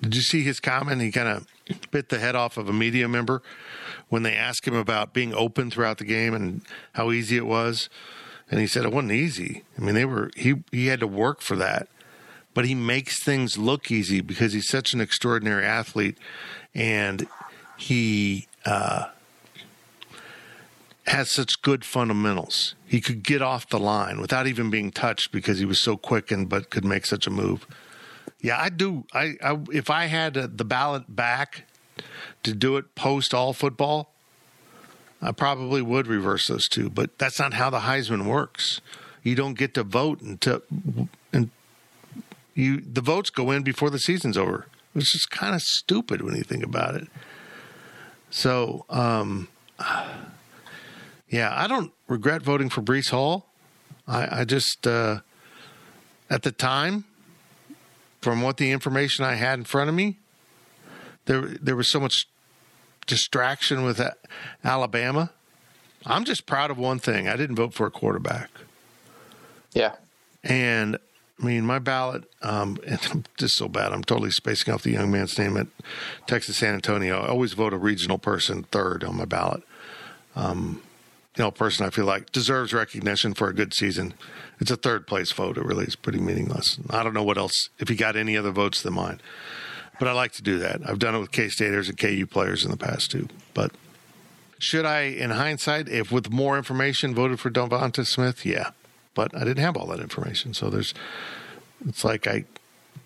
did 0.00 0.16
you 0.16 0.22
see 0.22 0.42
his 0.42 0.60
comment? 0.60 1.00
He 1.00 1.10
kind 1.10 1.28
of 1.28 1.46
bit 1.90 2.10
the 2.10 2.18
head 2.18 2.36
off 2.36 2.56
of 2.56 2.68
a 2.68 2.72
media 2.72 3.08
member 3.08 3.42
when 4.08 4.22
they 4.22 4.34
asked 4.34 4.66
him 4.66 4.74
about 4.74 5.14
being 5.14 5.32
open 5.34 5.70
throughout 5.70 5.98
the 5.98 6.04
game 6.04 6.34
and 6.34 6.60
how 6.92 7.10
easy 7.10 7.36
it 7.36 7.46
was. 7.46 7.88
And 8.50 8.60
he 8.60 8.66
said 8.66 8.84
it 8.84 8.92
wasn't 8.92 9.12
easy. 9.12 9.64
I 9.78 9.80
mean, 9.80 9.94
they 9.94 10.04
were 10.04 10.30
he 10.36 10.62
he 10.70 10.88
had 10.88 11.00
to 11.00 11.06
work 11.06 11.40
for 11.40 11.56
that. 11.56 11.88
But 12.54 12.66
he 12.66 12.74
makes 12.74 13.22
things 13.22 13.58
look 13.58 13.90
easy 13.90 14.20
because 14.20 14.52
he's 14.52 14.68
such 14.68 14.94
an 14.94 15.00
extraordinary 15.00 15.64
athlete 15.64 16.16
and 16.74 17.26
he 17.76 18.46
uh, 18.64 19.08
has 21.06 21.30
such 21.30 21.60
good 21.62 21.84
fundamentals. 21.84 22.74
He 22.86 23.00
could 23.00 23.22
get 23.22 23.42
off 23.42 23.68
the 23.68 23.78
line 23.78 24.20
without 24.20 24.46
even 24.46 24.70
being 24.70 24.90
touched 24.90 25.32
because 25.32 25.58
he 25.58 25.64
was 25.64 25.80
so 25.80 25.96
quick 25.96 26.30
and 26.30 26.48
but 26.48 26.70
could 26.70 26.84
make 26.84 27.06
such 27.06 27.26
a 27.26 27.30
move. 27.30 27.66
Yeah, 28.40 28.60
I 28.60 28.68
do. 28.68 29.04
I, 29.12 29.36
I 29.42 29.58
if 29.72 29.90
I 29.90 30.06
had 30.06 30.34
the 30.34 30.64
ballot 30.64 31.14
back 31.14 31.64
to 32.42 32.54
do 32.54 32.76
it 32.76 32.94
post 32.94 33.34
all 33.34 33.52
football, 33.52 34.12
I 35.20 35.32
probably 35.32 35.82
would 35.82 36.06
reverse 36.06 36.46
those 36.46 36.68
two. 36.68 36.90
But 36.90 37.18
that's 37.18 37.38
not 37.38 37.54
how 37.54 37.70
the 37.70 37.80
Heisman 37.80 38.26
works. 38.26 38.80
You 39.22 39.34
don't 39.34 39.54
get 39.54 39.74
to 39.74 39.82
vote 39.82 40.20
until 40.20 40.62
you 42.54 42.80
the 42.80 43.00
votes 43.00 43.30
go 43.30 43.50
in 43.50 43.62
before 43.62 43.90
the 43.90 43.98
season's 43.98 44.36
over. 44.36 44.66
It's 44.94 45.12
just 45.12 45.30
kind 45.30 45.54
of 45.54 45.60
stupid 45.62 46.22
when 46.22 46.36
you 46.36 46.42
think 46.42 46.64
about 46.64 46.94
it. 46.94 47.08
So, 48.30 48.84
um, 48.88 49.48
yeah, 51.28 51.52
I 51.52 51.66
don't 51.66 51.92
regret 52.08 52.42
voting 52.42 52.68
for 52.68 52.80
Breece 52.80 53.10
Hall. 53.10 53.46
I, 54.06 54.40
I 54.40 54.44
just 54.44 54.86
uh, 54.86 55.20
at 56.30 56.42
the 56.42 56.52
time 56.52 57.04
from 58.20 58.42
what 58.42 58.56
the 58.56 58.70
information 58.70 59.24
I 59.24 59.34
had 59.34 59.58
in 59.58 59.64
front 59.64 59.88
of 59.88 59.94
me, 59.94 60.18
there 61.26 61.42
there 61.42 61.76
was 61.76 61.90
so 61.90 62.00
much 62.00 62.26
distraction 63.06 63.84
with 63.84 64.00
Alabama. 64.62 65.30
I'm 66.06 66.24
just 66.24 66.46
proud 66.46 66.70
of 66.70 66.78
one 66.78 66.98
thing. 66.98 67.28
I 67.28 67.36
didn't 67.36 67.56
vote 67.56 67.72
for 67.74 67.86
a 67.86 67.90
quarterback. 67.90 68.50
Yeah. 69.72 69.94
And 70.42 70.98
I 71.40 71.46
mean, 71.46 71.66
my 71.66 71.78
ballot, 71.78 72.24
um, 72.42 72.78
and 72.86 73.00
I'm 73.10 73.24
just 73.36 73.56
so 73.56 73.68
bad. 73.68 73.92
I'm 73.92 74.04
totally 74.04 74.30
spacing 74.30 74.72
off 74.72 74.82
the 74.82 74.92
young 74.92 75.10
man's 75.10 75.38
name 75.38 75.56
at 75.56 75.66
Texas 76.26 76.58
San 76.58 76.74
Antonio. 76.74 77.20
I 77.20 77.28
always 77.28 77.52
vote 77.54 77.72
a 77.72 77.78
regional 77.78 78.18
person 78.18 78.64
third 78.64 79.04
on 79.04 79.16
my 79.16 79.24
ballot. 79.24 79.62
Um, 80.36 80.82
you 81.36 81.42
know, 81.42 81.50
person 81.50 81.84
I 81.84 81.90
feel 81.90 82.04
like 82.04 82.30
deserves 82.30 82.72
recognition 82.72 83.34
for 83.34 83.48
a 83.48 83.54
good 83.54 83.74
season. 83.74 84.14
It's 84.60 84.70
a 84.70 84.76
third 84.76 85.06
place 85.06 85.32
vote. 85.32 85.58
It 85.58 85.64
really 85.64 85.84
is 85.84 85.96
pretty 85.96 86.20
meaningless. 86.20 86.78
I 86.90 87.02
don't 87.02 87.14
know 87.14 87.24
what 87.24 87.38
else, 87.38 87.70
if 87.78 87.88
he 87.88 87.96
got 87.96 88.14
any 88.14 88.36
other 88.36 88.52
votes 88.52 88.82
than 88.82 88.94
mine. 88.94 89.20
But 89.98 90.08
I 90.08 90.12
like 90.12 90.32
to 90.32 90.42
do 90.42 90.58
that. 90.58 90.80
I've 90.86 90.98
done 90.98 91.14
it 91.14 91.18
with 91.18 91.32
K 91.32 91.48
Staters 91.48 91.88
and 91.88 91.98
KU 91.98 92.26
players 92.26 92.64
in 92.64 92.70
the 92.70 92.76
past 92.76 93.10
too. 93.10 93.28
But 93.52 93.72
should 94.58 94.84
I, 94.84 95.02
in 95.02 95.30
hindsight, 95.30 95.88
if 95.88 96.10
with 96.12 96.30
more 96.30 96.56
information, 96.56 97.14
voted 97.14 97.40
for 97.40 97.50
DeVonta 97.50 98.06
Smith? 98.06 98.46
Yeah. 98.46 98.70
But 99.14 99.34
I 99.34 99.40
didn't 99.40 99.62
have 99.62 99.76
all 99.76 99.86
that 99.86 100.00
information. 100.00 100.54
So 100.54 100.70
there's, 100.70 100.94
it's 101.86 102.04
like 102.04 102.26
I 102.26 102.44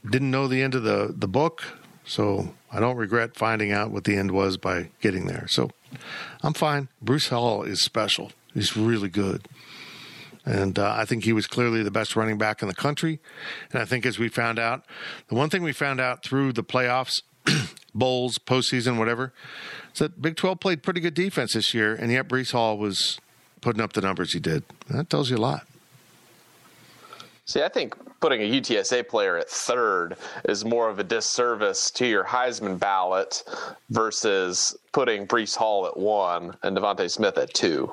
didn't 0.08 0.30
know 0.30 0.48
the 0.48 0.62
end 0.62 0.74
of 0.74 0.82
the, 0.82 1.14
the 1.16 1.28
book. 1.28 1.64
So 2.04 2.54
I 2.72 2.80
don't 2.80 2.96
regret 2.96 3.36
finding 3.36 3.70
out 3.70 3.90
what 3.90 4.04
the 4.04 4.16
end 4.16 4.30
was 4.30 4.56
by 4.56 4.88
getting 5.00 5.26
there. 5.26 5.46
So 5.48 5.70
I'm 6.42 6.54
fine. 6.54 6.88
Bruce 7.02 7.28
Hall 7.28 7.62
is 7.62 7.82
special. 7.82 8.32
He's 8.54 8.76
really 8.76 9.10
good. 9.10 9.46
And 10.44 10.78
uh, 10.78 10.94
I 10.96 11.04
think 11.04 11.24
he 11.24 11.34
was 11.34 11.46
clearly 11.46 11.82
the 11.82 11.90
best 11.90 12.16
running 12.16 12.38
back 12.38 12.62
in 12.62 12.68
the 12.68 12.74
country. 12.74 13.20
And 13.70 13.82
I 13.82 13.84
think 13.84 14.06
as 14.06 14.18
we 14.18 14.28
found 14.28 14.58
out, 14.58 14.84
the 15.28 15.34
one 15.34 15.50
thing 15.50 15.62
we 15.62 15.72
found 15.72 16.00
out 16.00 16.24
through 16.24 16.54
the 16.54 16.64
playoffs, 16.64 17.20
bowls, 17.94 18.38
postseason, 18.38 18.98
whatever, 18.98 19.34
is 19.92 19.98
that 19.98 20.22
Big 20.22 20.36
12 20.36 20.58
played 20.58 20.82
pretty 20.82 21.00
good 21.00 21.12
defense 21.12 21.52
this 21.52 21.74
year. 21.74 21.94
And 21.94 22.10
yet 22.10 22.28
Breece 22.28 22.52
Hall 22.52 22.78
was 22.78 23.20
putting 23.60 23.82
up 23.82 23.92
the 23.92 24.00
numbers 24.00 24.32
he 24.32 24.40
did. 24.40 24.64
That 24.88 25.10
tells 25.10 25.28
you 25.28 25.36
a 25.36 25.38
lot. 25.38 25.66
See, 27.48 27.62
I 27.62 27.68
think 27.70 27.96
putting 28.20 28.42
a 28.42 28.60
UTSA 28.60 29.08
player 29.08 29.38
at 29.38 29.48
third 29.48 30.18
is 30.46 30.66
more 30.66 30.90
of 30.90 30.98
a 30.98 31.02
disservice 31.02 31.90
to 31.92 32.06
your 32.06 32.24
Heisman 32.24 32.78
ballot 32.78 33.42
versus 33.88 34.76
putting 34.92 35.26
Breece 35.26 35.56
Hall 35.56 35.86
at 35.86 35.96
one 35.96 36.58
and 36.62 36.76
DeVonta 36.76 37.10
Smith 37.10 37.38
at 37.38 37.54
two. 37.54 37.90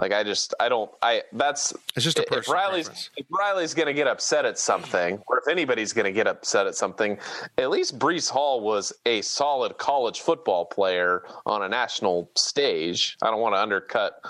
Like 0.00 0.12
I 0.12 0.22
just 0.22 0.54
I 0.60 0.68
don't 0.68 0.90
I 1.02 1.22
that's 1.32 1.74
it's 1.96 2.04
just 2.04 2.20
a 2.20 2.22
if 2.22 2.48
Riley's 2.48 2.86
preference. 2.86 3.10
if 3.16 3.26
Riley's 3.30 3.74
going 3.74 3.86
to 3.86 3.92
get 3.92 4.06
upset 4.06 4.44
at 4.44 4.56
something, 4.56 5.20
or 5.26 5.38
if 5.38 5.48
anybody's 5.48 5.92
going 5.92 6.04
to 6.04 6.12
get 6.12 6.28
upset 6.28 6.68
at 6.68 6.76
something, 6.76 7.18
at 7.58 7.68
least 7.68 7.98
Breece 7.98 8.30
Hall 8.30 8.60
was 8.60 8.92
a 9.06 9.22
solid 9.22 9.76
college 9.78 10.20
football 10.20 10.64
player 10.66 11.24
on 11.46 11.62
a 11.64 11.68
national 11.68 12.30
stage. 12.36 13.16
I 13.22 13.30
don't 13.30 13.40
want 13.40 13.56
to 13.56 13.60
undercut, 13.60 14.22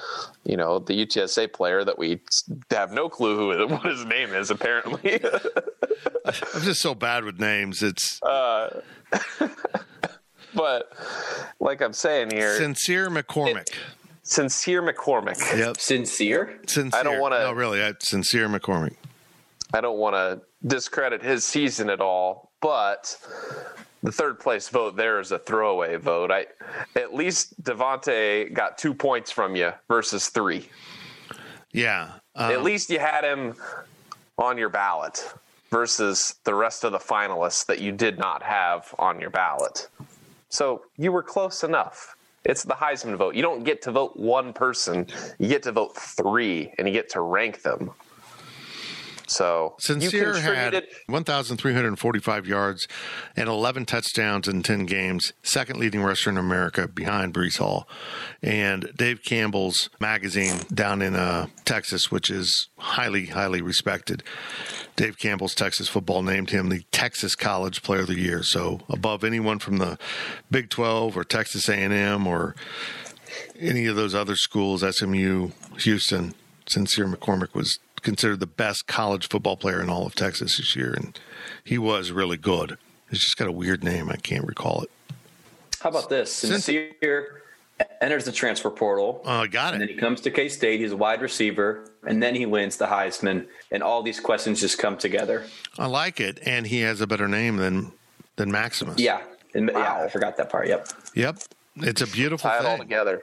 you 0.44 0.56
know, 0.56 0.78
the 0.78 1.04
UTSA 1.04 1.52
player 1.52 1.84
that 1.84 1.98
we 1.98 2.20
have 2.70 2.92
no 2.92 3.10
clue 3.10 3.36
who 3.36 3.66
what 3.74 3.84
his 3.84 4.06
name 4.06 4.32
is. 4.32 4.50
Apparently, 4.50 5.20
I'm 6.24 6.62
just 6.62 6.80
so 6.80 6.94
bad 6.94 7.24
with 7.24 7.38
names. 7.38 7.82
It's 7.82 8.22
uh, 8.22 8.80
but 10.54 10.90
like 11.60 11.82
I'm 11.82 11.92
saying 11.92 12.30
here, 12.30 12.56
Sincere 12.56 13.10
McCormick. 13.10 13.68
Sincere 14.29 14.83
McCormick. 14.83 15.39
yep. 15.57 15.81
Sincere? 15.81 16.61
Sincere. 16.66 17.01
I 17.01 17.03
don't 17.03 17.18
wanna- 17.18 17.41
No, 17.41 17.53
really. 17.53 17.83
I, 17.83 17.95
sincere 18.01 18.47
McCormick. 18.49 18.95
I 19.72 19.81
don't 19.81 19.97
want 19.99 20.14
to 20.16 20.41
discredit 20.66 21.22
his 21.22 21.45
season 21.45 21.89
at 21.91 22.01
all, 22.03 22.51
but 22.61 23.16
the 24.03 24.12
third 24.12 24.39
place 24.39 24.68
vote 24.68 24.97
there 24.97 25.18
is 25.20 25.33
a 25.33 25.39
throwaway 25.39 25.97
vote. 25.97 26.31
I 26.31 26.47
at 26.95 27.14
least 27.14 27.62
DeVonta 27.62 28.53
got 28.53 28.76
two 28.79 28.93
points 28.95 29.31
from 29.31 29.57
you 29.57 29.72
versus 29.89 30.29
three. 30.29 30.68
Yeah. 31.72 32.12
Um, 32.35 32.53
at 32.53 32.62
least 32.62 32.91
you 32.91 32.99
had 32.99 33.24
him 33.24 33.55
on 34.39 34.57
your 34.59 34.68
ballot 34.68 35.26
versus 35.70 36.35
the 36.45 36.55
rest 36.55 36.85
of 36.85 36.93
the 36.93 36.99
finalists 36.99 37.64
that 37.66 37.81
you 37.81 37.93
did 37.93 38.18
not 38.18 38.43
have 38.43 38.95
on 38.99 39.20
your 39.20 39.31
ballot. 39.31 39.89
So 40.51 40.83
you 40.97 41.12
were 41.12 41.22
close 41.22 41.62
enough. 41.64 42.14
It's 42.49 42.64
the 42.64 42.74
Heisman 42.74 43.16
vote. 43.16 43.34
You 43.34 43.42
don't 43.42 43.62
get 43.62 43.82
to 43.82 43.92
vote 43.92 44.16
one 44.16 44.53
person, 44.55 45.07
you 45.38 45.49
get 45.49 45.62
to 45.64 45.72
vote 45.72 45.94
three 45.96 46.72
and 46.78 46.88
you 46.88 46.94
get 46.94 47.11
to 47.11 47.20
rank 47.20 47.62
them. 47.62 47.92
So 49.28 49.74
you 49.86 50.01
Sincere 50.01 50.40
had 50.40 50.86
1,345 51.07 52.46
yards 52.46 52.88
and 53.36 53.49
11 53.49 53.84
touchdowns 53.84 54.49
in 54.49 54.62
10 54.62 54.86
games, 54.86 55.34
second 55.42 55.78
leading 55.78 56.03
rusher 56.03 56.30
in 56.30 56.38
America 56.38 56.88
behind 56.88 57.34
Breece 57.34 57.59
Hall. 57.59 57.86
And 58.42 58.90
Dave 58.96 59.22
Campbell's 59.22 59.90
magazine 60.01 60.61
down 60.72 61.03
in 61.03 61.14
uh, 61.14 61.49
Texas, 61.66 62.11
which 62.11 62.30
is 62.30 62.68
highly, 62.78 63.26
highly 63.26 63.61
respected. 63.61 64.22
Dave 64.99 65.16
Campbell's 65.16 65.55
Texas 65.55 65.86
football 65.86 66.22
named 66.24 66.51
him 66.51 66.70
the 66.70 66.82
Texas 66.90 67.36
College 67.36 67.84
Player 67.84 68.01
of 68.01 68.09
the 68.09 68.18
Year. 68.18 68.42
So 68.42 68.80
above 68.88 69.22
anyone 69.22 69.61
from 69.61 69.76
the 69.76 69.96
Big 70.51 70.70
12 70.70 71.16
or 71.16 71.22
Texas 71.22 71.68
A&M 71.68 72.26
or 72.26 72.57
any 73.61 73.86
of 73.86 73.94
those 73.94 74.12
other 74.12 74.34
schools, 74.34 74.82
SMU, 74.96 75.51
Houston, 75.78 76.34
Sincere 76.66 77.07
McCormick 77.07 77.55
was 77.55 77.78
considered 78.03 78.40
the 78.40 78.46
best 78.46 78.88
college 78.88 79.28
football 79.28 79.57
player 79.57 79.80
in 79.80 79.88
all 79.88 80.05
of 80.05 80.16
Texas 80.16 80.57
this 80.57 80.74
year, 80.74 80.92
and 80.92 81.16
he 81.62 81.78
was 81.78 82.11
really 82.11 82.36
good. 82.36 82.76
He's 83.09 83.20
just 83.20 83.36
got 83.36 83.46
a 83.46 83.53
weird 83.53 83.84
name. 83.84 84.09
I 84.09 84.16
can't 84.16 84.44
recall 84.44 84.82
it. 84.82 84.90
How 85.80 85.90
about 85.90 86.09
this? 86.09 86.32
Sincere 86.32 87.38
enters 88.01 88.24
the 88.24 88.33
transfer 88.33 88.70
portal. 88.70 89.22
Oh, 89.24 89.41
I 89.41 89.47
got 89.47 89.72
it. 89.72 89.74
And 89.74 89.83
then 89.83 89.89
he 89.89 89.95
comes 89.95 90.20
to 90.22 90.31
K 90.31 90.49
State. 90.49 90.81
He's 90.81 90.93
a 90.93 90.97
wide 90.97 91.22
receiver, 91.22 91.91
and 92.07 92.22
then 92.22 92.35
he 92.35 92.47
wins 92.47 92.76
the 92.76 92.87
Heisman. 92.87 93.47
And 93.70 93.83
all 93.83 94.03
these 94.03 94.20
questions 94.20 94.61
just 94.61 94.79
come 94.79 94.97
together. 94.97 95.45
I 95.79 95.87
like 95.87 96.20
it, 96.20 96.41
and 96.45 96.66
he 96.66 96.81
has 96.81 97.01
a 97.01 97.07
better 97.07 97.29
name 97.29 97.57
than 97.57 97.93
than 98.37 98.51
Maximus. 98.51 98.99
Yeah, 98.99 99.20
and, 99.55 99.70
yeah. 99.72 100.03
I 100.05 100.09
forgot 100.09 100.37
that 100.37 100.51
part. 100.51 100.68
Yep. 100.68 100.89
Yep. 101.14 101.39
It's 101.76 102.01
a 102.01 102.07
beautiful 102.07 102.51
Tie 102.51 102.59
it 102.59 102.64
all 102.64 102.76
thing. 102.76 102.87
together. 102.87 103.22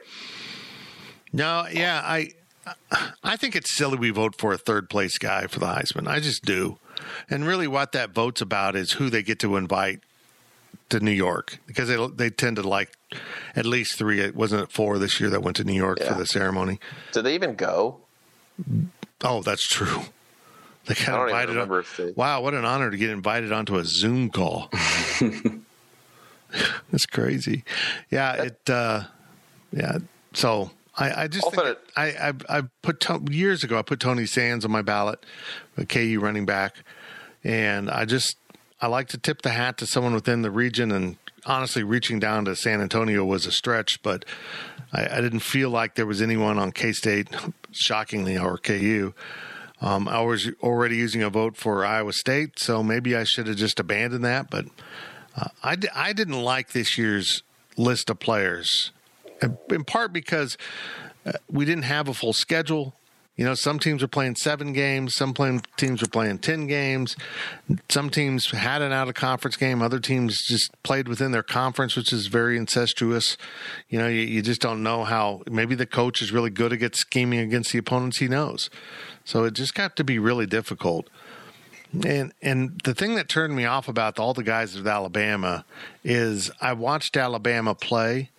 No, 1.32 1.66
yeah, 1.70 2.00
I 2.04 2.30
I 3.22 3.36
think 3.36 3.54
it's 3.54 3.74
silly 3.74 3.98
we 3.98 4.10
vote 4.10 4.36
for 4.38 4.52
a 4.52 4.58
third 4.58 4.88
place 4.88 5.18
guy 5.18 5.46
for 5.46 5.60
the 5.60 5.66
Heisman. 5.66 6.08
I 6.08 6.20
just 6.20 6.44
do. 6.44 6.78
And 7.28 7.46
really 7.46 7.68
what 7.68 7.92
that 7.92 8.10
vote's 8.10 8.40
about 8.40 8.74
is 8.74 8.92
who 8.92 9.10
they 9.10 9.22
get 9.22 9.38
to 9.40 9.56
invite 9.56 10.00
to 10.88 11.00
New 11.00 11.10
York 11.10 11.58
because 11.66 11.88
they 11.88 12.06
they 12.14 12.30
tend 12.30 12.56
to 12.56 12.62
like 12.62 12.92
at 13.54 13.66
least 13.66 13.98
3 13.98 14.20
it 14.20 14.36
wasn't 14.36 14.62
it 14.62 14.72
4 14.72 14.98
this 14.98 15.20
year 15.20 15.30
that 15.30 15.42
went 15.42 15.56
to 15.56 15.64
New 15.64 15.72
York 15.74 15.98
for 16.00 16.14
the 16.14 16.26
ceremony. 16.26 16.78
Did 17.12 17.22
they 17.24 17.34
even 17.34 17.54
go? 17.54 18.00
Oh, 19.22 19.42
that's 19.42 19.66
true. 19.66 20.02
They 20.86 20.94
got 20.94 21.08
I 21.20 21.24
invited 21.26 21.58
on, 21.58 21.84
they- 21.96 22.12
Wow, 22.12 22.42
what 22.42 22.54
an 22.54 22.64
honor 22.64 22.90
to 22.90 22.96
get 22.96 23.10
invited 23.10 23.50
onto 23.52 23.76
a 23.76 23.84
Zoom 23.84 24.30
call. 24.30 24.70
That's 26.90 27.06
crazy. 27.06 27.64
Yeah, 28.10 28.34
it 28.44 28.70
uh 28.70 29.04
yeah, 29.72 29.98
so 30.32 30.70
I, 30.96 31.24
I 31.24 31.28
just 31.28 31.44
I'll 31.46 31.50
think 31.50 31.66
it, 31.66 31.80
I, 31.96 32.06
I 32.48 32.58
I 32.58 32.62
put 32.82 33.04
years 33.30 33.64
ago 33.64 33.78
I 33.78 33.82
put 33.82 34.00
Tony 34.00 34.26
Sands 34.26 34.64
on 34.64 34.70
my 34.70 34.82
ballot, 34.82 35.26
a 35.76 35.84
KU 35.84 36.18
running 36.20 36.46
back, 36.46 36.76
and 37.44 37.90
I 37.90 38.04
just 38.04 38.36
I 38.80 38.88
like 38.88 39.08
to 39.08 39.18
tip 39.18 39.42
the 39.42 39.50
hat 39.50 39.78
to 39.78 39.86
someone 39.86 40.14
within 40.14 40.42
the 40.42 40.50
region. 40.50 40.92
And 40.92 41.16
honestly, 41.46 41.82
reaching 41.82 42.18
down 42.18 42.44
to 42.44 42.54
San 42.54 42.80
Antonio 42.80 43.24
was 43.24 43.46
a 43.46 43.52
stretch, 43.52 44.02
but 44.02 44.24
I, 44.92 45.18
I 45.18 45.20
didn't 45.20 45.40
feel 45.40 45.70
like 45.70 45.94
there 45.94 46.06
was 46.06 46.20
anyone 46.20 46.58
on 46.58 46.72
K 46.72 46.92
State, 46.92 47.28
shockingly, 47.72 48.36
or 48.36 48.58
KU. 48.58 49.14
Um, 49.80 50.08
I 50.08 50.22
was 50.22 50.50
already 50.62 50.96
using 50.96 51.22
a 51.22 51.30
vote 51.30 51.56
for 51.56 51.84
Iowa 51.84 52.12
State, 52.12 52.58
so 52.58 52.82
maybe 52.82 53.14
I 53.14 53.24
should 53.24 53.46
have 53.46 53.56
just 53.56 53.78
abandoned 53.78 54.24
that. 54.24 54.50
But 54.50 54.66
uh, 55.36 55.48
I, 55.62 55.76
I 55.94 56.12
didn't 56.12 56.42
like 56.42 56.72
this 56.72 56.96
year's 56.96 57.42
list 57.76 58.08
of 58.08 58.18
players, 58.18 58.92
in 59.70 59.84
part 59.84 60.12
because 60.12 60.56
uh, 61.26 61.32
we 61.50 61.64
didn't 61.64 61.84
have 61.84 62.08
a 62.08 62.14
full 62.14 62.32
schedule. 62.32 62.94
You 63.36 63.44
know, 63.44 63.54
some 63.54 63.78
teams 63.78 64.02
are 64.02 64.08
playing 64.08 64.36
seven 64.36 64.72
games, 64.72 65.14
some 65.14 65.34
playing 65.34 65.62
teams 65.76 66.02
are 66.02 66.08
playing 66.08 66.38
ten 66.38 66.66
games. 66.66 67.16
Some 67.90 68.08
teams 68.08 68.50
had 68.50 68.80
an 68.80 68.92
out 68.92 69.08
of 69.08 69.14
conference 69.14 69.56
game, 69.56 69.82
other 69.82 70.00
teams 70.00 70.42
just 70.46 70.70
played 70.82 71.06
within 71.06 71.32
their 71.32 71.42
conference, 71.42 71.96
which 71.96 72.14
is 72.14 72.28
very 72.28 72.56
incestuous. 72.56 73.36
You 73.90 73.98
know, 73.98 74.08
you, 74.08 74.22
you 74.22 74.40
just 74.40 74.62
don't 74.62 74.82
know 74.82 75.04
how. 75.04 75.42
Maybe 75.50 75.74
the 75.74 75.86
coach 75.86 76.22
is 76.22 76.32
really 76.32 76.50
good 76.50 76.72
at 76.72 76.96
scheming 76.96 77.40
against 77.40 77.72
the 77.72 77.78
opponents 77.78 78.18
he 78.18 78.28
knows. 78.28 78.70
So 79.24 79.44
it 79.44 79.52
just 79.52 79.74
got 79.74 79.96
to 79.96 80.04
be 80.04 80.18
really 80.18 80.46
difficult. 80.46 81.10
And 82.04 82.32
and 82.42 82.80
the 82.84 82.94
thing 82.94 83.16
that 83.16 83.28
turned 83.28 83.54
me 83.54 83.64
off 83.64 83.86
about 83.86 84.18
all 84.18 84.34
the 84.34 84.42
guys 84.42 84.76
at 84.76 84.86
Alabama 84.86 85.64
is 86.02 86.50
I 86.60 86.72
watched 86.72 87.16
Alabama 87.16 87.74
play 87.74 88.30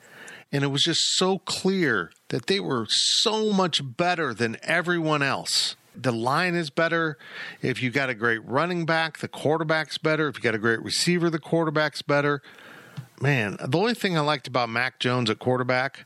and 0.58 0.64
it 0.64 0.70
was 0.70 0.82
just 0.82 1.16
so 1.16 1.38
clear 1.38 2.12
that 2.30 2.48
they 2.48 2.60
were 2.60 2.88
so 2.90 3.54
much 3.54 3.80
better 3.96 4.34
than 4.34 4.58
everyone 4.64 5.22
else. 5.22 5.76
The 5.96 6.12
line 6.12 6.56
is 6.56 6.72
better. 6.72 7.20
If 7.62 7.84
you 7.84 7.92
got 7.92 8.10
a 8.10 8.16
great 8.16 8.44
running 8.44 8.84
back, 8.84 9.20
the 9.20 9.28
quarterback's 9.28 10.00
better. 10.00 10.28
If 10.28 10.38
you 10.38 10.42
got 10.42 10.56
a 10.56 10.58
great 10.58 10.82
receiver, 10.82 11.30
the 11.30 11.38
quarterback's 11.38 12.02
better. 12.02 12.42
Man, 13.22 13.58
the 13.64 13.78
only 13.78 13.94
thing 13.94 14.18
I 14.18 14.22
liked 14.22 14.48
about 14.48 14.68
Mac 14.70 14.98
Jones 14.98 15.30
at 15.30 15.38
quarterback 15.38 16.06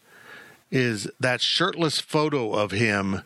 is 0.70 1.10
that 1.18 1.40
shirtless 1.40 2.02
photo 2.02 2.52
of 2.52 2.72
him 2.72 3.22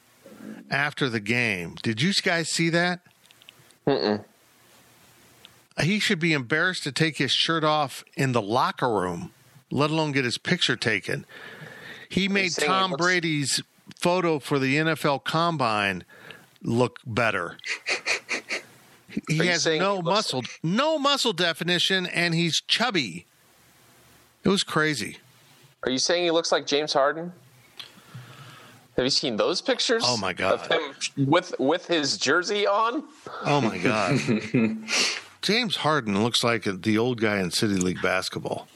after 0.70 1.10
the 1.10 1.20
game. 1.20 1.74
Did 1.82 2.04
you 2.04 2.14
guys 2.14 2.52
see 2.52 2.70
that? 2.70 3.00
Mm. 3.88 4.24
He 5.82 5.98
should 5.98 6.20
be 6.20 6.34
embarrassed 6.34 6.84
to 6.84 6.92
take 6.92 7.18
his 7.18 7.32
shirt 7.32 7.64
off 7.64 8.04
in 8.16 8.34
the 8.34 8.44
locker 8.44 8.94
room, 8.94 9.32
let 9.72 9.90
alone 9.90 10.12
get 10.12 10.26
his 10.26 10.38
picture 10.38 10.76
taken. 10.76 11.26
He 12.10 12.28
made 12.28 12.52
Tom 12.54 12.92
looks- 12.92 13.04
Brady's 13.04 13.64
photo 14.00 14.40
for 14.40 14.60
the 14.60 14.76
NFL 14.78 15.24
Combine 15.24 16.04
look 16.62 17.00
better. 17.06 17.58
He 19.30 19.38
has 19.48 19.66
no 19.66 19.98
he 19.98 20.02
muscle, 20.02 20.44
no 20.62 21.00
muscle 21.00 21.34
definition, 21.34 22.06
and 22.06 22.34
he's 22.34 22.62
chubby. 22.68 23.26
It 24.44 24.50
was 24.50 24.64
crazy. 24.64 25.18
Are 25.84 25.90
you 25.90 25.98
saying 25.98 26.24
he 26.24 26.32
looks 26.32 26.52
like 26.52 26.66
James 26.66 26.94
Harden? 26.94 27.32
Have 28.96 29.06
you 29.06 29.10
seen 29.10 29.36
those 29.36 29.62
pictures? 29.62 30.04
Oh, 30.06 30.18
my 30.18 30.34
God. 30.34 30.70
With 31.18 31.54
with 31.60 31.86
his 31.88 32.18
jersey 32.18 32.66
on? 32.66 33.04
Oh 33.44 33.60
my 33.62 33.78
god. 33.78 34.20
James 35.42 35.78
Harden 35.78 36.24
looks 36.24 36.44
like 36.44 36.64
the 36.64 36.98
old 36.98 37.20
guy 37.20 37.40
in 37.40 37.52
City 37.52 37.76
League 37.76 38.02
basketball. 38.02 38.68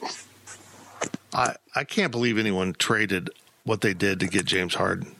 I 1.32 1.54
I 1.74 1.84
can't 1.84 2.10
believe 2.12 2.38
anyone 2.38 2.74
traded 2.74 3.30
what 3.64 3.80
they 3.82 3.94
did 3.94 4.20
to 4.20 4.26
get 4.26 4.44
James 4.46 4.74
Harden. 4.74 5.14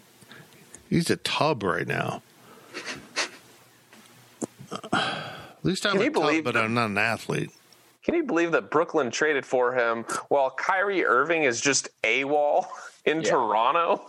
He's 0.89 1.11
a 1.11 1.17
tub 1.17 1.63
right 1.63 1.87
now. 1.87 2.23
At 4.93 5.65
least 5.65 5.85
I'm 5.87 5.93
Can 5.93 6.01
a 6.01 6.05
you 6.05 6.11
tub, 6.11 6.23
believe 6.23 6.45
but 6.45 6.57
I'm 6.57 6.75
not 6.75 6.87
an 6.91 6.99
athlete. 6.99 7.51
Can 8.03 8.15
you 8.15 8.23
believe 8.25 8.53
that 8.53 8.71
Brooklyn 8.71 9.11
traded 9.11 9.45
for 9.45 9.75
him 9.75 10.05
while 10.29 10.51
Kyrie 10.51 11.05
Irving 11.05 11.45
is 11.45 11.61
just 11.61 11.89
AWOL 12.03 12.67
in 13.05 13.19
Yeah. 13.21 13.31
Toronto 13.31 14.07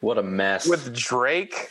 What 0.00 0.18
a 0.18 0.22
mess. 0.22 0.66
with 0.66 0.94
Drake? 0.94 1.70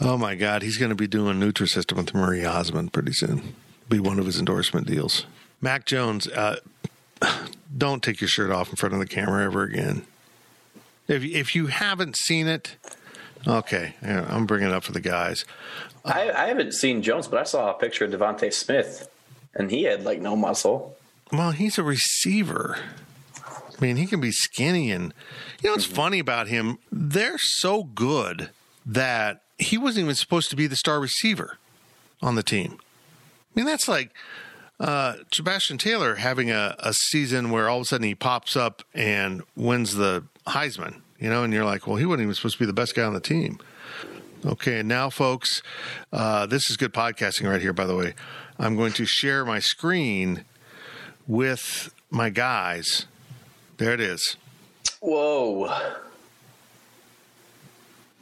Oh 0.00 0.18
my 0.18 0.34
god, 0.34 0.62
he's 0.62 0.76
going 0.76 0.90
to 0.90 0.94
be 0.96 1.06
doing 1.06 1.40
Nutrisystem 1.40 1.96
with 1.96 2.12
Marie 2.14 2.44
Osmond 2.44 2.92
pretty 2.92 3.12
soon. 3.12 3.54
Be 3.88 3.98
one 3.98 4.18
of 4.18 4.26
his 4.26 4.38
endorsement 4.38 4.86
deals. 4.86 5.26
Mac 5.60 5.86
Jones, 5.86 6.26
uh, 6.28 6.56
don't 7.76 8.02
take 8.02 8.20
your 8.20 8.28
shirt 8.28 8.50
off 8.50 8.70
in 8.70 8.76
front 8.76 8.94
of 8.94 9.00
the 9.00 9.06
camera 9.06 9.44
ever 9.44 9.62
again. 9.62 10.06
If 11.08 11.24
if 11.24 11.54
you 11.54 11.66
haven't 11.66 12.16
seen 12.16 12.46
it, 12.46 12.76
okay, 13.46 13.94
yeah, 14.02 14.26
I'm 14.28 14.46
bringing 14.46 14.68
it 14.68 14.74
up 14.74 14.84
for 14.84 14.92
the 14.92 15.00
guys. 15.00 15.44
I, 16.04 16.30
I 16.30 16.46
haven't 16.46 16.72
seen 16.72 17.02
Jones, 17.02 17.28
but 17.28 17.38
I 17.38 17.44
saw 17.44 17.70
a 17.70 17.74
picture 17.74 18.04
of 18.04 18.10
DeVonta 18.10 18.52
Smith, 18.52 19.08
and 19.54 19.70
he 19.70 19.84
had 19.84 20.04
like 20.04 20.20
no 20.20 20.36
muscle. 20.36 20.96
Well, 21.30 21.52
he's 21.52 21.78
a 21.78 21.82
receiver. 21.82 22.78
I 23.36 23.80
mean, 23.80 23.96
he 23.96 24.06
can 24.06 24.20
be 24.20 24.32
skinny, 24.32 24.90
and 24.90 25.14
you 25.60 25.68
know 25.68 25.72
what's 25.72 25.86
mm-hmm. 25.86 25.94
funny 25.94 26.18
about 26.18 26.48
him? 26.48 26.78
They're 26.90 27.38
so 27.38 27.84
good 27.84 28.50
that 28.84 29.42
he 29.58 29.78
wasn't 29.78 30.04
even 30.04 30.14
supposed 30.14 30.50
to 30.50 30.56
be 30.56 30.66
the 30.66 30.76
star 30.76 31.00
receiver 31.00 31.58
on 32.20 32.34
the 32.34 32.42
team. 32.42 32.78
I 32.80 33.60
mean, 33.60 33.66
that's 33.66 33.88
like 33.88 34.12
uh, 34.82 35.14
Sebastian 35.32 35.78
Taylor 35.78 36.16
having 36.16 36.50
a, 36.50 36.74
a 36.80 36.92
season 36.92 37.50
where 37.50 37.68
all 37.68 37.78
of 37.78 37.82
a 37.82 37.84
sudden 37.84 38.04
he 38.04 38.16
pops 38.16 38.56
up 38.56 38.82
and 38.92 39.42
wins 39.54 39.94
the 39.94 40.24
Heisman, 40.48 41.02
you 41.20 41.30
know, 41.30 41.44
and 41.44 41.52
you're 41.52 41.64
like, 41.64 41.86
well, 41.86 41.96
he 41.96 42.04
wasn't 42.04 42.22
even 42.22 42.34
supposed 42.34 42.56
to 42.56 42.58
be 42.58 42.66
the 42.66 42.72
best 42.72 42.96
guy 42.96 43.04
on 43.04 43.14
the 43.14 43.20
team. 43.20 43.58
Okay, 44.44 44.80
and 44.80 44.88
now, 44.88 45.08
folks, 45.08 45.62
uh, 46.12 46.46
this 46.46 46.68
is 46.68 46.76
good 46.76 46.92
podcasting 46.92 47.48
right 47.48 47.60
here, 47.60 47.72
by 47.72 47.86
the 47.86 47.94
way. 47.94 48.14
I'm 48.58 48.76
going 48.76 48.92
to 48.94 49.04
share 49.06 49.44
my 49.44 49.60
screen 49.60 50.44
with 51.28 51.94
my 52.10 52.28
guys. 52.28 53.06
There 53.76 53.92
it 53.92 54.00
is. 54.00 54.36
Whoa. 55.00 55.72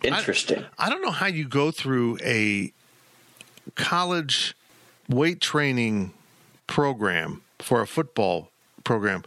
Interesting. 0.02 0.66
I 0.78 0.90
don't 0.90 1.00
know 1.00 1.10
how 1.10 1.26
you 1.26 1.48
go 1.48 1.70
through 1.70 2.18
a 2.22 2.72
college 3.76 4.54
weight 5.08 5.40
training 5.40 6.12
program 6.70 7.42
for 7.58 7.82
a 7.82 7.86
football 7.86 8.48
program. 8.84 9.24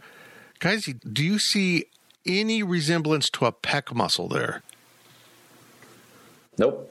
Guys, 0.60 0.86
do 1.12 1.22
you 1.22 1.38
see 1.38 1.84
any 2.26 2.62
resemblance 2.62 3.28
to 3.28 3.44
a 3.44 3.52
pec 3.52 3.94
muscle 3.94 4.28
there? 4.28 4.62
nope. 6.58 6.90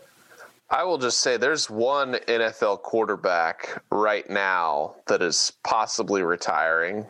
I 0.70 0.84
will 0.84 0.97
just 0.97 1.20
say 1.20 1.38
there's 1.38 1.70
one 1.70 2.14
NFL 2.28 2.82
quarterback 2.82 3.84
right 3.91 4.28
now 4.28 4.95
that 5.08 5.22
is 5.22 5.54
possibly 5.64 6.24
retiring 6.24 7.10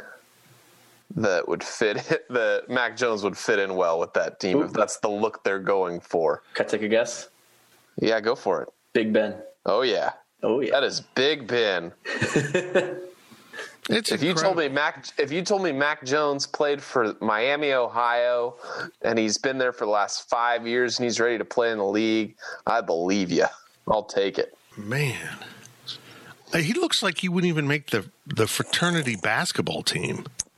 that 1.15 1.47
would 1.47 1.63
fit 1.63 1.97
that 2.29 2.69
Mac 2.69 2.97
Jones 2.97 3.23
would 3.23 3.37
fit 3.37 3.59
in 3.59 3.75
well 3.75 3.99
with 3.99 4.13
that 4.13 4.39
team 4.39 4.61
if 4.63 4.73
that's 4.73 4.97
the 4.97 5.09
look 5.09 5.43
they're 5.43 5.59
going 5.59 5.99
for. 5.99 6.43
Can 6.55 6.65
I 6.65 6.69
take 6.69 6.81
a 6.81 6.87
guess? 6.89 7.29
Yeah, 8.01 8.19
go 8.19 8.35
for 8.35 8.63
it. 8.63 8.69
Big 8.93 9.13
Ben. 9.13 9.35
Oh 9.65 9.81
yeah. 9.81 10.11
Oh 10.41 10.59
yeah. 10.59 10.71
That 10.71 10.83
is 10.83 11.01
Big 11.15 11.47
Ben. 11.47 11.93
It's 13.89 14.11
If 14.11 14.23
you 14.23 14.33
told 14.33 14.57
me 14.57 14.69
Mac, 14.69 15.05
if 15.17 15.31
you 15.31 15.41
told 15.41 15.61
me 15.63 15.71
Mac 15.73 16.05
Jones 16.05 16.47
played 16.47 16.81
for 16.81 17.15
Miami, 17.19 17.73
Ohio, 17.73 18.55
and 19.01 19.19
he's 19.19 19.37
been 19.37 19.57
there 19.57 19.73
for 19.73 19.85
the 19.85 19.91
last 19.91 20.29
five 20.29 20.65
years 20.65 20.99
and 20.99 21.03
he's 21.05 21.19
ready 21.19 21.37
to 21.37 21.45
play 21.45 21.71
in 21.71 21.77
the 21.79 21.85
league, 21.85 22.35
I 22.65 22.81
believe 22.81 23.29
you. 23.31 23.45
I'll 23.87 24.03
take 24.05 24.37
it. 24.39 24.57
man, 24.77 25.37
Uh, 26.53 26.59
he 26.59 26.73
looks 26.73 27.03
like 27.03 27.17
he 27.19 27.27
wouldn't 27.27 27.49
even 27.49 27.67
make 27.67 27.89
the 27.89 28.09
the 28.25 28.47
fraternity 28.47 29.17
basketball 29.17 29.83
team. 29.83 30.25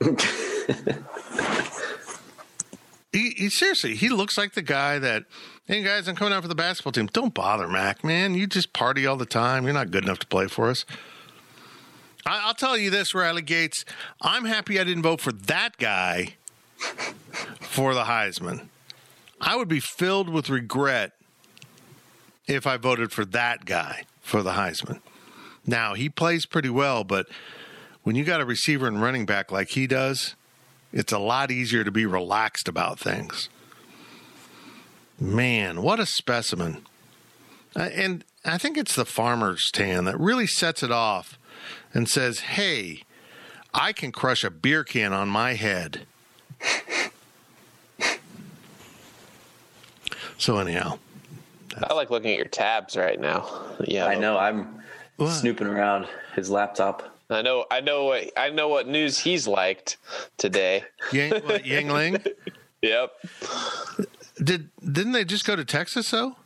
he, 3.12 3.30
he 3.30 3.48
seriously, 3.50 3.96
he 3.96 4.08
looks 4.08 4.38
like 4.38 4.52
the 4.54 4.62
guy 4.62 4.98
that, 5.00 5.24
hey 5.64 5.82
guys, 5.82 6.06
I'm 6.06 6.14
coming 6.14 6.32
out 6.32 6.42
for 6.42 6.48
the 6.48 6.54
basketball 6.54 6.92
team. 6.92 7.06
Don't 7.06 7.34
bother, 7.34 7.66
Mac, 7.66 8.04
man. 8.04 8.34
You 8.34 8.46
just 8.46 8.72
party 8.72 9.06
all 9.06 9.16
the 9.16 9.26
time. 9.26 9.64
You're 9.64 9.74
not 9.74 9.90
good 9.90 10.04
enough 10.04 10.18
to 10.20 10.26
play 10.26 10.46
for 10.46 10.68
us. 10.68 10.84
I, 12.26 12.42
I'll 12.44 12.54
tell 12.54 12.76
you 12.76 12.90
this, 12.90 13.14
Riley 13.14 13.42
Gates. 13.42 13.84
I'm 14.20 14.44
happy 14.44 14.80
I 14.80 14.84
didn't 14.84 15.04
vote 15.04 15.20
for 15.20 15.32
that 15.32 15.78
guy 15.78 16.34
for 17.60 17.94
the 17.94 18.04
Heisman. 18.04 18.68
I 19.40 19.56
would 19.56 19.68
be 19.68 19.80
filled 19.80 20.28
with 20.28 20.50
regret 20.50 21.12
if 22.46 22.66
I 22.66 22.76
voted 22.76 23.12
for 23.12 23.24
that 23.26 23.64
guy 23.64 24.04
for 24.20 24.42
the 24.42 24.52
Heisman. 24.52 25.00
Now, 25.66 25.94
he 25.94 26.08
plays 26.08 26.46
pretty 26.46 26.68
well, 26.68 27.04
but 27.04 27.26
when 28.02 28.16
you 28.16 28.24
got 28.24 28.40
a 28.40 28.44
receiver 28.44 28.86
and 28.86 29.00
running 29.00 29.26
back 29.26 29.50
like 29.50 29.70
he 29.70 29.86
does, 29.86 30.34
it's 30.92 31.12
a 31.12 31.18
lot 31.18 31.50
easier 31.50 31.84
to 31.84 31.90
be 31.90 32.06
relaxed 32.06 32.68
about 32.68 32.98
things. 32.98 33.48
Man, 35.18 35.82
what 35.82 36.00
a 36.00 36.06
specimen. 36.06 36.86
Uh, 37.74 37.90
and 37.92 38.24
I 38.44 38.58
think 38.58 38.76
it's 38.76 38.94
the 38.94 39.04
farmer's 39.04 39.70
tan 39.72 40.04
that 40.04 40.18
really 40.18 40.46
sets 40.46 40.82
it 40.82 40.90
off 40.90 41.38
and 41.96 42.08
says, 42.10 42.40
hey, 42.40 43.02
I 43.72 43.94
can 43.94 44.12
crush 44.12 44.44
a 44.44 44.50
beer 44.50 44.84
can 44.84 45.14
on 45.14 45.28
my 45.30 45.54
head. 45.54 46.02
so, 50.36 50.58
anyhow, 50.58 50.98
I 51.82 51.94
like 51.94 52.10
looking 52.10 52.30
at 52.32 52.36
your 52.36 52.46
tabs 52.48 52.96
right 52.96 53.18
now. 53.18 53.48
Yeah, 53.86 54.04
I 54.06 54.14
know. 54.14 54.36
I'm 54.38 54.82
What? 55.16 55.30
snooping 55.30 55.66
around 55.66 56.06
his 56.34 56.50
laptop. 56.50 57.18
I 57.30 57.40
know. 57.42 57.64
I 57.70 57.80
know 57.80 58.04
what. 58.04 58.30
I 58.36 58.50
know 58.50 58.68
what 58.68 58.86
news 58.86 59.18
he's 59.18 59.46
liked 59.48 59.96
today. 60.36 60.84
Yang, 61.12 61.30
what, 61.44 61.64
Yangling, 61.64 62.24
Yep. 62.82 63.10
did 64.44 64.68
didn't 64.92 65.12
they 65.12 65.24
just 65.24 65.46
go 65.46 65.56
to 65.56 65.64
Texas 65.64 66.10
though? 66.10 66.36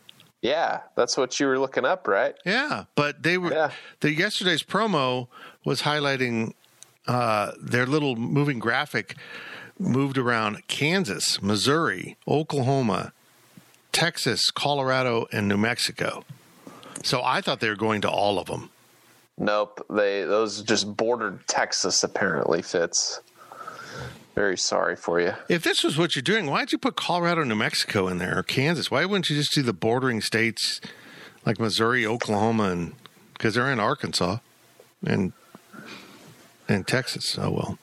Yeah, 0.43 0.80
that's 0.97 1.16
what 1.16 1.38
you 1.38 1.47
were 1.47 1.59
looking 1.59 1.84
up, 1.84 2.09
right? 2.09 2.34
Yeah, 2.47 2.84
but 2.95 3.22
they 3.22 3.36
were 3.36 3.53
Yeah. 3.53 3.70
the 4.01 4.12
yesterday's 4.12 4.62
promo 4.62 5.28
was 5.64 5.82
highlighting 5.82 6.55
uh, 7.07 7.53
their 7.61 7.86
little 7.86 8.16
moving 8.16 8.59
graphic 8.59 9.16
moved 9.78 10.16
around 10.18 10.66
Kansas, 10.68 11.43
Missouri, 11.43 12.16
Oklahoma, 12.28 13.12
Texas, 13.93 14.51
Colorado, 14.51 15.26
and 15.32 15.49
New 15.49 15.57
Mexico. 15.57 16.24
So 17.03 17.22
I 17.22 17.41
thought 17.41 17.61
they 17.61 17.68
were 17.68 17.76
going 17.76 18.01
to 18.03 18.11
all 18.11 18.38
of 18.38 18.47
them. 18.47 18.70
Nope. 19.38 19.84
They 19.91 20.22
those 20.24 20.62
just 20.62 20.97
bordered 20.97 21.47
Texas. 21.49 22.05
Apparently, 22.05 22.61
Fitz. 22.62 23.20
Very 24.41 24.57
sorry 24.57 24.97
for 24.97 25.20
you. 25.20 25.34
If 25.51 25.62
this 25.64 25.84
was 25.84 25.99
what 25.99 26.16
you're 26.16 26.22
doing, 26.22 26.47
why'd 26.47 26.72
you 26.72 26.78
put 26.78 26.97
Colorado, 26.97 27.45
New 27.45 27.55
Mexico 27.55 28.09
in 28.09 28.16
there 28.16 28.38
or 28.38 28.43
Kansas? 28.43 28.91
Why 28.91 29.05
wouldn't 29.05 29.28
you 29.28 29.36
just 29.36 29.53
do 29.53 29.61
the 29.61 29.74
bordering 29.74 30.22
states 30.22 30.80
like 31.45 31.61
Missouri, 31.61 32.07
Oklahoma, 32.07 32.70
and 32.70 32.95
because 33.34 33.55
they're 33.55 33.70
in 33.70 33.78
Arkansas 33.78 34.38
and 35.05 35.34
and 36.70 36.88
Texas? 36.88 37.38
Oh 37.38 37.51
well, 37.51 37.78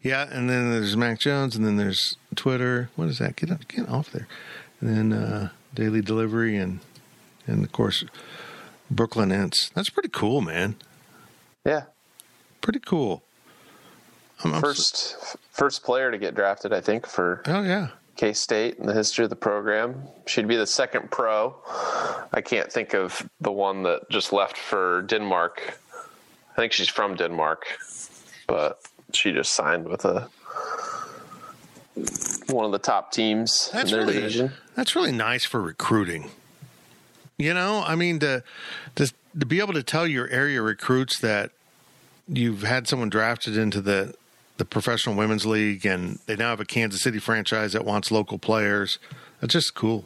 yeah. 0.00 0.26
And 0.30 0.48
then 0.48 0.70
there's 0.70 0.96
Mac 0.96 1.18
Jones, 1.18 1.54
and 1.54 1.66
then 1.66 1.76
there's 1.76 2.16
Twitter. 2.34 2.88
What 2.96 3.08
is 3.08 3.18
that? 3.18 3.36
Get 3.36 3.50
up, 3.50 3.68
get 3.68 3.86
off 3.86 4.10
there. 4.10 4.28
And 4.80 4.88
then 4.88 5.12
uh, 5.12 5.50
daily 5.74 6.00
delivery, 6.00 6.56
and 6.56 6.80
and 7.46 7.62
of 7.62 7.70
course 7.72 8.02
Brookelynn 8.90 9.30
Entz. 9.30 9.70
That's 9.74 9.90
pretty 9.90 10.08
cool, 10.08 10.40
man. 10.40 10.76
Yeah. 11.66 11.82
Pretty 12.62 12.80
cool. 12.80 13.22
I'm, 14.44 14.60
First, 14.60 15.16
first 15.50 15.82
player 15.82 16.10
to 16.10 16.18
get 16.18 16.34
drafted, 16.34 16.72
I 16.72 16.80
think, 16.80 17.06
for 17.06 17.42
Oh 17.46 17.62
yeah. 17.62 17.88
K 18.16 18.32
State 18.32 18.76
in 18.78 18.86
the 18.86 18.94
history 18.94 19.24
of 19.24 19.30
the 19.30 19.36
program. 19.36 20.02
She'd 20.26 20.48
be 20.48 20.56
the 20.56 20.66
second 20.66 21.10
pro. 21.10 21.54
I 22.32 22.40
can't 22.40 22.70
think 22.72 22.94
of 22.94 23.28
the 23.40 23.52
one 23.52 23.82
that 23.84 24.08
just 24.10 24.32
left 24.32 24.56
for 24.56 25.02
Denmark. 25.02 25.78
I 26.52 26.56
think 26.56 26.72
she's 26.72 26.88
from 26.88 27.14
Denmark, 27.16 27.64
but 28.48 28.80
she 29.12 29.32
just 29.32 29.52
signed 29.54 29.88
with 29.88 30.04
a 30.04 30.28
one 32.48 32.64
of 32.64 32.72
the 32.72 32.78
top 32.78 33.12
teams 33.12 33.70
That's 33.72 33.90
in 33.90 33.98
their 33.98 34.06
really 34.06 34.20
division. 34.20 34.52
that's 34.74 34.94
really 34.94 35.12
nice 35.12 35.44
for 35.44 35.60
recruiting. 35.60 36.30
You 37.36 37.54
know, 37.54 37.82
I 37.86 37.94
mean 37.94 38.18
to, 38.20 38.42
to 38.96 39.12
to 39.38 39.46
be 39.46 39.60
able 39.60 39.74
to 39.74 39.82
tell 39.82 40.06
your 40.06 40.28
area 40.28 40.60
recruits 40.62 41.18
that 41.20 41.50
you've 42.28 42.62
had 42.62 42.88
someone 42.88 43.08
drafted 43.10 43.56
into 43.56 43.80
the 43.80 44.14
the 44.58 44.64
professional 44.64 45.14
women's 45.14 45.46
league 45.46 45.86
and 45.86 46.18
they 46.26 46.36
now 46.36 46.50
have 46.50 46.60
a 46.60 46.64
Kansas 46.64 47.00
City 47.00 47.18
franchise 47.18 47.72
that 47.72 47.84
wants 47.84 48.10
local 48.10 48.38
players. 48.38 48.98
That's 49.40 49.52
just 49.52 49.74
cool. 49.74 50.04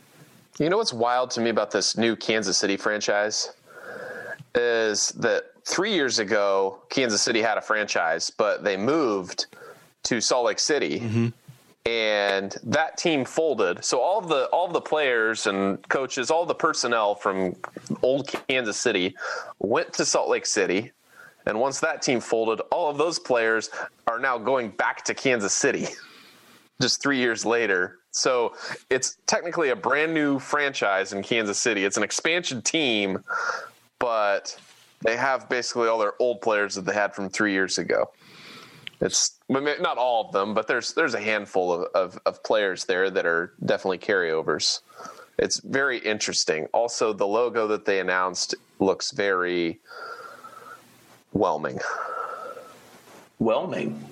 You 0.59 0.69
know 0.69 0.77
what's 0.77 0.93
wild 0.93 1.31
to 1.33 1.41
me 1.41 1.51
about 1.51 1.71
this 1.71 1.97
new 1.97 2.15
Kansas 2.15 2.59
City 2.59 2.77
franchise 2.77 3.53
is 4.55 5.09
that 5.11 5.53
three 5.65 5.95
years 5.95 6.19
ago, 6.19 6.83
Kansas 6.91 7.23
City 7.23 7.41
had 7.41 7.57
a 7.57 7.63
franchise, 7.63 8.31
but 8.31 8.63
they 8.63 8.77
moved 8.77 9.47
to 10.05 10.21
Salt 10.21 10.47
Lake 10.47 10.59
City. 10.59 11.01
Mm-hmm. 11.01 11.29
And 11.85 12.57
that 12.63 12.97
team 12.97 13.25
folded. 13.25 13.85
So 13.85 14.01
all 14.01 14.21
the 14.21 14.45
all 14.47 14.69
the 14.69 14.81
players 14.81 15.49
and 15.49 15.83
coaches, 15.89 16.31
all 16.31 16.47
the 16.47 16.55
personnel 16.55 17.17
from 17.17 17.57
old 18.03 18.29
Kansas 18.47 18.77
City 18.77 19.17
went 19.59 19.93
to 19.95 20.05
Salt 20.05 20.29
Lake 20.29 20.47
City. 20.47 20.93
And 21.47 21.59
once 21.59 21.81
that 21.81 22.03
team 22.03 22.21
folded, 22.21 22.61
all 22.71 22.91
of 22.91 22.99
those 22.99 23.19
players 23.19 23.71
are 24.07 24.19
now 24.19 24.39
going 24.39 24.71
back 24.71 25.05
to 25.05 25.15
Kansas 25.15 25.55
City 25.55 25.87
just 26.81 27.03
three 27.03 27.19
years 27.19 27.45
later. 27.45 27.99
So 28.11 28.55
it's 28.91 29.17
technically 29.27 29.71
a 29.71 29.77
brand 29.77 30.13
new 30.13 30.39
franchise 30.39 31.13
in 31.13 31.23
Kansas 31.23 31.61
City. 31.61 31.85
It's 31.85 31.97
an 31.97 32.03
expansion 32.03 32.63
team, 32.63 33.25
but 33.99 34.59
they 35.01 35.17
have 35.17 35.49
basically 35.49 35.89
all 35.89 35.99
their 35.99 36.15
old 36.19 36.41
players 36.41 36.75
that 36.75 36.85
they 36.85 36.93
had 36.93 37.15
from 37.15 37.31
three 37.31 37.53
years 37.53 37.79
ago. 37.79 38.11
It's 39.01 39.39
not 39.49 39.99
all 39.99 40.27
of 40.27 40.33
them, 40.33 40.55
but 40.55 40.69
there's 40.69 40.93
there's 40.93 41.15
a 41.15 41.21
handful 41.21 41.73
of, 41.73 41.89
of, 41.95 42.19
of 42.25 42.43
players 42.45 42.85
there 42.85 43.11
that 43.11 43.27
are 43.27 43.53
definitely 43.65 43.99
carryovers. 43.99 44.81
It's 45.39 45.59
very 45.61 45.99
interesting. 45.99 46.67
Also, 46.73 47.13
the 47.13 47.27
logo 47.27 47.67
that 47.69 47.85
they 47.85 47.99
announced 47.99 48.55
looks 48.79 49.11
very 49.11 49.81
whelming. 51.33 51.79
Whelming. 53.39 54.03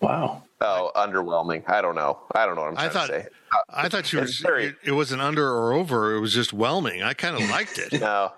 Wow. 0.00 0.42
Oh, 0.60 0.90
underwhelming. 0.96 1.62
I 1.68 1.80
don't 1.80 1.94
know. 1.94 2.18
I 2.34 2.44
don't 2.46 2.56
know 2.56 2.62
what 2.62 2.68
I'm 2.70 2.74
trying 2.76 2.88
I 2.88 2.92
thought 2.92 3.06
to 3.08 3.22
say. 3.22 3.28
I 3.70 3.88
thought 3.88 4.12
you 4.12 4.18
were 4.18 4.24
It's 4.24 4.38
very- 4.40 4.66
it, 4.66 4.76
it 4.84 4.92
wasn't 4.92 5.22
under 5.22 5.48
or 5.48 5.72
over, 5.72 6.14
it 6.14 6.20
was 6.20 6.34
just 6.34 6.52
whelming. 6.52 7.02
I 7.02 7.14
kind 7.14 7.34
of 7.40 7.48
liked 7.48 7.78
it. 7.78 7.92
No, 8.00 8.32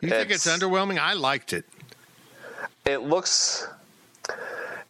You 0.00 0.08
think 0.08 0.30
it's 0.30 0.46
It's- 0.46 0.58
underwhelming? 0.58 0.98
I 0.98 1.12
liked 1.14 1.52
it. 1.52 1.64
it 2.86 3.02
looks 3.02 3.68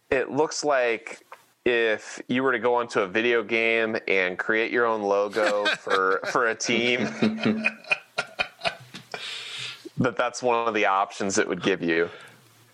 it 0.09 0.29
looks 0.31 0.63
like 0.63 1.25
if 1.65 2.21
you 2.27 2.43
were 2.43 2.51
to 2.51 2.59
go 2.59 2.75
onto 2.75 2.99
a 3.01 3.07
video 3.07 3.41
game 3.43 3.97
and 4.07 4.37
create 4.37 4.71
your 4.71 4.85
own 4.85 5.01
logo 5.01 5.65
for 5.79 6.19
for 6.31 6.47
a 6.47 6.55
team 6.55 6.99
that 9.97 10.15
that's 10.15 10.41
one 10.43 10.67
of 10.67 10.73
the 10.73 10.85
options 10.85 11.37
it 11.37 11.47
would 11.47 11.61
give 11.63 11.81
you 11.81 12.09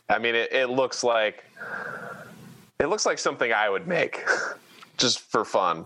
i 0.09 0.17
mean 0.19 0.35
it, 0.35 0.51
it 0.51 0.69
looks 0.69 1.03
like 1.03 1.43
it 2.79 2.87
looks 2.87 3.05
like 3.05 3.17
something 3.19 3.51
i 3.53 3.69
would 3.69 3.87
make 3.87 4.23
just 4.97 5.19
for 5.19 5.45
fun 5.45 5.85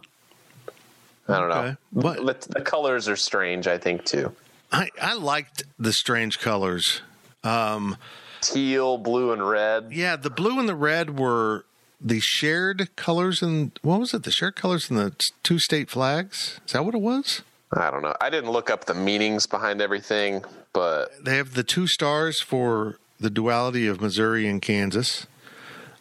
i 1.27 1.39
don't 1.39 1.51
Okay. 1.51 1.69
know 1.69 1.77
What- 1.91 2.41
the, 2.41 2.49
the 2.49 2.61
colors 2.61 3.07
are 3.07 3.15
strange 3.15 3.67
i 3.67 3.77
think 3.77 4.05
too 4.05 4.33
I, 4.75 4.89
I 4.99 5.13
liked 5.13 5.65
the 5.77 5.93
strange 5.93 6.39
colors. 6.39 7.03
Um, 7.43 7.95
teal 8.41 8.97
blue 8.97 9.31
and 9.31 9.47
red 9.47 9.89
Yeah, 9.91 10.15
the 10.15 10.31
blue 10.31 10.59
and 10.59 10.67
the 10.67 10.73
red 10.73 11.19
were 11.19 11.65
the 12.01 12.19
shared 12.19 12.95
colors 12.95 13.43
and 13.43 13.77
what 13.83 13.99
was 13.99 14.15
it? 14.15 14.23
The 14.23 14.31
shared 14.31 14.55
colors 14.55 14.89
in 14.89 14.95
the 14.95 15.13
two 15.43 15.59
state 15.59 15.91
flags? 15.91 16.59
Is 16.65 16.73
that 16.73 16.83
what 16.85 16.95
it 16.95 17.01
was? 17.01 17.43
I 17.71 17.91
don't 17.91 18.01
know. 18.01 18.15
I 18.19 18.31
didn't 18.31 18.49
look 18.49 18.71
up 18.71 18.85
the 18.85 18.95
meanings 18.95 19.45
behind 19.45 19.79
everything, 19.79 20.43
but 20.73 21.23
They 21.23 21.37
have 21.37 21.53
the 21.53 21.63
two 21.63 21.85
stars 21.85 22.41
for 22.41 22.97
the 23.19 23.29
duality 23.29 23.87
of 23.87 24.01
Missouri 24.01 24.47
and 24.47 24.61
Kansas. 24.61 25.27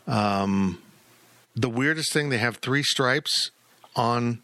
Um, 0.06 0.80
the 1.54 1.68
weirdest 1.68 2.12
thing, 2.12 2.30
they 2.30 2.38
have 2.38 2.56
three 2.56 2.82
stripes 2.82 3.50
on 3.94 4.40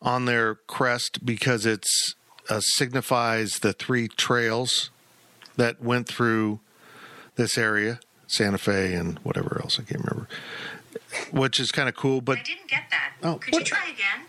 on 0.00 0.24
their 0.26 0.54
crest 0.66 1.24
because 1.26 1.66
it's 1.66 2.14
uh, 2.48 2.60
signifies 2.60 3.58
the 3.60 3.72
three 3.72 4.08
trails 4.08 4.90
that 5.56 5.82
went 5.82 6.06
through 6.08 6.60
this 7.34 7.58
area, 7.58 7.98
Santa 8.26 8.58
Fe 8.58 8.94
and 8.94 9.18
whatever 9.20 9.60
else 9.62 9.78
I 9.78 9.82
can't 9.82 10.02
remember, 10.04 10.28
which 11.30 11.58
is 11.60 11.70
kind 11.72 11.88
of 11.88 11.96
cool. 11.96 12.20
But 12.20 12.38
I 12.38 12.42
didn't 12.42 12.68
get 12.68 12.84
that. 12.90 13.12
Oh, 13.22 13.34
Could 13.36 13.54
what- 13.54 13.60
you 13.60 13.66
try 13.66 13.86
again? 13.90 14.24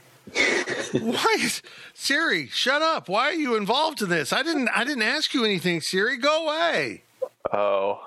why 1.01 1.37
is 1.39 1.61
Siri? 1.95 2.47
Shut 2.51 2.81
up! 2.83 3.09
Why 3.09 3.29
are 3.29 3.33
you 3.33 3.55
involved 3.55 4.01
in 4.03 4.09
this? 4.09 4.31
I 4.31 4.43
didn't. 4.43 4.69
I 4.69 4.83
didn't 4.83 5.01
ask 5.03 5.33
you 5.33 5.43
anything, 5.43 5.81
Siri. 5.81 6.17
Go 6.17 6.45
away. 6.45 7.01
Oh, 7.51 8.01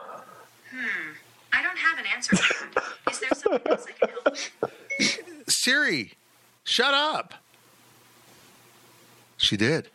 Hmm. 0.71 1.13
I 1.53 1.63
don't 1.63 1.77
have 1.77 1.99
an 1.99 2.07
answer 2.15 2.37
for 2.37 2.71
that. 2.75 2.85
Is 3.11 3.19
there 3.21 3.31
some 3.35 3.59
Siri, 5.47 6.15
shut 6.65 6.95
up. 6.95 7.35
She 9.37 9.57
did. 9.57 9.89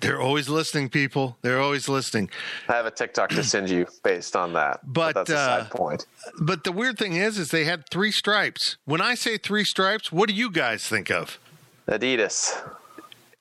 They're 0.00 0.20
always 0.20 0.48
listening, 0.48 0.90
people. 0.90 1.36
They're 1.42 1.60
always 1.60 1.88
listening. 1.88 2.30
I 2.68 2.74
have 2.74 2.86
a 2.86 2.90
TikTok 2.90 3.30
to 3.30 3.42
send 3.42 3.68
you 3.68 3.86
based 4.04 4.36
on 4.36 4.52
that. 4.52 4.78
But, 4.84 5.16
that's 5.16 5.30
a 5.30 5.36
uh, 5.36 5.62
side 5.62 5.70
point. 5.70 6.06
But 6.40 6.62
the 6.62 6.70
weird 6.70 6.98
thing 6.98 7.14
is, 7.14 7.36
is 7.36 7.50
they 7.50 7.64
had 7.64 7.88
three 7.90 8.12
stripes. 8.12 8.76
When 8.84 9.00
I 9.00 9.16
say 9.16 9.38
three 9.38 9.64
stripes, 9.64 10.12
what 10.12 10.28
do 10.28 10.36
you 10.36 10.52
guys 10.52 10.86
think 10.86 11.10
of? 11.10 11.40
Adidas. 11.88 12.54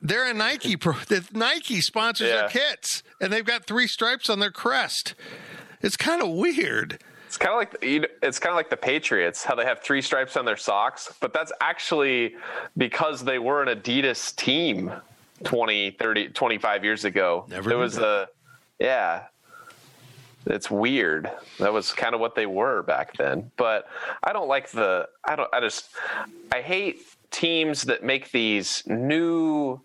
They're 0.02 0.26
a 0.30 0.34
Nike 0.34 0.76
pro. 0.76 0.94
The 0.94 1.28
Nike 1.34 1.82
sponsors 1.82 2.30
Yeah. 2.30 2.42
their 2.42 2.50
kits, 2.50 3.04
and 3.20 3.32
they've 3.34 3.46
got 3.46 3.66
three 3.66 3.88
stripes 3.88 4.30
on 4.30 4.40
their 4.40 4.52
crest. 4.52 5.16
It's 5.82 5.98
kind 5.98 6.22
of 6.22 6.30
weird. 6.30 7.00
It's 7.26 7.38
kind 7.38 7.52
of 7.54 7.58
like 7.58 7.84
you 7.84 8.00
know, 8.02 8.08
it's 8.22 8.40
kind 8.40 8.52
of 8.52 8.56
like 8.58 8.70
the 8.70 8.78
Patriots, 8.78 9.44
how 9.44 9.56
they 9.56 9.66
have 9.66 9.82
three 9.82 10.02
stripes 10.02 10.38
on 10.38 10.46
their 10.46 10.56
socks, 10.58 11.14
but 11.20 11.34
that's 11.34 11.52
actually 11.60 12.36
because 12.78 13.24
they 13.24 13.38
were 13.40 13.62
an 13.64 13.68
Adidas 13.80 14.34
team 14.36 14.94
20, 15.44 15.92
30, 15.92 16.30
25 16.30 16.84
years 16.84 17.04
ago. 17.06 17.46
Never 17.50 17.72
it 17.72 17.76
was 17.76 17.96
that. 17.96 18.04
a 18.06 18.28
yeah. 18.80 19.24
It's 20.46 20.72
weird. 20.72 21.30
That 21.60 21.74
was 21.74 21.92
kind 21.92 22.16
of 22.16 22.22
what 22.22 22.34
they 22.36 22.46
were 22.46 22.82
back 22.84 23.18
then. 23.18 23.52
But 23.58 23.88
I 24.24 24.32
don't 24.32 24.48
like 24.48 24.70
the 24.72 25.10
I 25.26 25.36
don't 25.36 25.50
I 25.54 25.60
just 25.60 25.90
I 26.54 26.62
hate 26.62 27.02
teams 27.32 27.84
that 27.84 28.04
make 28.04 28.32
these 28.32 28.84
new 28.88 29.82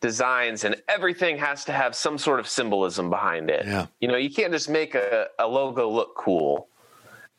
designs 0.00 0.64
and 0.64 0.76
everything 0.88 1.38
has 1.38 1.64
to 1.64 1.72
have 1.72 1.94
some 1.94 2.18
sort 2.18 2.38
of 2.38 2.46
symbolism 2.46 3.10
behind 3.10 3.50
it. 3.50 3.66
Yeah. 3.66 3.86
You 4.00 4.08
know, 4.08 4.16
you 4.16 4.30
can't 4.30 4.52
just 4.52 4.68
make 4.68 4.94
a, 4.94 5.28
a 5.38 5.46
logo 5.46 5.88
look 5.88 6.14
cool. 6.14 6.68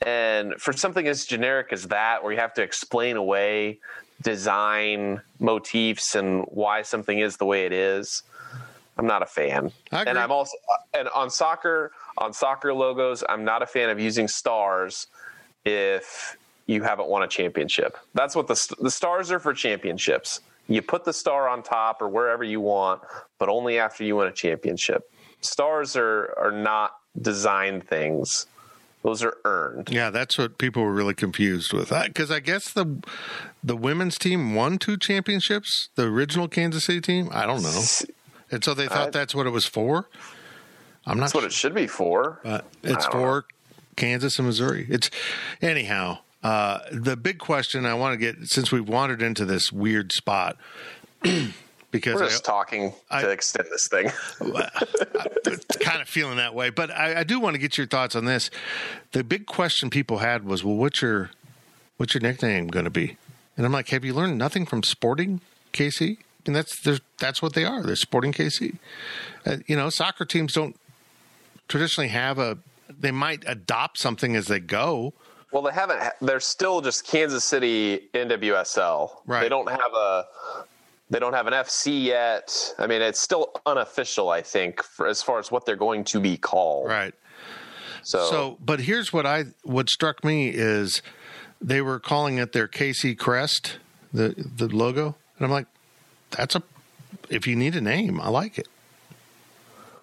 And 0.06 0.56
for 0.56 0.74
something 0.74 1.08
as 1.08 1.26
generic 1.26 1.72
as 1.72 1.88
that, 1.88 2.24
where 2.24 2.32
you 2.32 2.40
have 2.40 2.54
to 2.56 2.62
explain 2.62 3.16
away 3.16 3.80
design 4.22 5.22
motifs 5.40 6.16
and 6.16 6.44
why 6.48 6.82
something 6.82 7.20
is 7.20 7.38
the 7.38 7.46
way 7.46 7.66
it 7.66 7.74
is, 7.74 8.24
I'm 8.98 9.06
not 9.06 9.22
a 9.22 9.28
fan. 9.28 9.72
And 9.92 10.18
I'm 10.18 10.32
also 10.32 10.58
and 10.94 11.08
on 11.10 11.30
soccer 11.30 11.92
on 12.18 12.34
soccer 12.34 12.74
logos, 12.74 13.24
I'm 13.30 13.44
not 13.44 13.62
a 13.62 13.68
fan 13.68 13.90
of 13.90 14.00
using 14.00 14.28
stars 14.28 15.08
if 15.66 16.38
you 16.68 16.84
haven't 16.84 17.08
won 17.08 17.24
a 17.24 17.28
championship. 17.28 17.98
That's 18.14 18.36
what 18.36 18.48
the 18.48 18.76
the 18.80 18.92
stars 18.92 19.32
are 19.32 19.40
for 19.40 19.54
championships. 19.54 20.42
You 20.68 20.82
put 20.82 21.06
the 21.06 21.14
star 21.14 21.48
on 21.48 21.64
top 21.64 22.02
or 22.02 22.10
wherever 22.10 22.44
you 22.44 22.60
want, 22.60 23.02
but 23.40 23.48
only 23.50 23.80
after 23.80 24.04
you 24.04 24.18
win 24.18 24.28
a 24.28 24.34
championship. 24.34 25.10
Stars 25.42 25.96
are 25.96 26.34
are 26.38 26.52
not 26.52 26.98
design 27.20 27.82
things. 27.82 28.46
Those 29.04 29.24
are 29.24 29.38
earned. 29.46 29.90
Yeah, 29.90 30.10
that's 30.10 30.38
what 30.38 30.58
people 30.58 30.84
were 30.84 30.92
really 30.92 31.14
confused 31.14 31.72
with. 31.72 31.90
Because 31.90 32.30
I, 32.30 32.42
guess 32.42 32.74
the 32.74 33.02
the 33.64 33.78
women's 33.78 34.18
team 34.18 34.54
won 34.54 34.78
two 34.78 34.98
championships. 34.98 35.90
The 35.96 36.04
original 36.04 36.50
Kansas 36.50 36.84
City 36.84 37.00
team, 37.00 37.30
I 37.32 37.46
don't 37.46 37.64
know, 37.64 37.84
and 38.52 38.64
so 38.64 38.74
they 38.74 38.88
thought 38.88 39.08
I- 39.08 39.12
that's 39.12 39.34
what 39.34 39.48
it 39.48 39.52
was 39.52 39.66
for. 39.66 40.10
I'm 41.06 41.18
not 41.18 41.26
That's 41.26 41.36
what 41.36 41.44
it 41.46 41.54
should 41.54 41.74
be 41.74 41.88
for. 41.88 42.42
Uh, 42.44 42.60
but 42.82 42.92
it's 42.92 43.06
I 43.06 43.12
don't 43.12 43.22
for 43.22 43.46
Kansas 43.96 44.38
and 44.40 44.48
Missouri. 44.48 44.86
It's 44.90 45.10
anyhow. 45.62 46.20
Uh, 46.44 46.80
the 46.92 47.18
big 47.18 47.40
question 47.40 47.86
I 47.86 47.94
want 47.96 48.14
to 48.14 48.18
get 48.18 48.48
since 48.48 48.72
we've 48.72 48.88
wandered 48.88 49.22
into 49.22 49.44
this 49.44 49.72
weird 49.72 50.12
spot 50.12 50.56
because 51.92 52.16
We're 52.16 52.26
I, 52.26 52.30
just 52.30 52.46
talking 52.46 52.94
I- 53.10 53.22
to 53.24 53.30
extend 53.30 53.68
this 53.72 53.88
thing. 53.88 54.12
kind 55.80 56.02
of 56.02 56.08
feeling 56.08 56.38
that 56.38 56.54
way. 56.54 56.70
But 56.70 56.92
I, 56.92 57.20
I 57.20 57.24
do 57.24 57.40
want 57.40 57.56
to 57.56 57.60
get 57.60 57.78
your 57.78 57.88
thoughts 57.88 58.16
on 58.16 58.26
this. 58.26 58.50
The 59.12 59.24
big 59.24 59.46
question 59.46 59.90
people 59.90 60.20
had 60.20 60.46
was, 60.46 60.64
well, 60.64 60.76
what's 60.76 61.02
your 61.02 61.32
what's 61.98 62.14
your 62.14 62.22
nickname 62.22 62.68
going 62.68 62.86
to 62.86 62.92
be? 62.92 63.18
And 63.56 63.66
I'm 63.66 63.72
like, 63.72 63.90
have 63.90 64.06
you 64.06 64.14
learned 64.14 64.38
nothing 64.38 64.66
from 64.66 64.84
Sporting 64.84 65.42
KC? 65.74 66.18
And 66.46 66.56
that's 66.56 66.80
that's 67.18 67.42
what 67.42 67.54
they 67.54 67.66
are. 67.66 67.84
They're 67.84 67.96
Sporting 67.96 68.32
KC. 68.32 68.78
Uh, 69.46 69.58
you 69.66 69.76
know, 69.76 69.90
soccer 69.90 70.24
teams 70.24 70.54
don't 70.54 70.76
traditionally 71.68 72.10
have 72.10 72.38
a. 72.40 72.60
They 72.90 73.12
might 73.12 73.44
adopt 73.46 73.98
something 73.98 74.36
as 74.36 74.46
they 74.48 74.60
go. 74.60 75.14
Well, 75.58 75.64
they 75.64 75.74
haven't. 75.74 76.00
They're 76.22 76.40
still 76.40 76.82
just 76.82 77.08
Kansas 77.08 77.44
City 77.44 78.10
NWSL. 78.14 79.10
Right. 79.26 79.42
They 79.42 79.50
don't 79.50 79.68
have 79.68 79.92
a. 79.92 80.26
They 81.10 81.18
don't 81.18 81.34
have 81.34 81.48
an 81.48 81.54
FC 81.54 82.04
yet. 82.04 82.76
I 82.78 82.86
mean, 82.86 83.02
it's 83.02 83.20
still 83.20 83.60
unofficial. 83.66 84.30
I 84.30 84.44
think 84.44 84.84
for, 84.84 85.08
as 85.08 85.24
far 85.24 85.40
as 85.40 85.52
what 85.52 85.66
they're 85.66 85.76
going 85.76 86.04
to 86.04 86.20
be 86.20 86.38
called. 86.38 86.90
Right. 86.90 87.16
So, 88.04 88.30
So, 88.30 88.58
but 88.64 88.82
here's 88.82 89.12
what 89.12 89.26
I 89.26 89.46
what 89.64 89.90
struck 89.90 90.24
me 90.24 90.50
is 90.50 91.02
they 91.60 91.82
were 91.82 92.00
calling 92.00 92.38
it 92.38 92.54
their 92.54 92.68
KC 92.68 93.18
crest, 93.18 93.80
the 94.14 94.36
the 94.38 94.68
logo, 94.68 95.16
and 95.40 95.46
I'm 95.46 95.50
like, 95.50 95.66
that's 96.30 96.54
a 96.56 96.62
if 97.32 97.48
you 97.48 97.56
need 97.56 97.76
a 97.76 97.82
name, 97.82 98.22
I 98.22 98.30
like 98.30 98.60
it. 98.60 98.68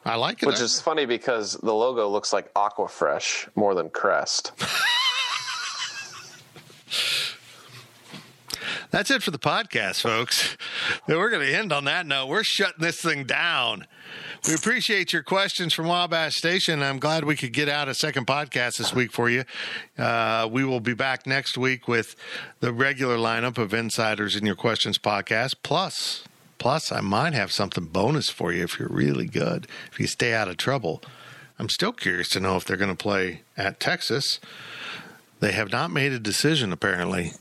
I 0.04 0.16
like 0.16 0.42
it. 0.42 0.46
which 0.46 0.60
is 0.60 0.80
funny 0.80 1.06
because 1.06 1.54
the 1.54 1.72
logo 1.72 2.08
looks 2.08 2.32
like 2.32 2.52
Aquafresh 2.54 3.48
more 3.54 3.76
than 3.76 3.88
Crest. 3.88 4.50
That's 8.90 9.10
it 9.10 9.22
for 9.22 9.30
the 9.30 9.38
podcast, 9.38 10.00
folks. 10.02 10.56
We're 11.08 11.30
going 11.30 11.44
to 11.44 11.52
end 11.52 11.72
on 11.72 11.84
that 11.84 12.06
note. 12.06 12.28
We're 12.28 12.44
shutting 12.44 12.80
this 12.80 13.00
thing 13.00 13.24
down. 13.24 13.86
We 14.46 14.54
appreciate 14.54 15.12
your 15.12 15.22
questions 15.22 15.72
from 15.72 15.88
Wabash 15.88 16.34
Station. 16.34 16.82
I'm 16.82 16.98
glad 16.98 17.24
we 17.24 17.34
could 17.34 17.52
get 17.52 17.68
out 17.68 17.88
a 17.88 17.94
second 17.94 18.26
podcast 18.26 18.76
this 18.76 18.94
week 18.94 19.10
for 19.10 19.28
you. 19.28 19.44
Uh, 19.98 20.48
we 20.50 20.64
will 20.64 20.80
be 20.80 20.94
back 20.94 21.26
next 21.26 21.56
week 21.58 21.88
with 21.88 22.14
the 22.60 22.72
regular 22.72 23.16
lineup 23.16 23.58
of 23.58 23.74
Insiders 23.74 24.36
in 24.36 24.46
Your 24.46 24.54
Questions 24.54 24.98
podcast. 24.98 25.56
Plus, 25.62 26.24
plus, 26.58 26.92
I 26.92 27.00
might 27.00 27.32
have 27.32 27.50
something 27.50 27.86
bonus 27.86 28.28
for 28.30 28.52
you 28.52 28.64
if 28.64 28.78
you're 28.78 28.88
really 28.88 29.26
good, 29.26 29.66
if 29.90 29.98
you 29.98 30.06
stay 30.06 30.34
out 30.34 30.48
of 30.48 30.56
trouble. 30.56 31.02
I'm 31.58 31.68
still 31.68 31.92
curious 31.92 32.28
to 32.30 32.40
know 32.40 32.56
if 32.56 32.64
they're 32.64 32.76
going 32.76 32.94
to 32.94 33.02
play 33.02 33.42
at 33.56 33.80
Texas. 33.80 34.40
They 35.44 35.52
have 35.52 35.70
not 35.70 35.90
made 35.90 36.12
a 36.12 36.18
decision, 36.18 36.72
apparently. 36.72 37.32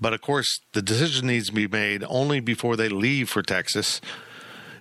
But 0.00 0.14
of 0.14 0.22
course, 0.22 0.62
the 0.72 0.80
decision 0.80 1.26
needs 1.26 1.48
to 1.48 1.52
be 1.52 1.68
made 1.68 2.02
only 2.08 2.40
before 2.40 2.76
they 2.76 2.88
leave 2.88 3.28
for 3.28 3.42
Texas, 3.42 4.00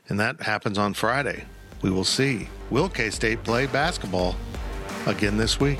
and 0.07 0.17
that 0.22 0.43
happens 0.43 0.78
on 0.78 0.93
Friday. 0.93 1.43
We 1.82 1.91
will 1.91 2.05
see. 2.05 2.47
Will 2.69 2.88
K 2.88 3.09
State 3.09 3.43
play 3.43 3.65
basketball 3.65 4.38
again 5.05 5.36
this 5.36 5.59
week? 5.59 5.80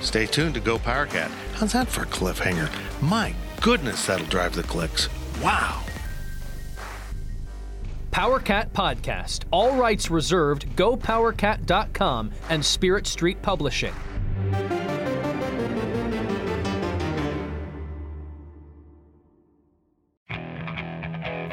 Stay 0.00 0.26
tuned 0.26 0.54
to 0.54 0.60
Go 0.60 0.80
Power 0.80 1.06
Cat. 1.06 1.30
How's 1.54 1.74
that 1.74 1.86
for 1.86 2.02
a 2.02 2.06
cliffhanger? 2.06 2.68
My 3.00 3.32
goodness, 3.60 4.06
that'll 4.06 4.26
drive 4.26 4.56
the 4.56 4.64
clicks. 4.64 5.08
Wow. 5.40 5.80
PowerCat 8.10 8.70
Podcast. 8.72 9.44
All 9.52 9.76
rights 9.76 10.10
reserved. 10.10 10.66
GoPowerCat.com 10.74 12.32
and 12.48 12.64
Spirit 12.64 13.06
Street 13.06 13.40
Publishing. 13.42 13.94